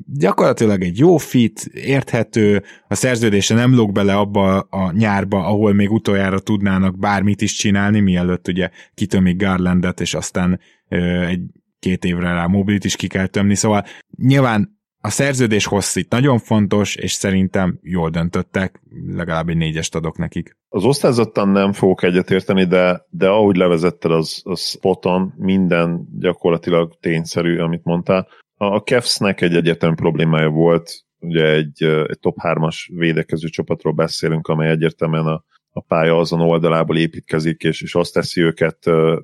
gyakorlatilag 0.06 0.82
egy 0.82 0.98
jó 0.98 1.16
fit, 1.16 1.64
érthető, 1.72 2.62
a 2.88 2.94
szerződése 2.94 3.54
nem 3.54 3.74
lóg 3.74 3.92
bele 3.92 4.14
abba 4.14 4.58
a 4.60 4.92
nyárba, 4.92 5.46
ahol 5.46 5.72
még 5.72 5.90
utoljára 5.90 6.38
tudnának 6.38 6.98
bármit 6.98 7.42
is 7.42 7.52
csinálni, 7.52 8.00
mielőtt 8.00 8.48
ugye 8.48 8.70
kitömik 8.94 9.36
Garlandet, 9.36 10.00
és 10.00 10.14
aztán 10.14 10.60
ö, 10.88 11.24
egy 11.26 11.40
két 11.78 12.04
évre 12.04 12.32
rá 12.32 12.46
mobilit 12.46 12.84
is 12.84 12.96
ki 12.96 13.06
kell 13.06 13.26
tömni, 13.26 13.54
szóval 13.54 13.84
nyilván 14.16 14.78
a 15.00 15.10
szerződés 15.10 15.66
hossz 15.66 15.96
itt 15.96 16.10
nagyon 16.10 16.38
fontos, 16.38 16.96
és 16.96 17.12
szerintem 17.12 17.78
jól 17.82 18.10
döntöttek, 18.10 18.80
legalább 19.06 19.48
egy 19.48 19.56
négyest 19.56 19.94
adok 19.94 20.18
nekik. 20.18 20.56
Az 20.74 20.84
osztályzattan 20.84 21.48
nem 21.48 21.72
fogok 21.72 22.02
egyetérteni, 22.02 22.64
de, 22.64 23.06
de 23.10 23.28
ahogy 23.28 23.56
levezetted 23.56 24.10
az, 24.10 24.40
az 24.44 24.60
spoton, 24.60 25.32
minden 25.36 26.08
gyakorlatilag 26.18 26.96
tényszerű, 27.00 27.58
amit 27.58 27.84
mondtál. 27.84 28.28
A 28.56 28.76
Cavs-nek 28.76 29.40
egy 29.40 29.54
egyetem 29.54 29.94
problémája 29.94 30.48
volt, 30.48 31.04
ugye 31.18 31.50
egy, 31.50 31.82
egy 31.82 32.18
top 32.20 32.36
3-as 32.42 32.76
védekező 32.94 33.48
csapatról 33.48 33.92
beszélünk, 33.92 34.48
amely 34.48 34.70
egyértelműen 34.70 35.26
a, 35.26 35.44
a 35.70 35.80
pálya 35.80 36.18
azon 36.18 36.40
oldalából 36.40 36.96
építkezik, 36.96 37.62
és, 37.62 37.82
és 37.82 37.94
azt 37.94 38.12
teszi 38.12 38.40
őket 38.40 38.78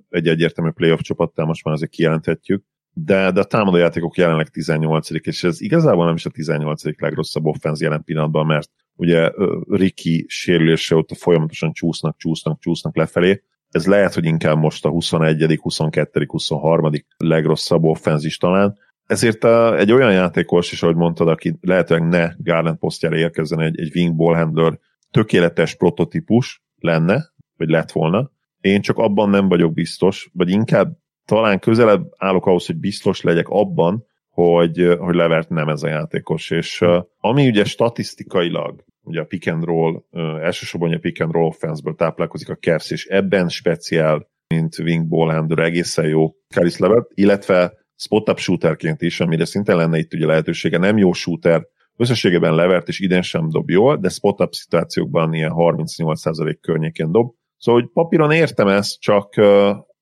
egy 0.09 0.29
egyértelmű 0.29 0.71
playoff 0.71 1.01
csapattá, 1.01 1.45
most 1.45 1.65
már 1.65 1.75
azért 1.75 1.91
kijelenthetjük 1.91 2.65
de, 2.93 3.31
de 3.31 3.41
a 3.41 3.45
támadó 3.45 3.77
játékok 3.77 4.17
jelenleg 4.17 4.49
18 4.49 5.11
és 5.11 5.45
ez 5.45 5.61
igazából 5.61 6.05
nem 6.05 6.15
is 6.15 6.27
a 6.27 6.31
18 6.31 6.83
legrosszabb 7.01 7.45
offenz 7.45 7.81
jelen 7.81 8.05
pillanatban, 8.05 8.47
mert 8.47 8.71
ugye 9.01 9.31
Ricky 9.69 10.25
sérülése 10.29 10.97
óta 10.97 11.15
folyamatosan 11.15 11.73
csúsznak, 11.73 12.17
csúsznak, 12.17 12.61
csúsznak 12.61 12.97
lefelé. 12.97 13.43
Ez 13.71 13.87
lehet, 13.87 14.15
hogy 14.15 14.25
inkább 14.25 14.59
most 14.59 14.85
a 14.85 14.89
21., 14.89 15.59
22., 15.61 16.25
23. 16.27 16.91
legrosszabb 17.17 17.85
offenz 17.85 18.37
talán. 18.39 18.79
Ezért 19.07 19.45
a, 19.45 19.79
egy 19.79 19.93
olyan 19.93 20.13
játékos 20.13 20.73
is, 20.73 20.83
ahogy 20.83 20.97
mondtad, 20.97 21.29
aki 21.29 21.57
lehetőleg 21.61 22.09
ne 22.09 22.31
Garland 22.37 22.79
posztjára 22.79 23.17
érkezzen 23.17 23.61
egy, 23.61 23.81
egy 23.81 23.91
wing 23.95 24.17
ball 24.17 24.35
handler, 24.35 24.79
tökéletes 25.11 25.75
prototípus 25.75 26.63
lenne, 26.79 27.33
vagy 27.57 27.69
lett 27.69 27.91
volna. 27.93 28.31
Én 28.61 28.81
csak 28.81 28.99
abban 28.99 29.31
nem 29.31 29.49
vagyok 29.49 29.73
biztos, 29.73 30.31
vagy 30.33 30.51
inkább 30.51 30.97
talán 31.25 31.59
közelebb 31.59 32.07
állok 32.17 32.47
ahhoz, 32.47 32.67
hogy 32.67 32.77
biztos 32.77 33.21
legyek 33.21 33.49
abban, 33.49 34.05
hogy, 34.31 34.97
hogy 34.99 35.15
Levert 35.15 35.49
nem 35.49 35.69
ez 35.69 35.83
a 35.83 35.89
játékos, 35.89 36.51
és 36.51 36.85
ami 37.21 37.49
ugye 37.49 37.65
statisztikailag, 37.65 38.85
ugye 39.03 39.21
a 39.21 39.25
pick 39.25 39.49
and 39.49 39.65
roll, 39.65 40.05
elsősorban 40.43 40.93
a 40.93 40.99
pick 40.99 41.21
and 41.21 41.33
roll 41.33 41.47
offense-ből 41.47 41.95
táplálkozik 41.95 42.49
a 42.49 42.55
Cavs, 42.55 42.91
és 42.91 43.07
ebben 43.07 43.49
speciál, 43.49 44.29
mint 44.55 44.79
wing 44.79 45.07
ball 45.07 45.35
handler, 45.35 45.59
egészen 45.59 46.09
jó 46.09 46.35
Karis 46.55 46.79
Levert, 46.79 47.11
illetve 47.15 47.73
spot-up 47.97 48.39
shooterként 48.39 49.03
is, 49.03 49.21
amire 49.21 49.45
szinte 49.45 49.75
lenne 49.75 49.99
itt 49.99 50.15
ugye 50.15 50.27
lehetősége, 50.27 50.79
nem 50.79 50.99
jó 50.99 51.13
shooter, 51.13 51.67
összességében 51.97 52.55
Levert 52.55 52.89
és 52.89 53.01
idén 53.01 53.23
sem 53.23 53.49
dob 53.49 53.71
jól, 53.71 53.97
de 53.97 54.09
spot-up 54.09 54.53
szituációkban 54.53 55.35
ilyen 55.35 55.53
38% 55.55 56.57
környékén 56.61 57.13
dob. 57.13 57.35
Szóval, 57.57 57.81
hogy 57.81 57.91
papíron 57.93 58.31
értem 58.31 58.69
ezt, 58.69 59.01
csak 59.01 59.37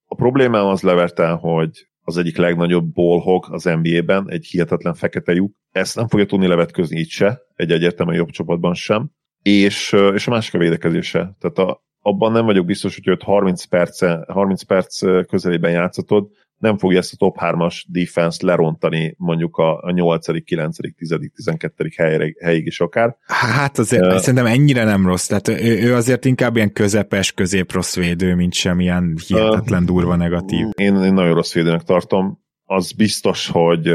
a 0.05 0.14
problémám 0.14 0.66
az 0.66 0.82
levertel, 0.82 1.36
hogy 1.36 1.88
az 2.09 2.16
egyik 2.16 2.36
legnagyobb 2.36 2.92
bolhog 2.92 3.46
az 3.50 3.64
NBA-ben, 3.64 4.30
egy 4.30 4.46
hihetetlen 4.46 4.94
fekete 4.94 5.32
lyuk. 5.32 5.54
Ezt 5.70 5.96
nem 5.96 6.09
fogja 6.09 6.26
tudni 6.26 6.46
levetközni 6.46 7.00
itt 7.00 7.09
se, 7.09 7.40
egy 7.54 7.70
egyértelműen 7.70 8.18
jobb 8.18 8.30
csapatban 8.30 8.74
sem. 8.74 9.11
És, 9.42 9.96
és 10.14 10.26
a 10.26 10.30
másik 10.30 10.54
a 10.54 10.59
védekezése. 10.59 11.36
Tehát 11.38 11.59
a, 11.59 11.84
abban 12.01 12.32
nem 12.32 12.44
vagyok 12.44 12.64
biztos, 12.64 12.94
hogy 12.94 13.09
őt 13.09 13.22
30 13.22 13.64
perc, 13.64 14.01
30 14.32 14.62
perc 14.62 14.99
közelében 15.26 15.70
játszatod, 15.70 16.28
nem 16.59 16.78
fogja 16.78 16.99
ezt 16.99 17.12
a 17.12 17.16
top 17.16 17.36
3-as 17.40 17.82
defense 17.86 18.46
lerontani 18.46 19.14
mondjuk 19.18 19.57
a, 19.57 19.82
a 19.82 19.90
8., 19.90 20.44
9., 20.44 20.76
10., 20.96 21.14
12. 21.34 21.90
helyre, 21.96 22.32
helyig 22.40 22.66
is 22.66 22.80
akár. 22.80 23.16
Hát 23.26 23.78
azért 23.78 24.07
uh, 24.07 24.16
szerintem 24.16 24.46
ennyire 24.46 24.84
nem 24.84 25.07
rossz, 25.07 25.26
tehát 25.26 25.49
ő, 25.49 25.82
ő 25.82 25.94
azért 25.94 26.24
inkább 26.24 26.57
ilyen 26.57 26.72
közepes, 26.72 27.32
közép-rossz 27.32 27.96
védő, 27.96 28.34
mint 28.34 28.53
sem 28.53 28.80
ilyen 28.80 29.16
hihetetlen 29.26 29.84
durva 29.84 30.16
negatív. 30.16 30.66
Én, 30.72 30.96
én 30.96 31.12
nagyon 31.12 31.34
rossz 31.34 31.53
védőnek 31.53 31.82
tartom. 31.82 32.38
Az 32.64 32.92
biztos, 32.92 33.49
hogy 33.49 33.94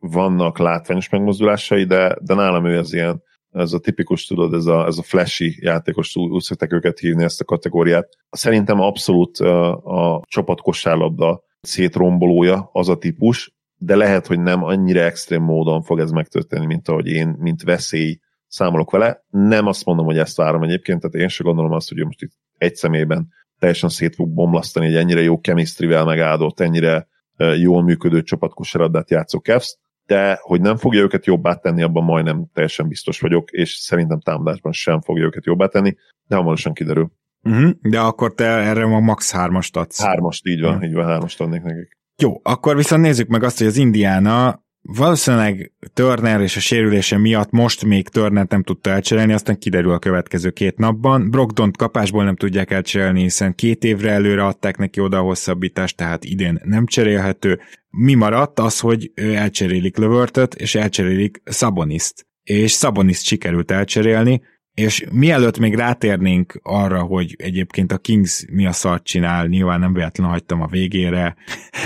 vannak 0.00 0.58
látványos 0.58 1.08
megmozdulásai, 1.08 1.84
de, 1.84 2.16
de 2.20 2.34
nálam 2.34 2.66
ő 2.66 2.78
az 2.78 2.94
ilyen 2.94 3.22
ez 3.58 3.72
a 3.72 3.78
tipikus, 3.78 4.26
tudod, 4.26 4.54
ez 4.54 4.66
a, 4.66 4.86
ez 4.86 4.98
a 4.98 5.02
flashy 5.02 5.56
játékos, 5.60 6.16
úgy 6.16 6.42
szokták 6.42 6.72
őket 6.72 6.98
hívni 6.98 7.24
ezt 7.24 7.40
a 7.40 7.44
kategóriát. 7.44 8.08
Szerintem 8.30 8.80
abszolút 8.80 9.38
a 9.38 10.22
csapat 10.26 10.60
kosárlabda 10.60 11.42
szétrombolója 11.60 12.70
az 12.72 12.88
a 12.88 12.98
típus, 12.98 13.52
de 13.76 13.96
lehet, 13.96 14.26
hogy 14.26 14.40
nem 14.40 14.64
annyira 14.64 15.00
extrém 15.00 15.42
módon 15.42 15.82
fog 15.82 15.98
ez 15.98 16.10
megtörténni, 16.10 16.66
mint 16.66 16.88
ahogy 16.88 17.06
én, 17.06 17.36
mint 17.38 17.62
veszély 17.62 18.18
számolok 18.46 18.90
vele. 18.90 19.24
Nem 19.30 19.66
azt 19.66 19.84
mondom, 19.84 20.04
hogy 20.04 20.18
ezt 20.18 20.36
várom 20.36 20.62
egyébként, 20.62 21.00
tehát 21.00 21.16
én 21.16 21.28
sem 21.28 21.46
gondolom 21.46 21.72
azt, 21.72 21.88
hogy 21.88 22.04
most 22.04 22.22
itt 22.22 22.32
egy 22.58 22.74
szemében 22.74 23.28
teljesen 23.58 23.88
szét 23.88 24.14
fog 24.14 24.28
bomlasztani 24.28 24.86
egy 24.86 24.96
ennyire 24.96 25.20
jó 25.20 25.40
chemistry-vel 25.40 26.04
megáldott, 26.04 26.60
ennyire 26.60 27.08
jól 27.56 27.82
működő 27.82 28.22
csapatkosaraddát 28.22 29.10
játszó 29.10 29.38
Cavs, 29.38 29.76
de 30.08 30.38
hogy 30.40 30.60
nem 30.60 30.76
fogja 30.76 31.00
őket 31.00 31.26
jobbá 31.26 31.54
tenni, 31.54 31.82
abban 31.82 32.04
majdnem 32.04 32.46
teljesen 32.52 32.88
biztos 32.88 33.20
vagyok, 33.20 33.50
és 33.50 33.70
szerintem 33.70 34.20
támadásban 34.20 34.72
sem 34.72 35.00
fogja 35.00 35.24
őket 35.24 35.44
jobbá 35.44 35.66
tenni, 35.66 35.94
de 36.26 36.36
hamarosan 36.36 36.72
kiderül. 36.72 37.12
Uh-huh, 37.42 37.70
de 37.82 38.00
akkor 38.00 38.34
te 38.34 38.44
erre 38.44 38.82
a 38.82 39.00
max 39.00 39.32
hármast 39.32 39.76
adsz. 39.76 40.02
Hármast, 40.02 40.46
így 40.46 40.60
van, 40.60 40.82
így 40.82 40.94
van, 40.94 41.06
hármast 41.06 41.40
adnék 41.40 41.62
nekik. 41.62 41.96
Jó, 42.16 42.40
akkor 42.42 42.76
viszont 42.76 43.02
nézzük 43.02 43.28
meg 43.28 43.42
azt, 43.42 43.58
hogy 43.58 43.66
az 43.66 43.76
Indiana 43.76 44.62
valószínűleg 44.82 45.72
Turner 45.94 46.40
és 46.40 46.56
a 46.56 46.60
sérülése 46.60 47.18
miatt 47.18 47.50
most 47.50 47.84
még 47.84 48.08
Turner 48.08 48.46
nem 48.48 48.62
tudta 48.62 48.90
elcserélni, 48.90 49.32
aztán 49.32 49.58
kiderül 49.58 49.92
a 49.92 49.98
következő 49.98 50.50
két 50.50 50.78
napban. 50.78 51.30
Brogdont 51.30 51.76
kapásból 51.76 52.24
nem 52.24 52.36
tudják 52.36 52.70
elcserélni, 52.70 53.22
hiszen 53.22 53.54
két 53.54 53.84
évre 53.84 54.10
előre 54.10 54.44
adták 54.44 54.76
neki 54.76 55.00
oda 55.00 55.18
a 55.18 55.22
hosszabbítást, 55.22 55.96
tehát 55.96 56.24
idén 56.24 56.60
nem 56.64 56.86
cserélhető. 56.86 57.60
Mi 57.90 58.14
maradt 58.14 58.58
az, 58.58 58.80
hogy 58.80 59.12
elcserélik 59.14 59.96
Lövörtöt, 59.96 60.54
és 60.54 60.74
elcserélik 60.74 61.42
Szaboniszt. 61.44 62.26
És 62.42 62.70
Szaboniszt 62.70 63.24
sikerült 63.24 63.70
elcserélni, 63.70 64.42
és 64.78 65.04
mielőtt 65.12 65.58
még 65.58 65.74
rátérnénk 65.74 66.60
arra, 66.62 67.02
hogy 67.02 67.34
egyébként 67.38 67.92
a 67.92 67.98
Kings 67.98 68.44
mi 68.50 68.66
a 68.66 68.72
szart 68.72 69.04
csinál, 69.04 69.46
nyilván 69.46 69.80
nem 69.80 69.92
véletlenül 69.92 70.32
hagytam 70.32 70.62
a 70.62 70.66
végére, 70.66 71.36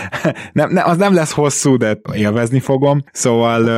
nem, 0.53 0.71
ne, 0.71 0.83
az 0.83 0.97
nem 0.97 1.15
lesz 1.15 1.33
hosszú, 1.33 1.77
de 1.77 2.01
élvezni 2.15 2.61
fogom, 2.61 3.05
szóval 3.13 3.69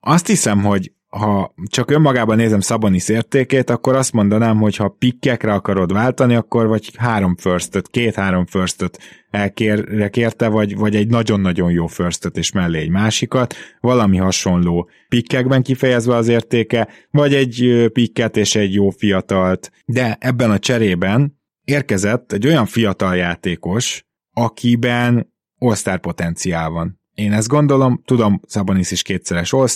azt 0.00 0.26
hiszem, 0.26 0.62
hogy 0.62 0.92
ha 1.10 1.54
csak 1.66 1.90
önmagában 1.90 2.36
nézem 2.36 2.60
Szabonis 2.60 3.08
értékét, 3.08 3.70
akkor 3.70 3.96
azt 3.96 4.12
mondanám, 4.12 4.58
hogy 4.58 4.76
ha 4.76 4.88
pikkekre 4.88 5.52
akarod 5.52 5.92
váltani, 5.92 6.34
akkor 6.34 6.66
vagy 6.66 6.90
három 6.96 7.36
firstöt, 7.36 7.88
két-három 7.88 8.46
firstöt 8.46 8.98
elkérte, 9.30 10.48
vagy, 10.48 10.76
vagy 10.76 10.96
egy 10.96 11.08
nagyon-nagyon 11.08 11.70
jó 11.70 11.86
firstöt 11.86 12.36
és 12.36 12.52
mellé 12.52 12.78
egy 12.78 12.90
másikat, 12.90 13.54
valami 13.80 14.16
hasonló 14.16 14.90
pikkekben 15.08 15.62
kifejezve 15.62 16.14
az 16.14 16.28
értéke, 16.28 16.88
vagy 17.10 17.34
egy 17.34 17.86
pikket 17.92 18.36
és 18.36 18.54
egy 18.54 18.74
jó 18.74 18.90
fiatalt, 18.90 19.70
de 19.84 20.16
ebben 20.20 20.50
a 20.50 20.58
cserében 20.58 21.38
érkezett 21.64 22.32
egy 22.32 22.46
olyan 22.46 22.66
fiatal 22.66 23.16
játékos, 23.16 24.04
akiben 24.32 25.32
all 25.58 25.96
potenciál 25.96 26.70
van. 26.70 27.00
Én 27.14 27.32
ezt 27.32 27.48
gondolom, 27.48 28.02
tudom, 28.04 28.40
Szabonis 28.46 28.90
is 28.90 29.02
kétszeres 29.02 29.52
all 29.52 29.66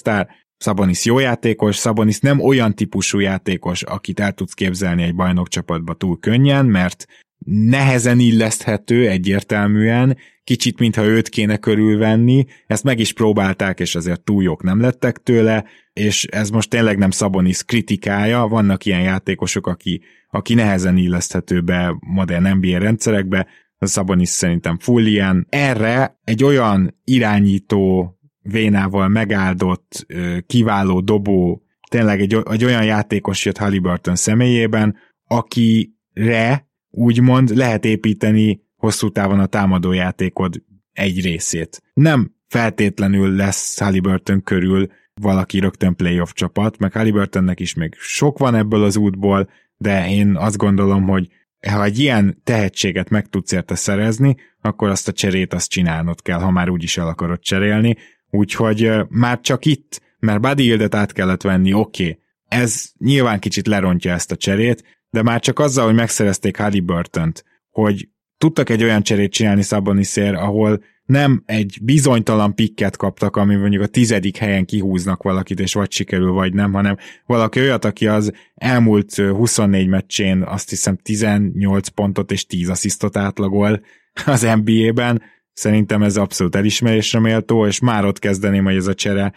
Szabonis 0.64 1.04
jó 1.04 1.18
játékos, 1.18 1.76
Szabonis 1.76 2.18
nem 2.18 2.40
olyan 2.40 2.74
típusú 2.74 3.18
játékos, 3.18 3.82
akit 3.82 4.20
el 4.20 4.32
tudsz 4.32 4.52
képzelni 4.52 5.02
egy 5.02 5.14
bajnokcsapatba 5.14 5.94
túl 5.94 6.18
könnyen, 6.20 6.66
mert 6.66 7.06
nehezen 7.46 8.18
illeszthető 8.18 9.08
egyértelműen, 9.08 10.16
kicsit 10.44 10.78
mintha 10.78 11.04
őt 11.04 11.28
kéne 11.28 11.56
körülvenni, 11.56 12.44
ezt 12.66 12.84
meg 12.84 12.98
is 12.98 13.12
próbálták, 13.12 13.80
és 13.80 13.94
azért 13.94 14.20
túl 14.20 14.42
jók 14.42 14.62
nem 14.62 14.80
lettek 14.80 15.18
tőle, 15.22 15.64
és 15.92 16.24
ez 16.24 16.50
most 16.50 16.70
tényleg 16.70 16.98
nem 16.98 17.10
Szabonis 17.10 17.62
kritikája, 17.62 18.46
vannak 18.46 18.84
ilyen 18.84 19.02
játékosok, 19.02 19.66
aki, 19.66 20.00
aki 20.30 20.54
nehezen 20.54 20.96
illeszthető 20.96 21.60
be 21.60 21.96
modern 22.00 22.56
NBA 22.56 22.78
rendszerekbe, 22.78 23.46
a 23.78 23.86
Szabonis 23.86 24.28
szerintem 24.28 24.78
full 24.78 25.04
ilyen. 25.04 25.46
Erre 25.48 26.20
egy 26.24 26.44
olyan 26.44 27.00
irányító 27.04 28.13
vénával 28.48 29.08
megáldott, 29.08 30.06
kiváló 30.46 31.00
dobó, 31.00 31.62
tényleg 31.90 32.20
egy, 32.20 32.42
egy 32.50 32.64
olyan 32.64 32.84
játékos 32.84 33.44
jött 33.44 33.58
Halliburton 33.58 34.16
személyében, 34.16 34.96
akire 35.26 36.68
úgymond 36.90 37.56
lehet 37.56 37.84
építeni 37.84 38.62
hosszú 38.76 39.08
távon 39.08 39.40
a 39.40 39.46
támadójátékod 39.46 40.62
egy 40.92 41.20
részét. 41.20 41.82
Nem 41.94 42.34
feltétlenül 42.48 43.34
lesz 43.34 43.78
Halliburton 43.78 44.42
körül 44.42 44.88
valaki 45.20 45.58
rögtön 45.58 45.96
playoff 45.96 46.32
csapat, 46.32 46.78
meg 46.78 46.92
Halliburtonnek 46.92 47.60
is 47.60 47.74
még 47.74 47.94
sok 47.98 48.38
van 48.38 48.54
ebből 48.54 48.84
az 48.84 48.96
útból, 48.96 49.48
de 49.76 50.10
én 50.10 50.36
azt 50.36 50.56
gondolom, 50.56 51.02
hogy 51.02 51.28
ha 51.70 51.84
egy 51.84 51.98
ilyen 51.98 52.40
tehetséget 52.44 53.10
meg 53.10 53.28
tudsz 53.28 53.52
érte 53.52 53.74
szerezni, 53.74 54.36
akkor 54.60 54.88
azt 54.88 55.08
a 55.08 55.12
cserét 55.12 55.54
azt 55.54 55.70
csinálnod 55.70 56.22
kell, 56.22 56.38
ha 56.38 56.50
már 56.50 56.68
úgyis 56.68 56.96
el 56.96 57.08
akarod 57.08 57.40
cserélni. 57.40 57.96
Úgyhogy 58.34 58.90
már 59.08 59.40
csak 59.40 59.64
itt, 59.64 60.02
mert 60.18 60.40
Buddy 60.40 60.62
Hildet 60.62 60.94
át 60.94 61.12
kellett 61.12 61.42
venni, 61.42 61.72
oké, 61.72 62.02
okay, 62.02 62.18
ez 62.48 62.90
nyilván 62.98 63.38
kicsit 63.38 63.66
lerontja 63.66 64.12
ezt 64.12 64.32
a 64.32 64.36
cserét, 64.36 64.84
de 65.10 65.22
már 65.22 65.40
csak 65.40 65.58
azzal, 65.58 65.84
hogy 65.84 65.94
megszerezték 65.94 66.56
Halliburton-t, 66.56 67.44
hogy 67.70 68.08
tudtak 68.38 68.70
egy 68.70 68.82
olyan 68.82 69.02
cserét 69.02 69.32
csinálni 69.32 69.62
Szaboniszér, 69.62 70.34
ahol 70.34 70.82
nem 71.04 71.42
egy 71.46 71.78
bizonytalan 71.82 72.54
pikket 72.54 72.96
kaptak, 72.96 73.36
ami 73.36 73.54
mondjuk 73.54 73.82
a 73.82 73.86
tizedik 73.86 74.36
helyen 74.36 74.64
kihúznak 74.64 75.22
valakit, 75.22 75.60
és 75.60 75.74
vagy 75.74 75.92
sikerül, 75.92 76.30
vagy 76.30 76.54
nem, 76.54 76.72
hanem 76.72 76.96
valaki 77.26 77.60
olyat, 77.60 77.84
aki 77.84 78.06
az 78.06 78.32
elmúlt 78.54 79.14
24 79.14 79.88
meccsén 79.88 80.42
azt 80.42 80.70
hiszem 80.70 80.96
18 80.96 81.88
pontot 81.88 82.32
és 82.32 82.46
10 82.46 82.68
asszisztot 82.68 83.16
átlagol 83.16 83.80
az 84.26 84.48
NBA-ben, 84.62 85.22
Szerintem 85.54 86.02
ez 86.02 86.16
abszolút 86.16 86.54
elismerésre 86.56 87.20
méltó, 87.20 87.66
és 87.66 87.80
már 87.80 88.04
ott 88.04 88.18
kezdeném, 88.18 88.64
hogy 88.64 88.76
ez 88.76 88.86
a 88.86 88.94
csere 88.94 89.32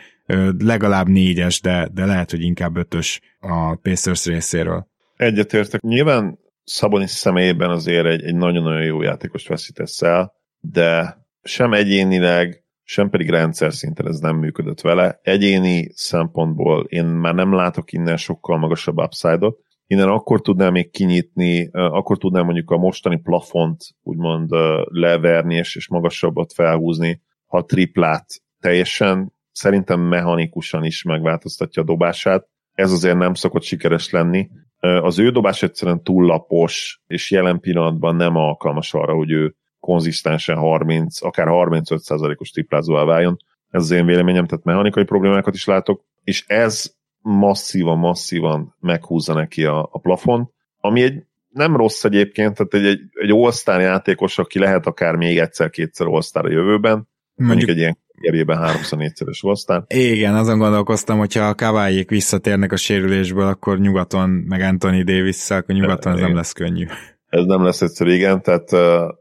legalább 0.57 1.07
négyes, 1.07 1.61
de, 1.61 1.89
de 1.93 2.05
lehet, 2.05 2.31
hogy 2.31 2.41
inkább 2.41 2.77
ötös 2.77 3.21
a 3.39 3.75
Pacers 3.75 4.25
részéről. 4.25 4.87
Egyetértek. 5.15 5.81
Nyilván 5.81 6.39
Szabonis 6.63 7.09
személyében 7.09 7.69
azért 7.69 8.05
egy, 8.05 8.23
egy 8.23 8.35
nagyon-nagyon 8.35 8.83
jó 8.83 9.01
játékos 9.01 9.47
veszítesz 9.47 10.01
el, 10.01 10.33
de 10.59 11.17
sem 11.43 11.73
egyénileg, 11.73 12.63
sem 12.83 13.09
pedig 13.09 13.29
rendszer 13.29 13.73
szinten 13.73 14.07
ez 14.07 14.19
nem 14.19 14.35
működött 14.35 14.81
vele. 14.81 15.19
Egyéni 15.23 15.91
szempontból 15.93 16.85
én 16.89 17.05
már 17.05 17.33
nem 17.33 17.53
látok 17.53 17.91
innen 17.91 18.17
sokkal 18.17 18.57
magasabb 18.57 18.97
upside-ot. 18.97 19.59
Innen 19.87 20.07
akkor 20.07 20.41
tudnám 20.41 20.71
még 20.71 20.91
kinyitni, 20.91 21.69
akkor 21.71 22.17
tudnám 22.17 22.45
mondjuk 22.45 22.71
a 22.71 22.77
mostani 22.77 23.17
plafont 23.17 23.81
úgymond 24.03 24.49
leverni 24.85 25.55
és, 25.55 25.75
és 25.75 25.87
magasabbat 25.87 26.53
felhúzni, 26.53 27.21
ha 27.45 27.57
a 27.57 27.65
triplát 27.65 28.25
teljesen 28.59 29.33
szerintem 29.51 29.99
mechanikusan 29.99 30.83
is 30.83 31.03
megváltoztatja 31.03 31.81
a 31.81 31.85
dobását. 31.85 32.47
Ez 32.73 32.91
azért 32.91 33.17
nem 33.17 33.33
szokott 33.33 33.63
sikeres 33.63 34.09
lenni. 34.09 34.49
Az 34.79 35.19
ő 35.19 35.29
dobás 35.29 35.63
egyszerűen 35.63 36.03
túl 36.03 36.25
lapos, 36.25 37.01
és 37.07 37.31
jelen 37.31 37.59
pillanatban 37.59 38.15
nem 38.15 38.35
alkalmas 38.35 38.93
arra, 38.93 39.13
hogy 39.13 39.31
ő 39.31 39.55
konzisztensen 39.79 40.57
30, 40.57 41.23
akár 41.23 41.47
35%-os 41.49 42.49
triplázóval 42.49 43.05
váljon. 43.05 43.37
Ez 43.69 43.81
az 43.81 43.91
én 43.91 44.05
véleményem, 44.05 44.45
tehát 44.45 44.65
mechanikai 44.65 45.03
problémákat 45.03 45.53
is 45.53 45.65
látok, 45.65 46.03
és 46.23 46.45
ez 46.47 46.95
masszívan, 47.27 47.97
masszívan 47.97 48.75
meghúzza 48.79 49.33
neki 49.33 49.65
a, 49.65 49.89
a 49.91 49.99
plafon, 49.99 50.51
ami 50.79 51.01
egy 51.01 51.23
nem 51.49 51.75
rossz 51.75 52.03
egyébként, 52.03 52.53
tehát 52.55 52.73
egy, 52.73 52.85
egy, 52.85 52.99
egy 53.13 53.31
all 53.65 53.81
játékos, 53.81 54.37
aki 54.37 54.59
lehet 54.59 54.85
akár 54.85 55.15
még 55.15 55.37
egyszer-kétszer 55.37 56.07
all 56.07 56.21
a 56.31 56.49
jövőben, 56.49 56.91
mondjuk, 56.91 57.47
mondjuk 57.47 57.69
egy 57.69 57.77
ilyen 57.77 57.97
gerében 58.21 58.57
háromszor 58.57 58.97
négyszeres 58.97 59.43
all 59.43 59.85
Igen, 59.87 60.35
azon 60.35 60.57
gondolkoztam, 60.57 61.17
hogyha 61.17 61.47
a 61.47 61.55
kavályék 61.55 62.09
visszatérnek 62.09 62.71
a 62.71 62.75
sérülésből, 62.75 63.47
akkor 63.47 63.79
nyugaton, 63.79 64.29
meg 64.29 64.61
Anthony 64.61 65.03
davis 65.03 65.49
akkor 65.49 65.75
nyugaton 65.75 66.13
ez 66.13 66.19
nem 66.19 66.35
lesz 66.35 66.51
könnyű. 66.51 66.85
Ez 67.27 67.43
nem 67.45 67.63
lesz 67.63 67.81
egyszerű, 67.81 68.11
igen, 68.11 68.41
tehát, 68.41 68.69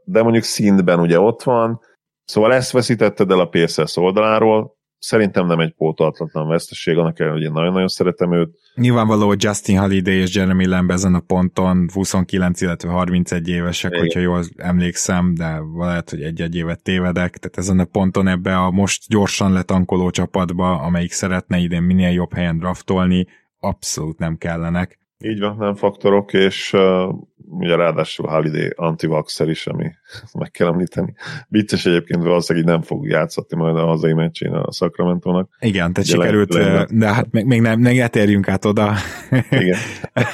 de 0.03 0.23
mondjuk 0.23 0.43
szintben 0.43 0.99
ugye 0.99 1.19
ott 1.19 1.43
van, 1.43 1.81
szóval 2.23 2.53
ezt 2.53 2.71
veszítetted 2.71 3.31
el 3.31 3.39
a 3.39 3.49
PSS 3.49 3.97
oldaláról, 3.97 4.76
szerintem 4.99 5.47
nem 5.47 5.59
egy 5.59 5.73
pótoltatlan 5.77 6.47
veszteség, 6.47 6.97
annak 6.97 7.19
ellenére, 7.19 7.39
hogy 7.39 7.49
én 7.49 7.53
nagyon-nagyon 7.53 7.87
szeretem 7.87 8.33
őt. 8.33 8.59
Nyilvánvaló, 8.75 9.27
hogy 9.27 9.43
Justin 9.43 9.77
Holiday 9.77 10.15
és 10.15 10.35
Jeremy 10.35 10.65
Lamb 10.65 10.91
ezen 10.91 11.13
a 11.13 11.19
ponton 11.19 11.89
29, 11.93 12.61
illetve 12.61 12.89
31 12.89 13.47
évesek, 13.47 13.91
Igen. 13.91 14.03
hogyha 14.03 14.19
jól 14.19 14.43
emlékszem, 14.57 15.33
de 15.33 15.61
lehet, 15.77 16.09
hogy 16.09 16.21
egy-egy 16.21 16.55
évet 16.55 16.83
tévedek, 16.83 17.37
tehát 17.37 17.57
ezen 17.57 17.79
a 17.79 17.85
ponton 17.85 18.27
ebbe 18.27 18.57
a 18.57 18.71
most 18.71 19.03
gyorsan 19.07 19.53
letankoló 19.53 20.09
csapatba, 20.09 20.79
amelyik 20.79 21.11
szeretne 21.11 21.57
idén 21.57 21.83
minél 21.83 22.11
jobb 22.11 22.33
helyen 22.33 22.57
draftolni, 22.57 23.27
abszolút 23.59 24.19
nem 24.19 24.37
kellenek. 24.37 24.99
Így 25.19 25.39
van, 25.39 25.57
nem 25.57 25.75
faktorok, 25.75 26.33
és 26.33 26.73
uh, 26.73 27.13
ugye 27.49 27.75
ráadásul 27.75 28.27
Holiday 28.27 28.71
antivaxer 28.75 29.49
is, 29.49 29.67
ami 29.67 29.91
meg 30.39 30.51
kell 30.51 30.67
említeni. 30.67 31.13
Vicces 31.47 31.85
egyébként 31.85 32.23
valószínűleg 32.23 32.67
nem 32.67 32.81
fog 32.81 33.07
játszatni 33.07 33.57
majd 33.57 33.75
a 33.75 33.85
hazai 33.85 34.13
meccsén 34.13 34.51
a 34.51 34.71
Sacramento-nak. 34.71 35.49
Igen, 35.59 35.93
tehát 35.93 36.09
sikerült, 36.09 36.53
le, 36.53 36.87
de 36.89 37.13
hát 37.13 37.31
még, 37.31 37.45
még 37.45 37.61
nem, 37.61 37.79
ne 37.79 38.07
térjünk 38.07 38.47
át 38.47 38.65
oda. 38.65 38.93
Igen, 39.49 39.77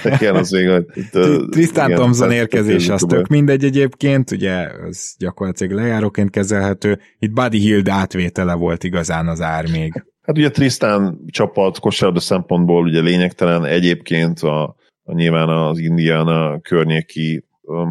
igen 0.04 0.36
az 0.36 0.52
még, 0.52 0.70
hogy 0.70 0.86
Tristan 1.52 1.92
Thompson 1.92 2.32
érkezés 2.32 2.90
az 2.90 3.06
tök 3.08 3.28
mindegy 3.28 3.64
egyébként, 3.64 4.32
ugye 4.32 4.68
az 4.88 5.16
gyakorlatilag 5.20 5.74
lejáróként 5.74 6.30
kezelhető. 6.30 7.00
Itt 7.20 7.32
Buddy 7.32 7.60
Hield 7.60 7.88
átvétele 7.88 8.54
volt 8.54 8.84
igazán 8.84 9.28
az 9.28 9.42
ár 9.42 9.72
még. 9.72 10.04
Hát 10.22 10.38
ugye 10.38 10.50
Tristan 10.50 11.26
csapat 11.28 11.80
kosárlabda 11.80 12.22
szempontból 12.22 12.84
ugye 12.84 13.02
lényegtelen, 13.02 13.66
egyébként 13.66 14.40
a 14.40 14.76
nyilván 15.06 15.50
az 15.50 15.78
Indiana 15.78 16.60
környéki 16.60 17.46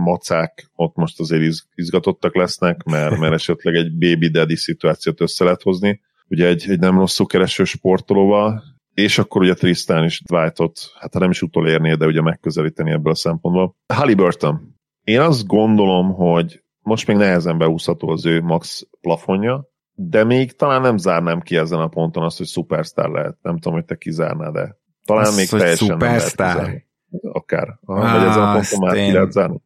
macák 0.04 0.70
ott 0.74 0.96
most 0.96 1.20
azért 1.20 1.54
izgatottak 1.74 2.36
lesznek, 2.36 2.82
mert, 2.82 3.18
mert 3.18 3.32
esetleg 3.32 3.74
egy 3.74 3.92
baby 3.92 4.28
daddy 4.28 4.56
szituációt 4.56 5.20
össze 5.20 5.44
lehet 5.44 5.62
hozni. 5.62 6.00
Ugye 6.28 6.46
egy, 6.46 6.64
egy 6.68 6.78
nem 6.78 6.98
rosszul 6.98 7.26
kereső 7.26 7.64
sportolóval, 7.64 8.62
és 8.94 9.18
akkor 9.18 9.42
ugye 9.42 9.54
Tristan 9.54 10.04
is 10.04 10.22
Dwightot, 10.22 10.80
hát 10.98 11.12
ha 11.12 11.18
nem 11.18 11.30
is 11.30 11.42
utolérné, 11.42 11.94
de 11.94 12.06
ugye 12.06 12.22
megközelíteni 12.22 12.90
ebből 12.90 13.12
a 13.12 13.16
szempontból. 13.16 13.76
Halliburton. 13.94 14.76
Én 15.04 15.20
azt 15.20 15.46
gondolom, 15.46 16.14
hogy 16.14 16.62
most 16.80 17.06
még 17.06 17.16
nehezen 17.16 17.58
beúszható 17.58 18.08
az 18.08 18.26
ő 18.26 18.40
max 18.40 18.88
plafonja, 19.00 19.70
de 19.94 20.24
még 20.24 20.52
talán 20.52 20.80
nem 20.80 20.96
zárnám 20.96 21.40
ki 21.40 21.56
ezen 21.56 21.80
a 21.80 21.88
ponton 21.88 22.24
azt, 22.24 22.36
hogy 22.36 22.46
szupersztár 22.46 23.08
lehet. 23.08 23.36
Nem 23.42 23.54
tudom, 23.54 23.72
hogy 23.72 23.84
te 23.84 23.96
kizárnád 23.96 24.52
de 24.54 24.76
Talán 25.04 25.24
azt, 25.24 25.36
még 25.36 25.48
teljesen 25.48 25.88
szupersztár. 25.88 26.56
nem 26.56 26.64
lehet 26.64 26.91
Akár. 27.20 27.78
Ah, 27.84 28.12
vagy 28.12 28.28
ezen 28.28 28.42
a 28.42 28.52
ponton 28.52 28.78
már 28.78 28.94
ki 28.94 29.12
lehet 29.12 29.32
zárni. 29.32 29.60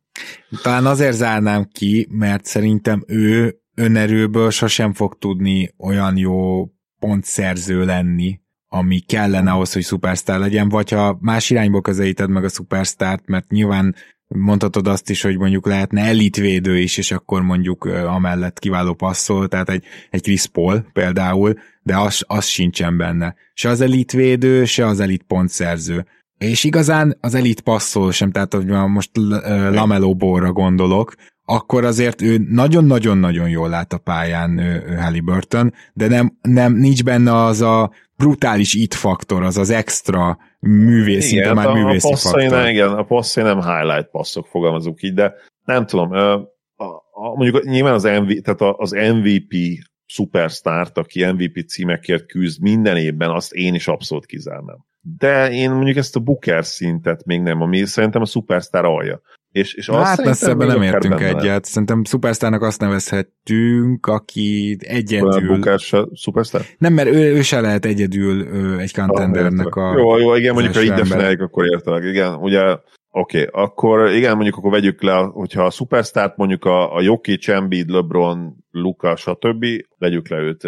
Talán 0.63 0.87
azért 0.87 1.17
zárnám 1.17 1.69
ki, 1.73 2.09
mert 2.11 2.45
szerintem 2.45 3.05
ő 3.07 3.61
önerőből 3.75 4.51
sosem 4.51 4.93
fog 4.93 5.19
tudni 5.19 5.75
olyan 5.79 6.17
jó 6.17 6.67
pontszerző 6.99 7.85
lenni, 7.85 8.41
ami 8.69 8.99
kellene 9.01 9.51
ahhoz, 9.51 9.73
hogy 9.73 9.83
szupersztár 9.83 10.39
legyen, 10.39 10.69
vagy 10.69 10.91
ha 10.91 11.19
más 11.21 11.51
irányból 11.51 11.81
közelíted 11.81 12.31
meg 12.31 12.45
a 12.45 12.49
szupersztárt, 12.49 13.27
mert 13.27 13.49
nyilván 13.49 13.95
mondhatod 14.29 14.87
azt 14.87 15.11
is, 15.11 15.23
hogy 15.23 15.39
mondjuk 15.39 15.67
lehetne 15.67 16.01
elitvédő 16.03 16.79
is, 16.79 16.99
és 16.99 17.11
akkor 17.13 17.43
mondjuk 17.43 17.85
amellett 17.85 18.59
kiváló 18.59 18.95
passzol, 18.95 19.49
tehát 19.49 19.69
egy, 19.69 19.85
egy 20.11 20.23
Chris 20.23 20.47
Paul 20.47 20.87
például, 20.93 21.55
de 21.83 21.97
az, 21.97 22.25
az 22.27 22.45
sincsen 22.45 22.97
benne. 22.97 23.35
Se 23.55 23.69
az 23.69 23.81
elitvédő, 23.81 24.65
se 24.65 24.87
az 24.87 25.01
elit 25.01 25.23
pontszerző. 25.23 26.07
És 26.39 26.65
igazán 26.65 27.17
az 27.21 27.35
elit 27.35 27.61
passzol 27.61 28.13
sem, 28.13 28.31
tehát 28.31 28.55
hogy 28.55 28.67
most 28.67 29.11
Lamelo 29.71 30.15
Borra 30.15 30.53
gondolok, 30.53 31.15
akkor 31.45 31.85
azért 31.85 32.23
ő 32.23 32.47
nagyon-nagyon-nagyon 32.49 33.49
jól 33.49 33.69
lát 33.69 33.93
a 33.93 33.99
pályán 33.99 34.61
Halliburton, 35.01 35.73
de 35.93 36.09
nem, 36.09 36.39
nem 36.43 36.73
nincs 36.73 37.05
benne 37.05 37.35
az 37.35 37.61
a 37.61 37.91
brutális 38.17 38.75
it 38.75 38.95
faktor, 38.95 39.43
az 39.43 39.57
az 39.57 39.71
extra 39.71 40.39
művész, 40.61 41.33
igen, 41.33 41.55
már 41.55 41.73
művészi 41.73 42.13
a 42.13 42.17
faktor. 42.17 42.51
Nem, 42.51 42.67
igen, 42.67 42.89
a 42.89 43.03
passzai 43.03 43.45
nem 43.45 43.61
highlight 43.61 44.11
passzok, 44.11 44.47
fogalmazunk 44.47 45.03
így, 45.03 45.15
de 45.15 45.35
nem 45.65 45.87
tudom, 45.87 46.11
a, 46.11 46.33
a, 47.13 47.35
mondjuk 47.37 47.65
nyilván 47.65 47.93
az, 47.93 48.03
MV, 48.03 48.33
tehát 48.43 48.75
az 48.77 48.91
MVP 48.91 49.55
szupersztárt, 50.07 50.99
aki 50.99 51.25
MVP 51.25 51.69
címekért 51.69 52.27
küzd 52.27 52.63
minden 52.63 52.97
évben, 52.97 53.31
azt 53.31 53.53
én 53.53 53.75
is 53.75 53.89
abszolút 53.89 54.27
kizárnám. 54.27 54.85
De 55.19 55.51
én 55.51 55.71
mondjuk 55.71 55.97
ezt 55.97 56.17
a 56.17 56.21
Booker 56.21 56.65
szintet 56.65 57.25
még 57.25 57.41
nem, 57.41 57.61
ami 57.61 57.85
szerintem 57.85 58.23
a 58.23 58.27
szupersztár 58.27 58.85
alja. 58.85 59.21
És, 59.51 59.75
és 59.75 59.89
azt 59.89 60.05
hát 60.05 60.25
messze 60.25 60.51
ebben 60.51 60.67
nem 60.67 60.83
értünk 60.83 61.21
egyet. 61.21 61.65
Szerintem 61.65 62.05
szupersztárnak 62.05 62.63
azt 62.63 62.81
nevezhetünk, 62.81 64.07
aki 64.07 64.77
egyedül... 64.81 65.55
Bukár 65.55 65.79
se 65.79 66.07
szupersztár? 66.15 66.63
Nem, 66.79 66.93
mert 66.93 67.09
ő, 67.09 67.35
ő 67.35 67.43
se 67.43 67.61
lehet 67.61 67.85
egyedül 67.85 68.47
ő, 68.47 68.79
egy 68.79 68.95
contendernek 68.95 69.77
ah, 69.77 69.91
a... 69.91 69.99
Jó, 69.99 70.19
jó, 70.19 70.35
igen, 70.35 70.53
mondjuk 70.53 70.75
ha 70.75 70.83
így 70.83 70.93
definiáljuk, 70.93 71.41
akkor 71.41 71.65
értelek. 71.67 72.05
Igen, 72.05 72.35
ugye 72.35 72.77
Oké, 73.11 73.47
okay, 73.47 73.63
akkor 73.63 74.11
igen, 74.11 74.35
mondjuk 74.35 74.57
akkor 74.57 74.71
vegyük 74.71 75.03
le, 75.03 75.15
hogyha 75.15 75.65
a 75.65 75.71
szupersztárt 75.71 76.37
mondjuk 76.37 76.65
a, 76.65 76.95
a 76.95 77.01
Jokic, 77.01 77.49
Embiid, 77.49 77.89
LeBron, 77.89 78.57
Luka, 78.71 79.17
stb. 79.17 79.65
vegyük 79.99 80.29
le 80.29 80.39
őt. 80.39 80.63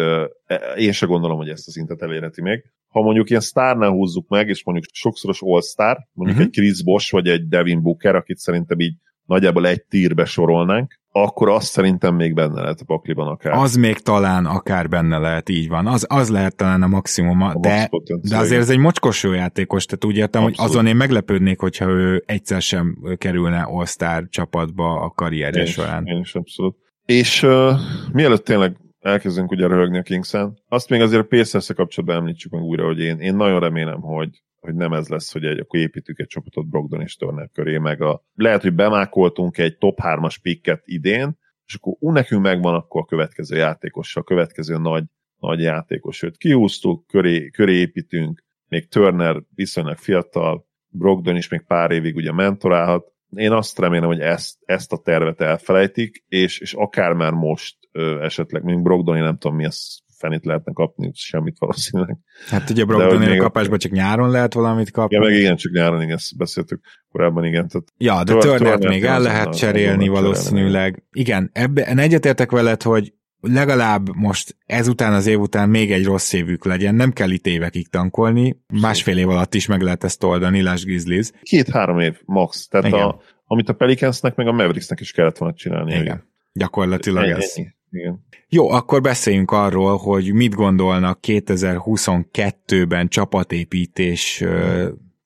Én 0.75 0.91
se 0.91 1.05
gondolom, 1.05 1.37
hogy 1.37 1.49
ezt 1.49 1.67
a 1.67 1.71
szintet 1.71 2.01
elérheti 2.01 2.41
még 2.41 2.63
ha 2.89 3.01
mondjuk 3.01 3.29
ilyen 3.29 3.41
sztárnál 3.41 3.89
húzzuk 3.89 4.27
meg, 4.27 4.49
és 4.49 4.63
mondjuk 4.63 4.85
sokszoros 4.93 5.41
all-star, 5.41 5.97
mondjuk 6.13 6.39
uh-huh. 6.39 6.53
egy 6.55 6.61
Chris 6.63 6.83
Bosh 6.83 7.11
vagy 7.11 7.27
egy 7.27 7.47
Devin 7.47 7.81
Booker, 7.81 8.15
akit 8.15 8.37
szerintem 8.37 8.79
így 8.79 8.93
nagyjából 9.25 9.67
egy 9.67 9.83
tírbe 9.83 10.25
sorolnánk, 10.25 10.99
akkor 11.11 11.49
azt 11.49 11.71
szerintem 11.71 12.15
még 12.15 12.33
benne 12.33 12.61
lehet 12.61 12.81
a 12.81 12.85
pakliban 12.85 13.27
akár. 13.27 13.53
Az 13.53 13.75
még 13.75 13.97
talán 13.97 14.45
akár 14.45 14.89
benne 14.89 15.17
lehet, 15.17 15.49
így 15.49 15.67
van. 15.67 15.87
Az, 15.87 16.05
az 16.09 16.29
lehet 16.29 16.55
talán 16.55 16.83
a 16.83 16.87
maximuma, 16.87 17.47
a 17.47 17.59
de, 17.59 17.89
de 18.21 18.37
azért 18.37 18.61
ez 18.61 18.69
egy 18.69 18.77
mocskos 18.77 19.23
jó 19.23 19.33
játékos, 19.33 19.85
tehát 19.85 20.05
úgy 20.05 20.17
értem, 20.17 20.43
Abszolút. 20.43 20.59
hogy 20.59 20.69
azon 20.69 20.87
én 20.87 20.95
meglepődnék, 20.95 21.59
hogyha 21.59 21.89
ő 21.89 22.23
egyszer 22.25 22.61
sem 22.61 22.97
kerülne 23.17 23.61
All-Star 23.61 24.27
csapatba 24.29 25.01
a 25.01 25.09
karrierje 25.09 25.65
során. 25.65 26.05
Én 26.05 26.19
is 26.19 26.35
abszolút. 26.35 26.75
És 27.05 27.43
uh, 27.43 27.71
mielőtt 28.11 28.45
tényleg 28.45 28.77
elkezdünk 28.99 29.51
ugye 29.51 29.67
röhögni 29.67 29.97
a 29.97 30.01
Kings-en, 30.01 30.57
azt 30.67 30.89
még 30.89 31.01
azért 31.01 31.21
a 31.21 31.27
pacers 31.27 31.73
kapcsolatban 31.73 32.19
említsük 32.19 32.51
meg 32.51 32.61
újra, 32.61 32.85
hogy 32.85 32.99
én, 32.99 33.19
én 33.19 33.35
nagyon 33.35 33.59
remélem, 33.59 34.01
hogy 34.01 34.43
hogy 34.59 34.75
nem 34.75 34.93
ez 34.93 35.07
lesz, 35.07 35.31
hogy 35.31 35.45
egy, 35.45 35.59
akkor 35.59 35.79
építünk 35.79 36.19
egy 36.19 36.27
csapatot 36.27 36.67
Brogdon 36.67 37.01
és 37.01 37.15
Turner 37.15 37.49
köré, 37.53 37.77
meg 37.77 38.01
a, 38.01 38.23
lehet, 38.33 38.61
hogy 38.61 38.73
bemákoltunk 38.73 39.57
egy 39.57 39.77
top 39.77 39.99
3-as 40.03 40.35
picket 40.41 40.81
idén, 40.85 41.37
és 41.65 41.75
akkor 41.75 41.95
ú, 41.99 42.11
nekünk 42.11 42.41
megvan 42.41 42.73
akkor 42.73 43.01
a 43.01 43.05
következő 43.05 43.57
játékos, 43.57 44.15
a 44.15 44.23
következő 44.23 44.77
nagy, 44.77 45.03
nagy 45.37 45.59
játékos. 45.59 46.23
Őt 46.23 46.37
kihúztuk, 46.37 47.07
köré, 47.07 47.49
köré 47.49 47.73
építünk, 47.73 48.43
még 48.67 48.87
Turner 48.87 49.43
viszonylag 49.55 49.97
fiatal, 49.97 50.67
Brogdon 50.87 51.35
is 51.35 51.49
még 51.49 51.61
pár 51.61 51.91
évig 51.91 52.15
ugye 52.15 52.31
mentorálhat. 52.31 53.13
Én 53.35 53.51
azt 53.51 53.79
remélem, 53.79 54.07
hogy 54.07 54.19
ezt, 54.19 54.57
ezt 54.65 54.91
a 54.91 54.97
tervet 54.97 55.41
elfelejtik, 55.41 56.23
és, 56.27 56.59
és 56.59 56.73
akár 56.73 57.13
már 57.13 57.31
most 57.31 57.75
ö, 57.91 58.23
esetleg, 58.23 58.63
mint 58.63 58.83
Brogdon, 58.83 59.15
én 59.15 59.23
nem 59.23 59.37
tudom 59.37 59.57
mi 59.57 59.65
az 59.65 60.01
fenét 60.19 60.45
lehetne 60.45 60.73
kapni, 60.73 61.11
semmit 61.13 61.57
valószínűleg. 61.59 62.17
Hát 62.47 62.69
ugye 62.69 62.85
Brogdon 62.85 63.21
a 63.21 63.37
kapásban 63.37 63.77
csak 63.77 63.91
nyáron 63.91 64.29
lehet 64.29 64.53
valamit 64.53 64.91
kapni. 64.91 65.15
Ja, 65.15 65.21
meg 65.21 65.33
igen, 65.33 65.55
csak 65.55 65.71
nyáron, 65.71 66.01
igen, 66.01 66.15
ezt 66.15 66.37
beszéltük 66.37 66.79
korábban, 67.11 67.45
igen. 67.45 67.67
Tehát 67.67 67.87
ja, 67.97 68.23
de 68.23 68.37
Turnert 68.37 68.87
még 68.87 69.03
el 69.03 69.21
lehet 69.21 69.55
cserélni 69.55 70.07
valószínűleg. 70.07 70.91
Cserélni. 70.91 71.07
Igen, 71.11 71.49
ebben 71.53 71.97
egyetértek 71.97 72.51
veled, 72.51 72.81
hogy 72.81 73.13
legalább 73.41 74.15
most 74.15 74.55
ezután 74.65 75.13
az 75.13 75.27
év 75.27 75.39
után 75.39 75.69
még 75.69 75.91
egy 75.91 76.05
rossz 76.05 76.33
évük 76.33 76.65
legyen, 76.65 76.95
nem 76.95 77.11
kell 77.11 77.29
itt 77.29 77.47
évekig 77.47 77.87
tankolni, 77.87 78.61
másfél 78.81 79.17
év 79.17 79.29
alatt 79.29 79.53
is 79.53 79.65
meg 79.65 79.81
lehet 79.81 80.03
ezt 80.03 80.23
oldani, 80.23 80.61
Lás 80.61 80.83
Grizzlies. 80.83 81.31
Két-három 81.41 81.99
év 81.99 82.19
max, 82.25 82.67
tehát 82.67 82.93
a, 82.93 83.21
amit 83.45 83.69
a 83.69 83.73
Pelicansnek 83.73 84.35
meg 84.35 84.47
a 84.47 84.51
Mavericksnek 84.51 84.99
is 84.99 85.11
kellett 85.11 85.37
volna 85.37 85.55
csinálni. 85.55 85.95
Igen, 85.95 86.23
gyakorlatilag 86.53 87.23
ennyi, 87.23 87.31
ez. 87.31 87.55
Igen. 87.91 88.27
Jó, 88.49 88.69
akkor 88.69 89.01
beszéljünk 89.01 89.51
arról, 89.51 89.97
hogy 89.97 90.33
mit 90.33 90.53
gondolnak 90.53 91.19
2022-ben 91.27 93.07
csapatépítés 93.07 94.43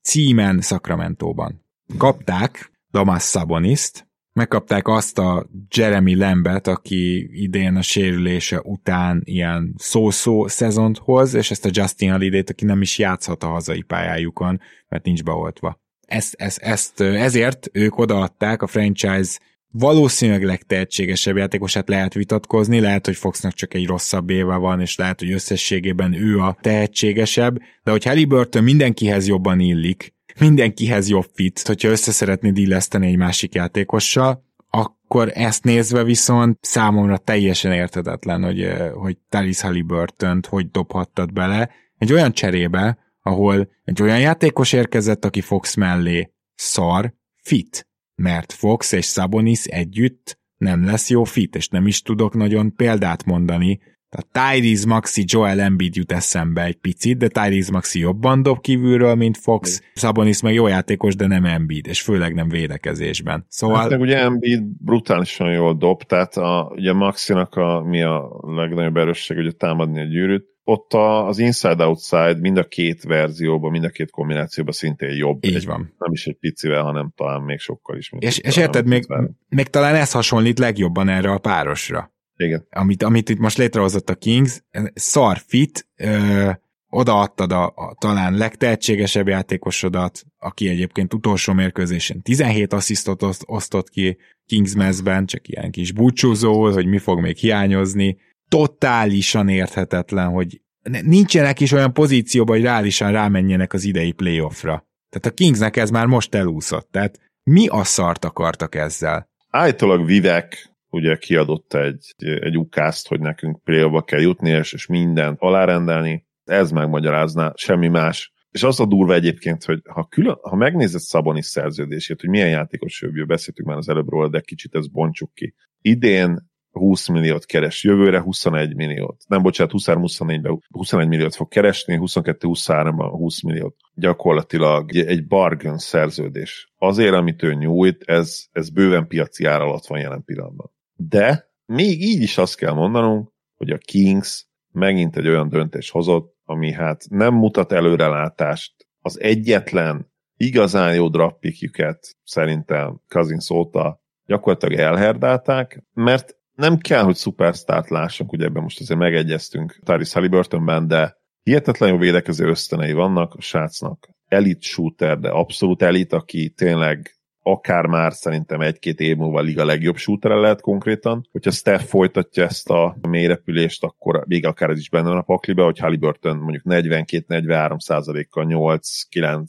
címen 0.02 0.60
Sacramento-ban. 0.60 1.64
Kapták 1.98 2.70
Damas 2.90 3.22
Saboniszt, 3.22 4.06
megkapták 4.34 4.88
azt 4.88 5.18
a 5.18 5.46
Jeremy 5.74 6.16
Lambet, 6.16 6.66
aki 6.66 7.28
idén 7.42 7.76
a 7.76 7.82
sérülése 7.82 8.60
után 8.60 9.22
ilyen 9.24 9.74
szó-szó 9.76 10.48
szezont 10.48 10.98
hoz, 10.98 11.34
és 11.34 11.50
ezt 11.50 11.64
a 11.64 11.70
Justin 11.72 12.10
Holiday-t, 12.10 12.50
aki 12.50 12.64
nem 12.64 12.80
is 12.80 12.98
játszhat 12.98 13.42
a 13.42 13.48
hazai 13.48 13.82
pályájukon, 13.82 14.60
mert 14.88 15.04
nincs 15.04 15.22
beoltva. 15.22 15.80
Ezt, 16.06 16.34
ezt, 16.38 16.58
ezt, 16.58 17.00
ezért 17.00 17.68
ők 17.72 17.98
odaadták 17.98 18.62
a 18.62 18.66
franchise 18.66 19.38
valószínűleg 19.70 20.42
legtehetségesebb 20.42 21.36
játékosát 21.36 21.88
lehet 21.88 22.14
vitatkozni, 22.14 22.80
lehet, 22.80 23.06
hogy 23.06 23.16
Foxnak 23.16 23.52
csak 23.52 23.74
egy 23.74 23.86
rosszabb 23.86 24.30
éve 24.30 24.56
van, 24.56 24.80
és 24.80 24.96
lehet, 24.96 25.18
hogy 25.18 25.30
összességében 25.30 26.12
ő 26.12 26.38
a 26.38 26.56
tehetségesebb, 26.60 27.58
de 27.82 27.90
hogy 27.90 28.04
Halliburton 28.04 28.62
mindenkihez 28.62 29.26
jobban 29.26 29.60
illik, 29.60 30.14
mindenkihez 30.38 31.08
jobb 31.08 31.30
fit, 31.34 31.62
hogyha 31.66 31.88
össze 31.88 32.12
szeretnéd 32.12 32.56
illeszteni 32.56 33.06
egy 33.06 33.16
másik 33.16 33.54
játékossal, 33.54 34.44
akkor 34.70 35.30
ezt 35.34 35.64
nézve 35.64 36.04
viszont 36.04 36.58
számomra 36.60 37.18
teljesen 37.18 37.72
értetetlen, 37.72 38.42
hogy, 38.42 38.60
eh, 38.62 38.90
hogy 38.92 39.18
Talis 39.28 39.60
halliburton 39.60 40.40
hogy 40.48 40.70
dobhattad 40.70 41.32
bele 41.32 41.70
egy 41.98 42.12
olyan 42.12 42.32
cserébe, 42.32 42.98
ahol 43.22 43.68
egy 43.84 44.02
olyan 44.02 44.20
játékos 44.20 44.72
érkezett, 44.72 45.24
aki 45.24 45.40
Fox 45.40 45.74
mellé 45.74 46.32
szar, 46.54 47.14
fit 47.42 47.86
mert 48.14 48.52
Fox 48.52 48.92
és 48.92 49.06
Sabonis 49.06 49.64
együtt 49.64 50.38
nem 50.56 50.84
lesz 50.84 51.10
jó 51.10 51.24
fit, 51.24 51.56
és 51.56 51.68
nem 51.68 51.86
is 51.86 52.02
tudok 52.02 52.34
nagyon 52.34 52.74
példát 52.76 53.24
mondani. 53.24 53.80
A 54.16 54.22
Tyrese 54.32 54.86
Maxi 54.86 55.24
Joel 55.26 55.60
Embiid 55.60 55.96
jut 55.96 56.12
eszembe 56.12 56.64
egy 56.64 56.76
picit, 56.76 57.16
de 57.16 57.28
Tyrese 57.28 57.72
Maxi 57.72 57.98
jobban 57.98 58.42
dob 58.42 58.60
kívülről, 58.60 59.14
mint 59.14 59.38
Fox. 59.38 59.82
Sabonis 59.94 60.42
meg 60.42 60.54
jó 60.54 60.66
játékos, 60.66 61.16
de 61.16 61.26
nem 61.26 61.44
Embiid, 61.44 61.86
és 61.86 62.02
főleg 62.02 62.34
nem 62.34 62.48
védekezésben. 62.48 63.44
Szóval... 63.48 63.76
Hát 63.76 63.90
meg 63.90 64.00
ugye 64.00 64.18
Embiid 64.18 64.62
brutálisan 64.62 65.52
jól 65.52 65.74
dob, 65.74 66.02
tehát 66.02 66.36
a, 66.36 66.72
ugye 66.74 66.92
Maxinak 66.92 67.54
a, 67.54 67.82
mi 67.82 68.02
a 68.02 68.40
legnagyobb 68.42 68.96
erősség, 68.96 69.36
ugye 69.36 69.50
támadni 69.50 70.00
a 70.00 70.04
gyűrűt, 70.04 70.52
ott 70.64 70.92
a, 70.92 71.26
az 71.26 71.38
inside-outside 71.38 72.38
mind 72.40 72.56
a 72.56 72.64
két 72.64 73.02
verzióban, 73.02 73.70
mind 73.70 73.84
a 73.84 73.88
két 73.88 74.10
kombinációban 74.10 74.72
szintén 74.72 75.16
jobb. 75.16 75.44
Így 75.44 75.54
egy, 75.54 75.66
van. 75.66 75.94
Nem 75.98 76.12
is 76.12 76.26
egy 76.26 76.36
picivel, 76.36 76.82
hanem 76.82 77.12
talán 77.16 77.42
még 77.42 77.58
sokkal 77.58 77.96
is. 77.96 78.12
És, 78.18 78.38
és 78.38 78.56
érted, 78.56 78.86
még, 78.86 79.06
még 79.48 79.66
talán 79.66 79.94
ez 79.94 80.12
hasonlít 80.12 80.58
legjobban 80.58 81.08
erre 81.08 81.30
a 81.30 81.38
párosra. 81.38 82.12
Igen. 82.36 82.66
Amit, 82.70 83.02
amit 83.02 83.28
itt 83.28 83.38
most 83.38 83.58
létrehozott 83.58 84.10
a 84.10 84.14
Kings, 84.14 84.62
szar 84.94 85.38
fit, 85.46 85.88
ö, 85.96 86.50
odaadtad 86.94 87.52
a, 87.52 87.64
a 87.64 87.96
talán 87.98 88.34
legtehetségesebb 88.34 89.28
játékosodat, 89.28 90.24
aki 90.38 90.68
egyébként 90.68 91.14
utolsó 91.14 91.52
mérkőzésen 91.52 92.22
17 92.22 92.72
asszisztot 92.72 93.22
oszt, 93.22 93.42
osztott 93.46 93.88
ki 93.88 94.16
Kingsmesben, 94.46 95.26
csak 95.26 95.48
ilyen 95.48 95.70
kis 95.70 95.92
búcsúzó, 95.92 96.72
hogy 96.72 96.86
mi 96.86 96.98
fog 96.98 97.20
még 97.20 97.36
hiányozni, 97.36 98.16
totálisan 98.48 99.48
érthetetlen, 99.48 100.28
hogy 100.28 100.60
nincsenek 101.02 101.60
is 101.60 101.72
olyan 101.72 101.92
pozícióban, 101.92 102.56
hogy 102.56 102.64
reálisan 102.64 103.12
rámenjenek 103.12 103.72
az 103.72 103.84
idei 103.84 104.12
playoffra. 104.12 104.86
Tehát 105.10 105.26
a 105.26 105.34
Kingsnek 105.34 105.76
ez 105.76 105.90
már 105.90 106.06
most 106.06 106.34
elúszott. 106.34 106.88
Tehát 106.90 107.20
mi 107.42 107.66
a 107.66 107.84
szart 107.84 108.24
akartak 108.24 108.74
ezzel? 108.74 109.28
Állítólag 109.50 110.06
Vivek 110.06 110.73
ugye 110.94 111.16
kiadott 111.16 111.74
egy, 111.74 112.14
egy 112.16 112.58
ukázt, 112.58 113.08
hogy 113.08 113.20
nekünk 113.20 113.62
playoffba 113.64 114.02
kell 114.02 114.20
jutni, 114.20 114.50
és, 114.50 114.72
és 114.72 114.86
mindent 114.86 115.40
alárendelni. 115.40 116.26
Ez 116.44 116.70
megmagyarázná, 116.70 117.52
semmi 117.56 117.88
más. 117.88 118.32
És 118.50 118.62
az 118.62 118.80
a 118.80 118.86
durva 118.86 119.14
egyébként, 119.14 119.64
hogy 119.64 119.80
ha, 119.88 120.06
külön, 120.06 120.38
ha 120.42 120.56
megnézed 120.56 121.00
Szabonis 121.00 121.46
szerződését, 121.46 122.20
hogy 122.20 122.28
milyen 122.28 122.48
játékos 122.48 123.02
jövő, 123.02 123.24
beszéltük 123.24 123.66
már 123.66 123.76
az 123.76 123.88
előbb 123.88 124.08
róla, 124.08 124.28
de 124.28 124.40
kicsit 124.40 124.74
ezt 124.74 124.92
bontsuk 124.92 125.34
ki. 125.34 125.54
Idén 125.80 126.52
20 126.78 127.08
milliót 127.08 127.44
keres, 127.44 127.84
jövőre 127.84 128.20
21 128.20 128.74
milliót. 128.74 129.22
Nem, 129.26 129.42
bocsánat, 129.42 129.72
23-24-ben 129.76 130.62
21 130.70 131.08
milliót 131.08 131.34
fog 131.34 131.48
keresni, 131.48 131.98
22-23-ban 132.00 133.08
20 133.10 133.42
milliót. 133.42 133.76
Gyakorlatilag 133.94 134.96
egy 134.96 135.26
bargain 135.26 135.78
szerződés. 135.78 136.72
Azért, 136.78 137.14
amit 137.14 137.42
ő 137.42 137.54
nyújt, 137.54 138.02
ez, 138.02 138.44
ez 138.52 138.70
bőven 138.70 139.06
piaci 139.06 139.44
ár 139.44 139.60
alatt 139.60 139.86
van 139.86 139.98
jelen 139.98 140.24
pillanatban. 140.24 140.72
De 140.96 141.52
még 141.66 142.02
így 142.02 142.22
is 142.22 142.38
azt 142.38 142.56
kell 142.56 142.72
mondanunk, 142.72 143.32
hogy 143.56 143.70
a 143.70 143.78
Kings 143.78 144.46
megint 144.72 145.16
egy 145.16 145.28
olyan 145.28 145.48
döntés 145.48 145.90
hozott, 145.90 146.36
ami 146.44 146.72
hát 146.72 147.04
nem 147.08 147.34
mutat 147.34 147.72
előrelátást. 147.72 148.86
Az 149.00 149.20
egyetlen 149.20 150.12
igazán 150.36 150.94
jó 150.94 151.08
drappikjüket 151.08 152.16
szerintem 152.24 153.00
Cousins 153.08 153.50
óta 153.50 154.02
gyakorlatilag 154.26 154.78
elherdálták, 154.78 155.82
mert 155.92 156.36
nem 156.54 156.78
kell, 156.78 157.02
hogy 157.02 157.14
szupersztárt 157.14 157.90
lássunk, 157.90 158.32
ugye 158.32 158.44
ebben 158.44 158.62
most 158.62 158.80
azért 158.80 158.98
megegyeztünk 158.98 159.78
Tyrese 159.84 160.14
Halliburtonben, 160.14 160.88
de 160.88 161.16
hihetetlen 161.42 161.88
jó 161.88 161.96
védekező 161.96 162.48
ösztönei 162.48 162.92
vannak 162.92 163.34
a 163.34 163.40
srácnak. 163.40 164.08
Elit 164.28 164.62
shooter, 164.62 165.18
de 165.18 165.28
abszolút 165.28 165.82
elit, 165.82 166.12
aki 166.12 166.50
tényleg 166.50 167.16
akár 167.46 167.86
már 167.86 168.12
szerintem 168.12 168.60
egy-két 168.60 169.00
év 169.00 169.16
múlva 169.16 169.38
a 169.38 169.42
liga 169.42 169.64
legjobb 169.64 169.96
shooter 169.96 170.30
lehet 170.30 170.60
konkrétan. 170.60 171.28
Hogyha 171.30 171.50
Steph 171.50 171.84
folytatja 171.84 172.44
ezt 172.44 172.70
a 172.70 172.96
mélyrepülést, 173.08 173.84
akkor 173.84 174.24
még 174.26 174.46
akár 174.46 174.70
ez 174.70 174.78
is 174.78 174.90
benne 174.90 175.08
van 175.08 175.18
a 175.18 175.22
pakliba, 175.22 175.64
hogy 175.64 175.78
Halliburton 175.78 176.36
mondjuk 176.36 176.62
42-43 176.66 177.78
százalékkal 177.78 178.46
8-9 178.48 179.44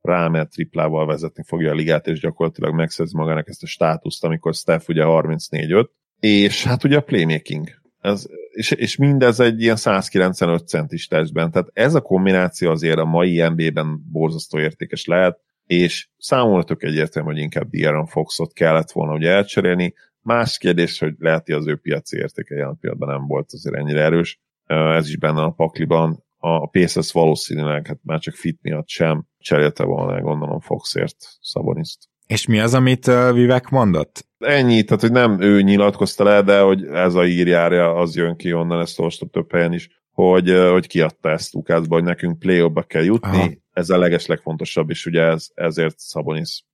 rámer 0.00 0.46
triplával 0.46 1.06
vezetni 1.06 1.42
fogja 1.46 1.70
a 1.70 1.74
ligát, 1.74 2.06
és 2.06 2.20
gyakorlatilag 2.20 2.74
megszerzi 2.74 3.16
magának 3.16 3.48
ezt 3.48 3.62
a 3.62 3.66
státuszt, 3.66 4.24
amikor 4.24 4.54
Steph 4.54 4.88
ugye 4.88 5.02
34-5, 5.06 5.86
és 6.20 6.64
hát 6.64 6.84
ugye 6.84 6.96
a 6.96 7.00
playmaking. 7.00 7.68
Ez, 8.00 8.26
és, 8.50 8.70
és 8.70 8.96
mindez 8.96 9.40
egy 9.40 9.62
ilyen 9.62 9.76
195 9.76 10.68
centis 10.68 11.06
testben. 11.06 11.50
Tehát 11.50 11.70
ez 11.72 11.94
a 11.94 12.00
kombináció 12.00 12.70
azért 12.70 12.98
a 12.98 13.04
mai 13.04 13.48
NBA-ben 13.48 14.00
borzasztó 14.12 14.58
értékes 14.58 15.04
lehet, 15.04 15.40
és 15.66 16.08
számomra 16.18 16.64
tök 16.64 16.82
egyértelmű, 16.82 17.32
hogy 17.32 17.40
inkább 17.40 17.68
De'Aaron 17.70 18.06
Foxot 18.08 18.52
kellett 18.52 18.90
volna 18.90 19.14
ugye 19.14 19.30
elcserélni. 19.30 19.94
Más 20.22 20.58
kérdés, 20.58 20.98
hogy 20.98 21.14
lehet, 21.18 21.46
hogy 21.46 21.54
az 21.54 21.66
ő 21.66 21.76
piaci 21.76 22.16
értéke 22.16 22.54
jelen 22.54 22.78
pillanatban 22.80 23.08
nem 23.08 23.26
volt 23.26 23.52
azért 23.52 23.76
ennyire 23.76 24.02
erős. 24.02 24.40
Ez 24.66 25.08
is 25.08 25.16
benne 25.16 25.42
a 25.42 25.50
pakliban. 25.50 26.24
A 26.38 26.68
Pacers 26.68 27.12
valószínűleg, 27.12 27.86
hát 27.86 27.98
már 28.02 28.18
csak 28.18 28.34
fit 28.34 28.58
miatt 28.62 28.88
sem 28.88 29.26
cserélte 29.38 29.84
volna, 29.84 30.20
gondolom 30.20 30.60
Foxért 30.60 31.16
Szaboniszt. 31.40 32.08
És 32.26 32.46
mi 32.46 32.60
az, 32.60 32.74
amit 32.74 33.06
uh, 33.06 33.32
Vivek 33.32 33.68
mondott? 33.68 34.26
Ennyi, 34.38 34.84
tehát 34.84 35.02
hogy 35.02 35.12
nem 35.12 35.40
ő 35.40 35.62
nyilatkozta 35.62 36.24
le, 36.24 36.42
de 36.42 36.60
hogy 36.60 36.84
ez 36.84 37.14
a 37.14 37.26
írjárja, 37.26 37.94
az 37.94 38.16
jön 38.16 38.36
ki 38.36 38.52
onnan, 38.52 38.80
ezt 38.80 38.98
olvastam 38.98 39.28
több 39.28 39.52
helyen 39.52 39.72
is, 39.72 39.88
hogy, 40.12 40.50
hogy 40.70 40.86
kiadta 40.86 41.30
ezt 41.30 41.52
Lukászba, 41.52 41.94
hogy 41.94 42.04
nekünk 42.04 42.38
play 42.38 42.70
kell 42.86 43.04
jutni, 43.04 43.38
Aha. 43.38 43.50
Ez 43.76 43.90
a 43.90 43.98
leges 43.98 44.26
legfontosabb, 44.26 44.90
és 44.90 45.06
ugye 45.06 45.22
ez, 45.22 45.46
ezért 45.54 45.98
Szabonis 45.98 46.64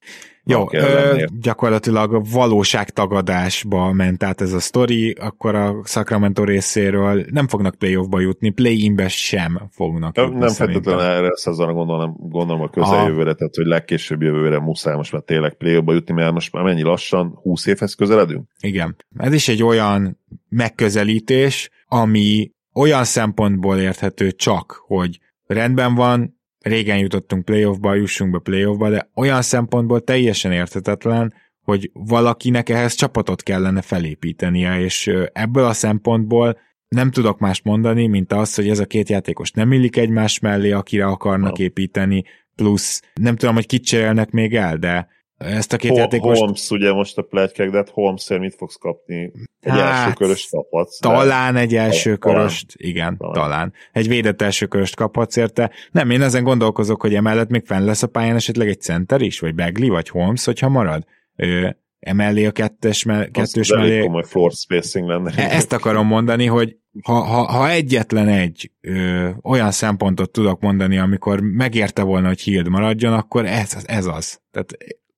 jó, 0.44 0.68
ö, 0.72 1.24
gyakorlatilag 1.40 2.14
a 2.14 2.22
valóságtagadásba 2.32 3.92
ment 3.92 4.22
át 4.22 4.40
ez 4.40 4.52
a 4.52 4.60
sztori, 4.60 5.10
akkor 5.10 5.54
a 5.54 5.80
Sacramento 5.84 6.44
részéről 6.44 7.24
nem 7.30 7.48
fognak 7.48 7.74
playoffba 7.74 8.20
jutni, 8.20 8.50
play-inbe 8.50 9.08
sem 9.08 9.68
fognak 9.70 10.16
jutni. 10.16 10.38
Nem 10.38 10.48
feltétlenül 10.48 11.00
erre 11.00 11.26
a 11.26 11.36
szezonra 11.36 11.72
gondolom, 11.72 12.16
gondolom 12.18 12.62
a 12.62 12.68
közeljövőre, 12.68 13.34
tehát 13.34 13.54
hogy 13.54 13.66
legkésőbb 13.66 14.22
jövőre 14.22 14.58
muszáj 14.58 14.96
most 14.96 15.12
már 15.12 15.22
tényleg 15.22 15.54
playoffba 15.54 15.92
jutni, 15.92 16.14
mert 16.14 16.32
most 16.32 16.52
már 16.52 16.62
mennyi 16.62 16.82
lassan, 16.82 17.38
20 17.42 17.66
évhez 17.66 17.94
közeledünk? 17.94 18.48
Igen. 18.60 18.96
Ez 19.16 19.32
is 19.32 19.48
egy 19.48 19.62
olyan 19.62 20.18
megközelítés, 20.48 21.70
ami 21.86 22.52
olyan 22.74 23.04
szempontból 23.04 23.78
érthető 23.78 24.30
csak, 24.30 24.82
hogy 24.86 25.18
rendben 25.46 25.94
van, 25.94 26.40
régen 26.62 26.98
jutottunk 26.98 27.44
playoffba, 27.44 27.94
jussunk 27.94 28.30
be 28.30 28.38
playoffba, 28.38 28.90
de 28.90 29.10
olyan 29.14 29.42
szempontból 29.42 30.00
teljesen 30.00 30.52
érthetetlen, 30.52 31.34
hogy 31.62 31.90
valakinek 31.92 32.68
ehhez 32.68 32.94
csapatot 32.94 33.42
kellene 33.42 33.82
felépítenie, 33.82 34.80
és 34.80 35.10
ebből 35.32 35.64
a 35.64 35.72
szempontból 35.72 36.58
nem 36.88 37.10
tudok 37.10 37.38
mást 37.38 37.64
mondani, 37.64 38.06
mint 38.06 38.32
az, 38.32 38.54
hogy 38.54 38.68
ez 38.68 38.78
a 38.78 38.86
két 38.86 39.08
játékos 39.08 39.50
nem 39.50 39.72
illik 39.72 39.96
egymás 39.96 40.38
mellé, 40.38 40.70
akire 40.70 41.06
akarnak 41.06 41.58
építeni, 41.58 42.24
plusz 42.54 43.02
nem 43.14 43.36
tudom, 43.36 43.54
hogy 43.54 43.66
kit 43.66 43.84
cserélnek 43.84 44.30
még 44.30 44.54
el, 44.54 44.76
de 44.76 45.08
ezt 45.44 45.72
a 45.72 45.76
két 45.76 45.90
Hol- 45.90 46.00
játékos... 46.02 46.38
Holmes, 46.38 46.70
ugye 46.70 46.92
most 46.92 47.18
a 47.18 47.22
pletykek, 47.22 47.70
de 47.70 47.76
hát 47.76 47.90
holmes 47.90 48.28
mit 48.28 48.54
fogsz 48.54 48.76
kapni? 48.76 49.32
Egy 49.60 49.72
hát, 49.72 49.80
első 49.80 50.12
körös 50.12 50.48
kaphatsz. 50.50 50.98
Talán 50.98 51.56
egy 51.56 51.74
első 51.74 52.16
talán. 52.16 52.50
igen, 52.72 53.16
talán. 53.16 53.34
talán. 53.34 53.72
Egy 53.92 54.08
védett 54.08 54.42
első 54.42 54.66
köröst 54.66 54.96
kaphatsz 54.96 55.36
érte. 55.36 55.70
Nem, 55.90 56.10
én 56.10 56.22
ezen 56.22 56.44
gondolkozok, 56.44 57.00
hogy 57.00 57.14
emellett 57.14 57.48
még 57.48 57.64
fenn 57.66 57.84
lesz 57.84 58.02
a 58.02 58.06
pályán 58.06 58.36
esetleg 58.36 58.68
egy 58.68 58.80
center 58.80 59.20
is, 59.20 59.40
vagy 59.40 59.54
Bagley, 59.54 59.88
vagy 59.88 60.08
Holmes, 60.08 60.44
hogyha 60.44 60.68
marad. 60.68 61.04
Ö, 61.36 61.68
emellé 62.00 62.46
a 62.46 62.50
kettes 62.50 63.04
me- 63.04 63.30
kettős 63.30 63.70
Az 63.70 63.78
mellé. 63.78 64.00
komoly 64.00 64.22
floor 64.24 64.52
spacing 64.52 65.08
lenne. 65.08 65.32
E- 65.36 65.54
ezt 65.54 65.72
akarom 65.72 66.06
mondani, 66.06 66.46
hogy 66.46 66.76
ha, 67.02 67.12
ha, 67.12 67.42
ha 67.42 67.70
egyetlen 67.70 68.28
egy 68.28 68.70
ö, 68.80 69.28
olyan 69.42 69.70
szempontot 69.70 70.30
tudok 70.30 70.60
mondani, 70.60 70.98
amikor 70.98 71.40
megérte 71.40 72.02
volna, 72.02 72.26
hogy 72.26 72.40
Hild 72.40 72.68
maradjon, 72.68 73.12
akkor 73.12 73.46
ez, 73.46 73.76
ez 73.84 74.06
az. 74.06 74.40
Tehát 74.50 74.72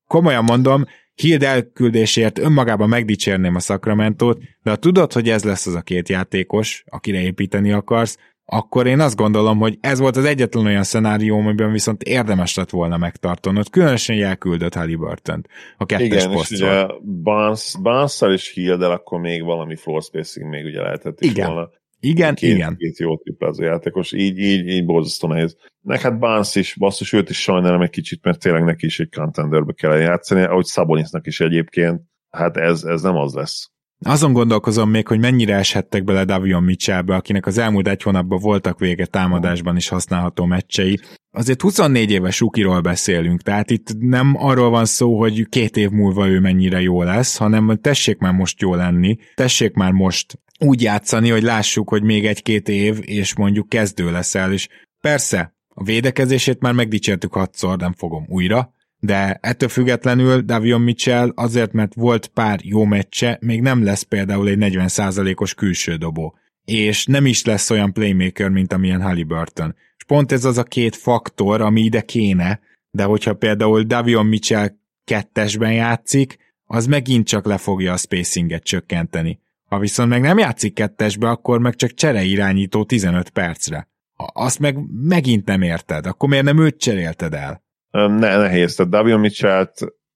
komolyan 0.06 0.44
mondom, 0.44 0.84
Hild 1.14 1.42
elküldésért 1.42 2.38
önmagában 2.38 2.88
megdicsérném 2.88 3.54
a 3.54 3.60
Sacramento-t, 3.60 4.38
de 4.62 4.70
ha 4.70 4.76
tudod, 4.76 5.12
hogy 5.12 5.28
ez 5.28 5.44
lesz 5.44 5.66
az 5.66 5.74
a 5.74 5.80
két 5.80 6.08
játékos, 6.08 6.84
akire 6.86 7.20
építeni 7.20 7.72
akarsz, 7.72 8.18
akkor 8.46 8.86
én 8.86 9.00
azt 9.00 9.16
gondolom, 9.16 9.58
hogy 9.58 9.78
ez 9.80 9.98
volt 9.98 10.16
az 10.16 10.24
egyetlen 10.24 10.64
olyan 10.64 10.82
szenárió, 10.82 11.38
amiben 11.38 11.72
viszont 11.72 12.02
érdemes 12.02 12.54
lett 12.54 12.70
volna 12.70 12.96
megtartanod, 12.96 13.70
különösen 13.70 14.22
elküldött 14.22 14.74
Halliburton 14.74 15.46
a 15.76 15.86
kettes 15.86 16.06
Igen, 16.06 16.30
posztról. 16.30 16.70
és 16.70 16.74
ugye 16.74 16.86
Barnes, 17.22 17.74
barnes 17.82 18.20
és 18.20 18.52
hill 18.52 18.82
akkor 18.82 19.20
még 19.20 19.44
valami 19.44 19.76
floor 19.76 20.02
spacing 20.02 20.48
még 20.48 20.64
ugye 20.64 20.82
lehetett 20.82 21.20
is 21.20 21.30
Igen. 21.30 21.46
volna. 21.46 21.70
Igen, 22.04 22.34
két, 22.34 22.54
igen. 22.54 22.76
Két 22.76 22.98
jó 22.98 23.16
triplázó 23.16 23.62
játékos, 23.62 24.12
így, 24.12 24.38
így, 24.38 24.68
így 24.68 24.84
borzasztó 24.84 25.28
nehéz. 25.28 25.56
Nek 25.80 26.00
hát 26.00 26.18
Barnes 26.18 26.54
is, 26.54 26.74
basszus, 26.78 27.12
őt 27.12 27.30
is 27.30 27.40
sajnálom 27.40 27.82
egy 27.82 27.90
kicsit, 27.90 28.24
mert 28.24 28.40
tényleg 28.40 28.64
neki 28.64 28.86
is 28.86 29.00
egy 29.00 29.14
contenderbe 29.14 29.72
kell 29.72 29.98
játszani, 29.98 30.42
ahogy 30.42 30.64
Szabonisnak 30.64 31.26
is 31.26 31.40
egyébként, 31.40 32.02
hát 32.30 32.56
ez, 32.56 32.82
ez 32.82 33.02
nem 33.02 33.16
az 33.16 33.34
lesz. 33.34 33.73
Azon 34.06 34.32
gondolkozom 34.32 34.90
még, 34.90 35.06
hogy 35.06 35.18
mennyire 35.18 35.54
eshettek 35.54 36.04
bele 36.04 36.24
Davion 36.24 36.62
Mitchellbe, 36.62 37.14
akinek 37.14 37.46
az 37.46 37.58
elmúlt 37.58 37.88
egy 37.88 38.02
hónapban 38.02 38.38
voltak 38.38 38.78
vége 38.78 39.06
támadásban 39.06 39.76
is 39.76 39.88
használható 39.88 40.44
meccsei. 40.44 41.00
Azért 41.30 41.60
24 41.60 42.10
éves 42.10 42.40
Ukiról 42.40 42.80
beszélünk, 42.80 43.42
tehát 43.42 43.70
itt 43.70 43.98
nem 43.98 44.34
arról 44.38 44.70
van 44.70 44.84
szó, 44.84 45.18
hogy 45.18 45.48
két 45.48 45.76
év 45.76 45.90
múlva 45.90 46.28
ő 46.28 46.40
mennyire 46.40 46.80
jó 46.80 47.02
lesz, 47.02 47.36
hanem 47.36 47.78
tessék 47.80 48.18
már 48.18 48.32
most 48.32 48.60
jó 48.60 48.74
lenni, 48.74 49.16
tessék 49.34 49.74
már 49.74 49.92
most 49.92 50.38
úgy 50.58 50.82
játszani, 50.82 51.30
hogy 51.30 51.42
lássuk, 51.42 51.88
hogy 51.88 52.02
még 52.02 52.26
egy-két 52.26 52.68
év, 52.68 52.98
és 53.00 53.36
mondjuk 53.36 53.68
kezdő 53.68 54.10
leszel, 54.10 54.52
és 54.52 54.68
persze, 55.00 55.54
a 55.68 55.84
védekezését 55.84 56.60
már 56.60 56.72
megdicsértük 56.72 57.32
hatszor, 57.32 57.78
nem 57.78 57.92
fogom 57.92 58.24
újra, 58.28 58.74
de 59.04 59.38
ettől 59.40 59.68
függetlenül 59.68 60.40
Davion 60.40 60.80
Mitchell 60.80 61.32
azért, 61.34 61.72
mert 61.72 61.94
volt 61.94 62.26
pár 62.26 62.60
jó 62.62 62.84
meccse, 62.84 63.38
még 63.40 63.60
nem 63.60 63.84
lesz 63.84 64.02
például 64.02 64.48
egy 64.48 64.58
40%-os 64.60 65.54
külső 65.54 65.96
dobó. 65.96 66.38
És 66.64 67.06
nem 67.06 67.26
is 67.26 67.44
lesz 67.44 67.70
olyan 67.70 67.92
playmaker, 67.92 68.48
mint 68.48 68.72
amilyen 68.72 69.02
Halliburton. 69.02 69.74
És 69.96 70.04
pont 70.04 70.32
ez 70.32 70.44
az 70.44 70.58
a 70.58 70.62
két 70.62 70.96
faktor, 70.96 71.60
ami 71.60 71.80
ide 71.80 72.00
kéne, 72.00 72.60
de 72.90 73.04
hogyha 73.04 73.34
például 73.34 73.82
Davion 73.82 74.26
Mitchell 74.26 74.68
kettesben 75.04 75.72
játszik, 75.72 76.38
az 76.64 76.86
megint 76.86 77.26
csak 77.26 77.46
le 77.46 77.56
fogja 77.56 77.92
a 77.92 77.96
spacinget 77.96 78.62
csökkenteni. 78.62 79.40
Ha 79.64 79.78
viszont 79.78 80.08
meg 80.08 80.20
nem 80.20 80.38
játszik 80.38 80.74
kettesbe, 80.74 81.28
akkor 81.28 81.60
meg 81.60 81.74
csak 81.74 81.94
csere 81.94 82.22
irányító 82.22 82.84
15 82.84 83.30
percre. 83.30 83.88
Azt 84.16 84.58
meg 84.58 84.78
megint 84.92 85.46
nem 85.46 85.62
érted, 85.62 86.06
akkor 86.06 86.28
miért 86.28 86.44
nem 86.44 86.58
őt 86.58 86.78
cserélted 86.78 87.34
el? 87.34 87.63
Ne, 87.94 88.36
nehéz, 88.36 88.74
tehát 88.74 88.92
Davion 88.92 89.20
mitchell 89.20 89.68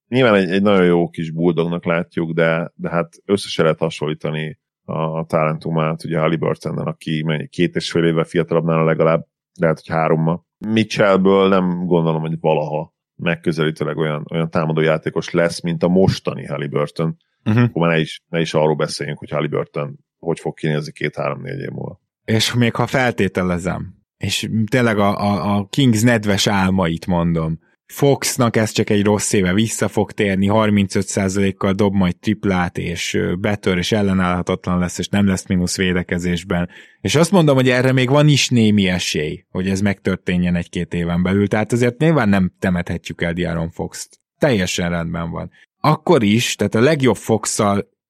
nyilván 0.08 0.34
egy, 0.34 0.50
egy 0.50 0.62
nagyon 0.62 0.84
jó 0.84 1.08
kis 1.08 1.30
buldognak 1.30 1.84
látjuk, 1.84 2.32
de, 2.32 2.72
de 2.74 2.88
hát 2.90 3.16
összesen 3.24 3.64
lehet 3.64 3.78
hasonlítani 3.78 4.58
a 4.84 5.24
talentumát, 5.24 6.04
ugye 6.04 6.18
Halliburton, 6.18 6.78
aki 6.78 7.22
mennyi, 7.26 7.48
két 7.48 7.74
és 7.74 7.90
fél 7.90 8.04
éve 8.04 8.24
fiatalabbnál 8.24 8.84
legalább, 8.84 9.26
lehet, 9.60 9.76
hogy 9.76 9.94
háromma. 9.94 10.44
Mitchellből 10.58 11.48
nem 11.48 11.86
gondolom, 11.86 12.20
hogy 12.20 12.40
valaha 12.40 12.94
megközelítőleg 13.16 13.96
olyan, 13.96 14.26
olyan 14.30 14.50
támadó 14.50 14.80
játékos 14.80 15.30
lesz, 15.30 15.62
mint 15.62 15.82
a 15.82 15.88
mostani 15.88 16.46
Halliburton. 16.46 17.16
Uh-huh. 17.44 17.62
Akkor 17.62 17.82
már 17.82 17.90
ne 17.90 18.00
is, 18.00 18.22
ne 18.28 18.40
is 18.40 18.54
arról 18.54 18.76
beszéljünk, 18.76 19.18
hogy 19.18 19.30
Halliburton 19.30 19.98
hogy 20.18 20.40
fog 20.40 20.54
kinézni 20.54 20.92
két-három-négy 20.92 21.60
év 21.60 21.68
múlva. 21.68 22.00
És 22.24 22.54
még 22.54 22.74
ha 22.74 22.86
feltételezem, 22.86 23.94
és 24.16 24.50
tényleg 24.70 24.98
a, 24.98 25.20
a, 25.20 25.56
a 25.56 25.66
Kings 25.66 26.02
nedves 26.02 26.46
álmait 26.46 27.06
mondom, 27.06 27.58
Foxnak 27.92 28.56
ez 28.56 28.70
csak 28.70 28.90
egy 28.90 29.04
rossz 29.04 29.32
éve 29.32 29.52
vissza 29.52 29.88
fog 29.88 30.12
térni, 30.12 30.48
35%-kal 30.50 31.72
dob 31.72 31.94
majd 31.94 32.16
triplát, 32.16 32.78
és 32.78 33.18
betör, 33.40 33.78
és 33.78 33.92
ellenállhatatlan 33.92 34.78
lesz, 34.78 34.98
és 34.98 35.08
nem 35.08 35.26
lesz 35.26 35.46
mínusz 35.46 35.76
védekezésben. 35.76 36.68
És 37.00 37.14
azt 37.14 37.30
mondom, 37.30 37.54
hogy 37.54 37.68
erre 37.68 37.92
még 37.92 38.08
van 38.08 38.28
is 38.28 38.48
némi 38.48 38.88
esély, 38.88 39.44
hogy 39.50 39.68
ez 39.68 39.80
megtörténjen 39.80 40.54
egy-két 40.54 40.94
éven 40.94 41.22
belül, 41.22 41.48
tehát 41.48 41.72
azért 41.72 41.98
nyilván 41.98 42.28
nem 42.28 42.52
temethetjük 42.58 43.22
el 43.22 43.32
Diaron 43.32 43.70
Fox-t. 43.70 44.20
Teljesen 44.38 44.90
rendben 44.90 45.30
van. 45.30 45.50
Akkor 45.80 46.22
is, 46.22 46.54
tehát 46.54 46.74
a 46.74 46.80
legjobb 46.80 47.16
fox 47.16 47.60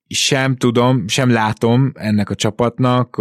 sem 0.09 0.57
tudom, 0.57 1.09
sem 1.09 1.31
látom 1.31 1.93
ennek 1.95 2.31
a 2.31 2.35
csapatnak, 2.35 3.15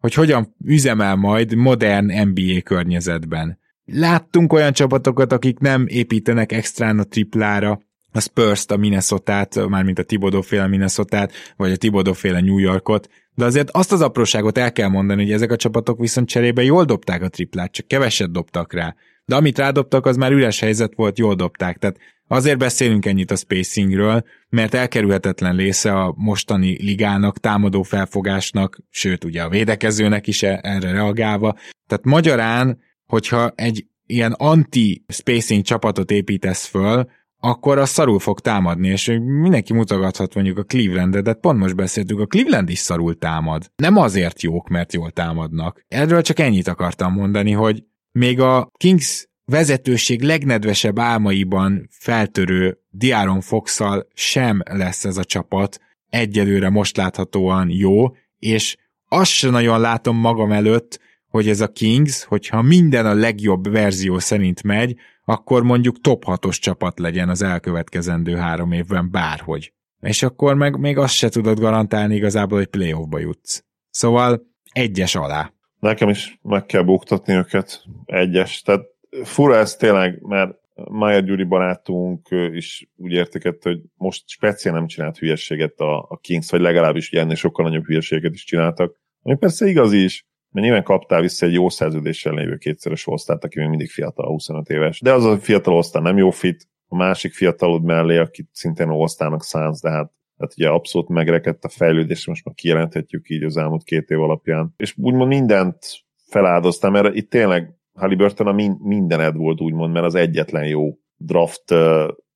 hogy 0.00 0.14
hogyan 0.14 0.54
üzemel 0.64 1.16
majd 1.16 1.54
modern 1.54 2.28
NBA 2.28 2.60
környezetben. 2.64 3.58
Láttunk 3.92 4.52
olyan 4.52 4.72
csapatokat, 4.72 5.32
akik 5.32 5.58
nem 5.58 5.84
építenek 5.88 6.52
extrán 6.52 6.98
a 6.98 7.04
triplára, 7.04 7.80
a 8.12 8.20
Spurs-t, 8.20 8.70
a 8.70 8.76
Minnesota-t, 8.76 9.68
mármint 9.68 9.98
a 9.98 10.02
Tibodó 10.02 10.40
féle 10.40 10.66
minnesota 10.66 11.28
vagy 11.56 11.72
a 11.72 11.76
Tibodó 11.76 12.12
féle 12.12 12.40
New 12.40 12.58
Yorkot, 12.58 13.08
de 13.34 13.44
azért 13.44 13.70
azt 13.70 13.92
az 13.92 14.00
apróságot 14.00 14.58
el 14.58 14.72
kell 14.72 14.88
mondani, 14.88 15.22
hogy 15.22 15.32
ezek 15.32 15.50
a 15.50 15.56
csapatok 15.56 15.98
viszont 15.98 16.28
cserébe 16.28 16.62
jól 16.62 16.84
dobták 16.84 17.22
a 17.22 17.28
triplát, 17.28 17.72
csak 17.72 17.86
keveset 17.86 18.32
dobtak 18.32 18.72
rá. 18.72 18.94
De 19.24 19.36
amit 19.36 19.58
rádobtak, 19.58 20.06
az 20.06 20.16
már 20.16 20.32
üres 20.32 20.60
helyzet 20.60 20.92
volt, 20.94 21.18
jól 21.18 21.34
dobták. 21.34 21.78
Tehát 21.78 21.96
azért 22.28 22.58
beszélünk 22.58 23.06
ennyit 23.06 23.30
a 23.30 23.36
spacingről, 23.36 24.24
mert 24.48 24.74
elkerülhetetlen 24.74 25.56
része 25.56 25.92
a 25.92 26.14
mostani 26.16 26.84
ligának, 26.84 27.38
támadó 27.38 27.82
felfogásnak, 27.82 28.78
sőt 28.90 29.24
ugye 29.24 29.42
a 29.42 29.48
védekezőnek 29.48 30.26
is 30.26 30.42
e- 30.42 30.60
erre 30.62 30.92
reagálva. 30.92 31.56
Tehát 31.86 32.04
magyarán 32.04 32.78
hogyha 33.10 33.52
egy 33.54 33.86
ilyen 34.06 34.32
anti-spacing 34.32 35.62
csapatot 35.62 36.10
építesz 36.10 36.66
föl, 36.66 37.10
akkor 37.40 37.78
az 37.78 37.88
szarul 37.88 38.18
fog 38.18 38.40
támadni, 38.40 38.88
és 38.88 39.06
mindenki 39.20 39.72
mutogathat 39.72 40.34
mondjuk 40.34 40.58
a 40.58 40.62
Clevelandet, 40.62 41.22
de 41.22 41.32
pont 41.32 41.58
most 41.58 41.76
beszéltük, 41.76 42.18
a 42.18 42.26
Cleveland 42.26 42.68
is 42.68 42.78
szarul 42.78 43.18
támad. 43.18 43.70
Nem 43.76 43.96
azért 43.96 44.42
jók, 44.42 44.68
mert 44.68 44.92
jól 44.92 45.10
támadnak. 45.10 45.84
Erről 45.88 46.22
csak 46.22 46.38
ennyit 46.38 46.68
akartam 46.68 47.12
mondani, 47.12 47.52
hogy 47.52 47.84
még 48.12 48.40
a 48.40 48.70
Kings 48.76 49.28
vezetőség 49.44 50.22
legnedvesebb 50.22 50.98
álmaiban 50.98 51.88
feltörő 51.90 52.78
Diaron 52.90 53.40
fox 53.40 53.80
sem 54.14 54.62
lesz 54.70 55.04
ez 55.04 55.16
a 55.16 55.24
csapat 55.24 55.80
egyelőre 56.08 56.70
most 56.70 56.96
láthatóan 56.96 57.70
jó, 57.70 58.08
és 58.38 58.76
azt 59.08 59.30
sem 59.30 59.50
nagyon 59.50 59.80
látom 59.80 60.16
magam 60.16 60.52
előtt, 60.52 61.00
hogy 61.30 61.48
ez 61.48 61.60
a 61.60 61.72
Kings, 61.72 62.24
hogyha 62.24 62.62
minden 62.62 63.06
a 63.06 63.14
legjobb 63.14 63.70
verzió 63.70 64.18
szerint 64.18 64.62
megy, 64.62 64.96
akkor 65.24 65.62
mondjuk 65.62 66.00
top 66.00 66.24
6-os 66.26 66.58
csapat 66.58 66.98
legyen 66.98 67.28
az 67.28 67.42
elkövetkezendő 67.42 68.36
három 68.36 68.72
évben 68.72 69.10
bárhogy. 69.10 69.72
És 70.00 70.22
akkor 70.22 70.54
meg 70.54 70.78
még 70.78 70.98
azt 70.98 71.14
se 71.14 71.28
tudod 71.28 71.58
garantálni 71.58 72.14
igazából, 72.14 72.58
hogy 72.58 72.66
playoffba 72.66 73.18
jutsz. 73.18 73.64
Szóval 73.90 74.42
egyes 74.72 75.14
alá. 75.14 75.52
Nekem 75.78 76.08
is 76.08 76.38
meg 76.42 76.66
kell 76.66 76.82
buktatni 76.82 77.34
őket 77.34 77.84
egyes. 78.04 78.62
Tehát 78.62 78.86
fura 79.22 79.56
ez 79.56 79.76
tényleg, 79.76 80.22
mert 80.22 80.58
Maja 80.88 81.20
Gyuri 81.20 81.44
barátunk 81.44 82.28
is 82.52 82.88
úgy 82.96 83.12
értékette, 83.12 83.68
hogy 83.68 83.80
most 83.96 84.28
speciál 84.28 84.74
nem 84.74 84.86
csinált 84.86 85.18
hülyeséget 85.18 85.80
a, 85.80 85.98
a 86.08 86.16
Kings, 86.16 86.50
vagy 86.50 86.60
legalábbis 86.60 87.10
ugye 87.12 87.20
ennél 87.20 87.34
sokkal 87.34 87.64
nagyobb 87.64 87.84
hülyeséget 87.84 88.34
is 88.34 88.44
csináltak. 88.44 89.00
Ami 89.22 89.36
persze 89.36 89.66
igaz 89.66 89.92
is, 89.92 90.26
mert 90.50 90.66
nyilván 90.66 90.84
kaptál 90.84 91.20
vissza 91.20 91.46
egy 91.46 91.52
jó 91.52 91.68
szerződéssel 91.68 92.34
lévő 92.34 92.56
kétszeres 92.56 93.06
osztályt, 93.06 93.44
aki 93.44 93.58
még 93.58 93.68
mindig 93.68 93.90
fiatal, 93.90 94.26
25 94.26 94.68
éves. 94.68 95.00
De 95.00 95.12
az 95.12 95.24
a 95.24 95.38
fiatal 95.38 95.74
osztály 95.74 96.02
nem 96.02 96.16
jó 96.16 96.30
fit, 96.30 96.68
a 96.88 96.96
másik 96.96 97.32
fiatalod 97.32 97.84
mellé, 97.84 98.16
akit 98.16 98.48
szintén 98.52 98.88
osztálynak 98.88 99.42
szánsz, 99.42 99.80
de 99.80 99.90
hát 99.90 100.12
tehát 100.40 100.54
ugye 100.56 100.68
abszolút 100.68 101.08
megrekedt 101.08 101.64
a 101.64 101.68
fejlődés, 101.68 102.26
most 102.26 102.44
már 102.44 102.54
kijelenthetjük 102.54 103.28
így 103.28 103.42
az 103.42 103.56
elmúlt 103.56 103.82
két 103.82 104.10
év 104.10 104.20
alapján. 104.20 104.74
És 104.76 104.94
úgymond 104.96 105.28
mindent 105.28 105.78
feláldoztam, 106.26 106.92
mert 106.92 107.14
itt 107.14 107.30
tényleg 107.30 107.74
Halliburton 107.92 108.46
a 108.46 108.52
mindened 108.78 109.36
volt 109.36 109.60
úgymond, 109.60 109.92
mert 109.92 110.04
az 110.04 110.14
egyetlen 110.14 110.66
jó 110.66 110.98
draft 111.16 111.74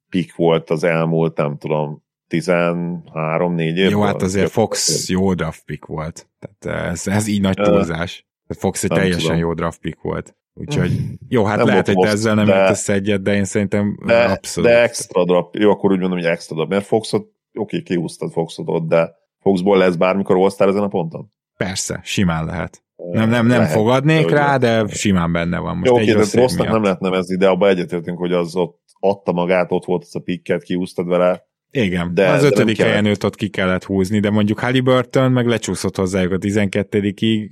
pick 0.08 0.36
volt 0.36 0.70
az 0.70 0.84
elmúlt, 0.84 1.36
nem 1.36 1.56
tudom, 1.56 2.03
13-4 2.31 3.59
év. 3.59 3.91
Jó, 3.91 4.01
hát 4.01 4.22
azért 4.22 4.51
Fox 4.51 5.09
jó 5.09 5.35
draft 5.35 5.64
pick 5.64 5.87
volt. 5.87 6.29
Tehát 6.39 6.91
ez, 6.91 7.07
ez 7.07 7.27
így 7.27 7.41
nagy 7.41 7.57
túlzás. 7.57 8.27
Fox 8.49 8.85
egy 8.85 8.91
teljesen 8.91 9.20
tudom. 9.20 9.39
jó 9.39 9.55
draft 9.55 9.81
pick 9.81 10.01
volt. 10.01 10.37
Úgyhogy 10.55 10.91
jó, 11.29 11.45
hát 11.45 11.57
nem 11.57 11.66
lehet, 11.66 11.87
hogy 11.87 11.97
te 11.97 12.09
ezzel 12.09 12.35
nem 12.35 12.49
értesz 12.49 12.89
egyet, 12.89 13.22
de 13.22 13.35
én 13.35 13.45
szerintem 13.45 13.99
de, 14.07 14.25
abszolút. 14.25 14.70
De 14.70 14.83
extra 14.83 15.25
draft, 15.25 15.57
jó, 15.57 15.70
akkor 15.70 15.93
úgy 15.93 15.99
mondom, 15.99 16.18
hogy 16.18 16.27
extra 16.27 16.55
draft, 16.55 16.70
mert 16.70 16.87
Foxot, 16.87 17.22
oké, 17.22 17.33
okay, 17.53 17.83
kihúztad 17.83 18.33
Foxot 18.33 18.68
ott, 18.68 18.89
de 18.89 19.14
Foxból 19.41 19.79
lesz 19.79 19.95
bármikor 19.95 20.37
all 20.37 20.68
ezen 20.68 20.83
a 20.83 20.89
ponton? 20.89 21.33
Persze, 21.57 22.01
simán 22.03 22.45
lehet. 22.45 22.83
Nem, 22.97 23.29
nem, 23.29 23.47
nem 23.47 23.59
lehet, 23.59 23.72
fogadnék 23.72 24.27
de 24.27 24.35
rá, 24.35 24.57
de 24.57 24.87
simán 24.87 25.33
benne 25.33 25.59
van. 25.59 25.77
Most 25.77 25.91
Jó, 25.91 25.97
oké, 25.97 26.12
de 26.12 26.25
rossznak 26.33 26.68
nem 26.68 26.83
lehet 26.83 27.01
nevezni, 27.01 27.37
de 27.37 27.49
abba 27.49 27.68
egyetértünk, 27.68 28.18
hogy 28.18 28.33
az 28.33 28.57
ott 28.57 28.81
adta 29.01 29.33
magát, 29.33 29.72
ott 29.72 29.85
volt 29.85 30.03
az 30.03 30.16
a 30.16 30.20
pikket, 30.20 30.62
kiúztad 30.62 31.07
vele. 31.07 31.47
Igen, 31.77 32.14
de, 32.14 32.29
az 32.29 32.43
ötödik 32.43 32.77
de 32.77 32.85
helyen 32.85 33.05
őt 33.05 33.25
ott 33.25 33.35
ki 33.35 33.49
kellett 33.49 33.85
húzni, 33.85 34.20
de 34.20 34.31
mondjuk 34.31 34.59
Halliburton 34.59 35.33
meg 35.33 35.47
lecsúszott 35.47 35.97
hozzájuk 35.97 36.33
a 36.33 36.39
12-ig, 36.39 37.51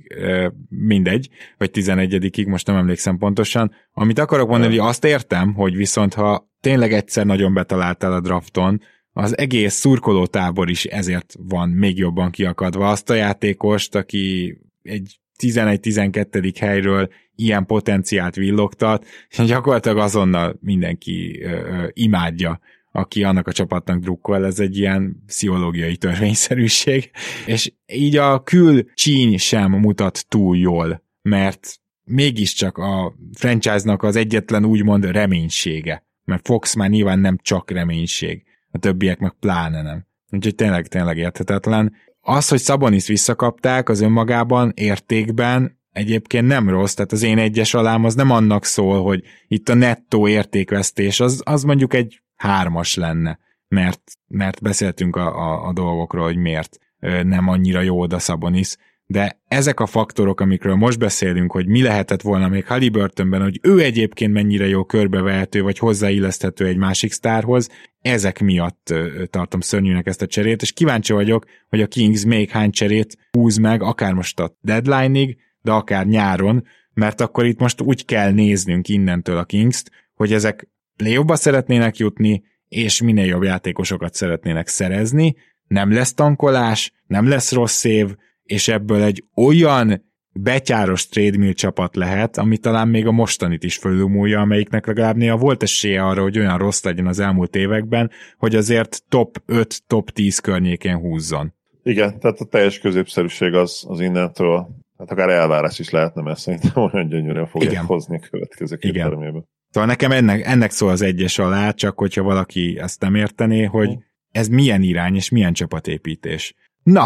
mindegy, 0.69 1.29
vagy 1.57 1.69
11-ig, 1.73 2.47
most 2.47 2.67
nem 2.67 2.75
emlékszem 2.75 3.17
pontosan. 3.17 3.71
Amit 3.93 4.19
akarok 4.19 4.49
mondani, 4.49 4.77
hogy 4.77 4.87
azt 4.87 5.05
értem, 5.05 5.53
hogy 5.53 5.75
viszont 5.75 6.13
ha 6.13 6.49
tényleg 6.61 6.93
egyszer 6.93 7.25
nagyon 7.25 7.53
betaláltál 7.53 8.13
a 8.13 8.21
drafton, 8.21 8.81
az 9.13 9.37
egész 9.37 9.73
szurkoló 9.73 10.25
tábor 10.25 10.69
is 10.69 10.85
ezért 10.85 11.35
van 11.47 11.69
még 11.69 11.97
jobban 11.97 12.31
kiakadva. 12.31 12.89
Azt 12.89 13.09
a 13.09 13.13
játékost, 13.13 13.95
aki 13.95 14.57
egy 14.83 15.19
11-12. 15.39 16.53
helyről 16.59 17.09
ilyen 17.35 17.65
potenciált 17.65 18.35
villogtat, 18.35 19.05
gyakorlatilag 19.45 19.97
azonnal 19.97 20.57
mindenki 20.61 21.41
ö, 21.43 21.49
ö, 21.49 21.87
imádja, 21.93 22.59
aki 22.95 23.23
annak 23.23 23.47
a 23.47 23.51
csapatnak 23.51 23.99
drukkol, 23.99 24.45
ez 24.45 24.59
egy 24.59 24.77
ilyen 24.77 25.23
pszichológiai 25.25 25.97
törvényszerűség, 25.97 27.11
és 27.45 27.73
így 27.85 28.17
a 28.17 28.43
kül 28.43 28.93
csíny 28.93 29.37
sem 29.37 29.71
mutat 29.71 30.25
túl 30.27 30.57
jól, 30.57 31.03
mert 31.21 31.79
mégiscsak 32.03 32.77
a 32.77 33.15
franchise-nak 33.33 34.03
az 34.03 34.15
egyetlen 34.15 34.65
úgymond 34.65 35.05
reménysége, 35.05 36.05
mert 36.25 36.45
Fox 36.45 36.73
már 36.73 36.89
nyilván 36.89 37.19
nem 37.19 37.37
csak 37.41 37.71
reménység, 37.71 38.43
a 38.71 38.77
többiek 38.77 39.19
meg 39.19 39.33
pláne 39.39 39.81
nem. 39.81 40.05
Úgyhogy 40.31 40.55
tényleg, 40.55 40.87
tényleg 40.87 41.17
érthetetlen. 41.17 41.93
Az, 42.21 42.47
hogy 42.47 42.59
Szabonis 42.59 43.07
visszakapták, 43.07 43.89
az 43.89 44.01
önmagában 44.01 44.71
értékben 44.75 45.79
egyébként 45.91 46.47
nem 46.47 46.69
rossz, 46.69 46.93
tehát 46.93 47.11
az 47.11 47.23
én 47.23 47.37
egyes 47.37 47.73
alám 47.73 48.05
az 48.05 48.15
nem 48.15 48.31
annak 48.31 48.65
szól, 48.65 49.03
hogy 49.03 49.23
itt 49.47 49.69
a 49.69 49.73
nettó 49.73 50.27
értékvesztés, 50.27 51.19
az, 51.19 51.41
az 51.45 51.63
mondjuk 51.63 51.93
egy 51.93 52.22
hármas 52.43 52.95
lenne, 52.95 53.39
mert, 53.67 54.01
mert 54.27 54.61
beszéltünk 54.61 55.15
a, 55.15 55.37
a, 55.37 55.67
a 55.67 55.73
dolgokról, 55.73 56.23
hogy 56.23 56.37
miért 56.37 56.77
nem 57.23 57.47
annyira 57.47 57.81
jó 57.81 57.99
oda 57.99 58.19
Szabonis, 58.19 58.75
de 59.05 59.41
ezek 59.47 59.79
a 59.79 59.85
faktorok, 59.85 60.39
amikről 60.39 60.75
most 60.75 60.99
beszélünk, 60.99 61.51
hogy 61.51 61.67
mi 61.67 61.81
lehetett 61.81 62.21
volna 62.21 62.47
még 62.47 62.65
Halliburtonben, 62.65 63.41
hogy 63.41 63.59
ő 63.61 63.79
egyébként 63.79 64.33
mennyire 64.33 64.67
jó 64.67 64.85
körbevehető, 64.85 65.61
vagy 65.61 65.77
hozzáilleszthető 65.77 66.65
egy 66.65 66.77
másik 66.77 67.11
sztárhoz, 67.11 67.69
ezek 68.01 68.39
miatt 68.39 68.93
tartom 69.29 69.59
szörnyűnek 69.59 70.07
ezt 70.07 70.21
a 70.21 70.27
cserét, 70.27 70.61
és 70.61 70.71
kíváncsi 70.71 71.13
vagyok, 71.13 71.45
hogy 71.69 71.81
a 71.81 71.87
Kings 71.87 72.25
még 72.25 72.49
hány 72.49 72.71
cserét 72.71 73.17
húz 73.31 73.57
meg, 73.57 73.81
akár 73.81 74.13
most 74.13 74.39
a 74.39 74.57
deadline-ig, 74.61 75.37
de 75.61 75.71
akár 75.71 76.05
nyáron, 76.05 76.63
mert 76.93 77.21
akkor 77.21 77.45
itt 77.45 77.59
most 77.59 77.81
úgy 77.81 78.05
kell 78.05 78.31
néznünk 78.31 78.87
innentől 78.87 79.37
a 79.37 79.45
Kings-t, 79.45 79.91
hogy 80.13 80.33
ezek 80.33 80.67
play 80.95 81.17
szeretnének 81.27 81.97
jutni, 81.97 82.43
és 82.67 83.01
minél 83.01 83.25
jobb 83.25 83.43
játékosokat 83.43 84.13
szeretnének 84.13 84.67
szerezni, 84.67 85.35
nem 85.67 85.93
lesz 85.93 86.13
tankolás, 86.13 86.93
nem 87.07 87.27
lesz 87.27 87.51
rossz 87.51 87.83
év, 87.83 88.15
és 88.43 88.67
ebből 88.67 89.03
egy 89.03 89.23
olyan 89.35 90.11
betyáros 90.33 91.07
trade 91.07 91.53
csapat 91.53 91.95
lehet, 91.95 92.37
ami 92.37 92.57
talán 92.57 92.87
még 92.87 93.07
a 93.07 93.11
mostanit 93.11 93.63
is 93.63 93.77
fölülmúlja, 93.77 94.39
amelyiknek 94.39 94.87
legalább 94.87 95.15
néha 95.15 95.37
volt 95.37 95.63
esélye 95.63 96.05
arra, 96.05 96.21
hogy 96.21 96.39
olyan 96.39 96.57
rossz 96.57 96.83
legyen 96.83 97.07
az 97.07 97.19
elmúlt 97.19 97.55
években, 97.55 98.11
hogy 98.37 98.55
azért 98.55 99.03
top 99.09 99.41
5, 99.45 99.83
top 99.87 100.09
10 100.09 100.39
környékén 100.39 100.97
húzzon. 100.97 101.53
Igen, 101.83 102.19
tehát 102.19 102.39
a 102.39 102.45
teljes 102.45 102.79
középszerűség 102.79 103.53
az, 103.53 103.85
az 103.87 103.99
innentől, 103.99 104.67
hát 104.97 105.11
akár 105.11 105.29
elvárás 105.29 105.79
is 105.79 105.89
lehetne, 105.89 106.21
mert 106.21 106.39
szerintem 106.39 106.71
olyan 106.91 107.07
gyönyörűen 107.07 107.47
fogják 107.47 107.71
Igen. 107.71 107.85
hozni 107.85 108.15
a 108.15 108.27
következő 108.29 108.75
két 108.75 108.91
Igen. 108.91 109.47
Szóval 109.73 109.89
nekem 109.89 110.11
ennek, 110.11 110.45
ennek 110.45 110.71
szól 110.71 110.89
az 110.89 111.01
egyes 111.01 111.39
alá, 111.39 111.71
csak 111.71 111.97
hogyha 111.97 112.23
valaki 112.23 112.77
ezt 112.79 113.01
nem 113.01 113.15
értené, 113.15 113.63
hogy 113.63 113.97
ez 114.31 114.47
milyen 114.47 114.81
irány 114.81 115.15
és 115.15 115.29
milyen 115.29 115.53
csapatépítés. 115.53 116.53
Na, 116.83 117.05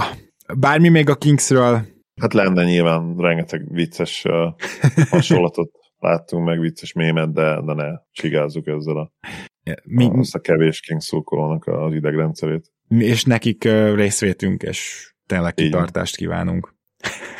Bármi 0.57 0.89
még 0.89 1.09
a 1.09 1.15
Kingsről? 1.15 1.82
Hát 2.22 2.34
lenne 2.34 2.63
nyilván 2.63 3.15
rengeteg 3.18 3.74
vicces 3.74 4.26
uh, 4.26 4.53
hasonlatot 5.09 5.72
láttunk 5.99 6.45
meg, 6.45 6.59
vicces 6.59 6.93
mémet, 6.93 7.34
de, 7.34 7.61
de 7.65 7.74
ne 7.74 7.99
csigázzuk 8.11 8.68
ezzel 8.68 8.97
a, 8.97 9.11
Mi, 9.84 10.05
a, 10.05 10.11
azt 10.11 10.36
a 10.36 10.39
kevés 10.39 10.80
Kings 10.80 11.05
szurkolónak 11.05 11.65
az 11.65 11.93
idegrendszerét. 11.93 12.72
És 12.88 13.24
nekik 13.24 13.63
uh, 13.65 13.95
részvétünk, 13.95 14.63
és 14.63 15.11
tényleg 15.26 15.53
kitartást 15.53 16.15
kívánunk. 16.15 16.76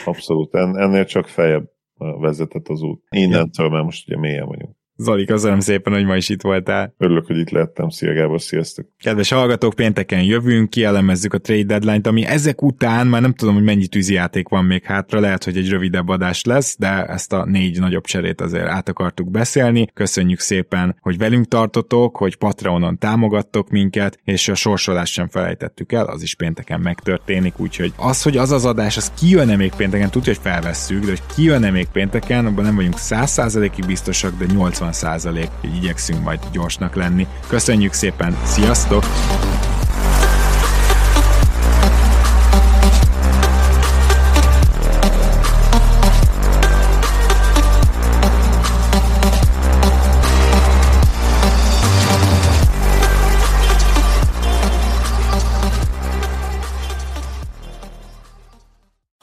Abszolút, 0.06 0.56
en, 0.56 0.78
ennél 0.78 1.06
csak 1.06 1.28
feljebb 1.28 1.70
vezetett 1.98 2.68
az 2.68 2.82
út. 2.82 3.04
Innentől, 3.10 3.70
mert 3.70 3.84
most 3.84 4.08
ugye 4.08 4.18
mélyen 4.18 4.46
vagyunk. 4.46 4.77
Zoli, 5.00 5.26
köszönöm 5.26 5.60
szépen, 5.60 5.94
hogy 5.94 6.06
ma 6.06 6.16
is 6.16 6.30
itt 6.30 6.42
voltál. 6.42 6.94
Örülök, 6.98 7.26
hogy 7.26 7.38
itt 7.38 7.50
lettem. 7.50 7.90
Szia 7.90 8.14
Gábor, 8.14 8.42
sziasztok! 8.42 8.86
Kedves 9.00 9.30
hallgatók, 9.30 9.74
pénteken 9.74 10.24
jövünk, 10.24 10.70
kielemezzük 10.70 11.34
a 11.34 11.38
trade 11.38 11.64
deadline-t, 11.64 12.08
ami 12.08 12.26
ezek 12.26 12.62
után 12.62 13.08
már 13.08 13.22
nem 13.22 13.34
tudom, 13.34 13.54
hogy 13.54 13.64
mennyi 13.64 13.88
tűzijáték 13.88 14.48
van 14.48 14.66
még 14.66 14.84
hátra, 14.84 15.20
lehet, 15.20 15.44
hogy 15.44 15.58
egy 15.58 15.70
rövidebb 15.70 16.10
adás 16.10 16.44
lesz, 16.44 16.76
de 16.80 17.06
ezt 17.06 17.34
a 17.34 17.46
négy 17.46 17.80
nagyobb 17.80 18.04
cserét 18.04 18.42
azért 18.42 18.68
át 18.68 18.90
akartuk 18.90 19.32
beszélni. 19.32 19.88
Köszönjük 19.94 20.40
szépen, 20.40 20.98
hogy 21.00 21.18
velünk 21.18 21.48
tartotok, 21.48 22.18
hogy 22.18 22.36
Patreonon 22.36 22.98
támogattok 22.98 23.70
minket, 23.70 24.20
és 24.24 24.48
a 24.48 24.56
sorsolást 24.56 25.14
sem 25.14 25.28
felejtettük 25.28 25.92
el, 25.92 26.06
az 26.06 26.22
is 26.22 26.36
pénteken 26.36 26.80
megtörténik, 26.80 27.60
úgyhogy 27.60 27.94
az, 27.98 28.22
hogy 28.22 28.38
az 28.38 28.52
az 28.52 28.66
adás, 28.66 28.98
az 28.98 29.12
kijön-e 29.20 29.56
még 29.56 29.72
pénteken, 29.78 30.10
tudja, 30.10 30.34
hogy 30.34 30.42
felvesszük, 30.52 31.00
de 31.00 31.08
hogy 31.08 31.22
kijön-e 31.36 31.72
még 31.72 31.88
pénteken, 31.92 32.46
abban 32.46 32.64
nem 32.64 32.76
vagyunk 32.76 32.96
100%-ig 32.98 33.86
biztosak, 33.86 34.38
de 34.38 34.46
80 34.54 34.86
80 34.88 34.92
százalék, 34.92 35.50
hogy 35.62 35.76
igyekszünk 35.76 36.24
majd 36.24 36.40
gyorsnak 36.52 36.96
lenni. 36.96 37.28
Köszönjük 37.48 37.94
szépen, 37.94 38.38
sziasztok! 38.46 39.04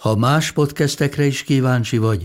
Ha 0.00 0.16
más 0.16 0.52
podcastekre 0.52 1.24
is 1.24 1.42
kíváncsi 1.42 1.98
vagy, 1.98 2.24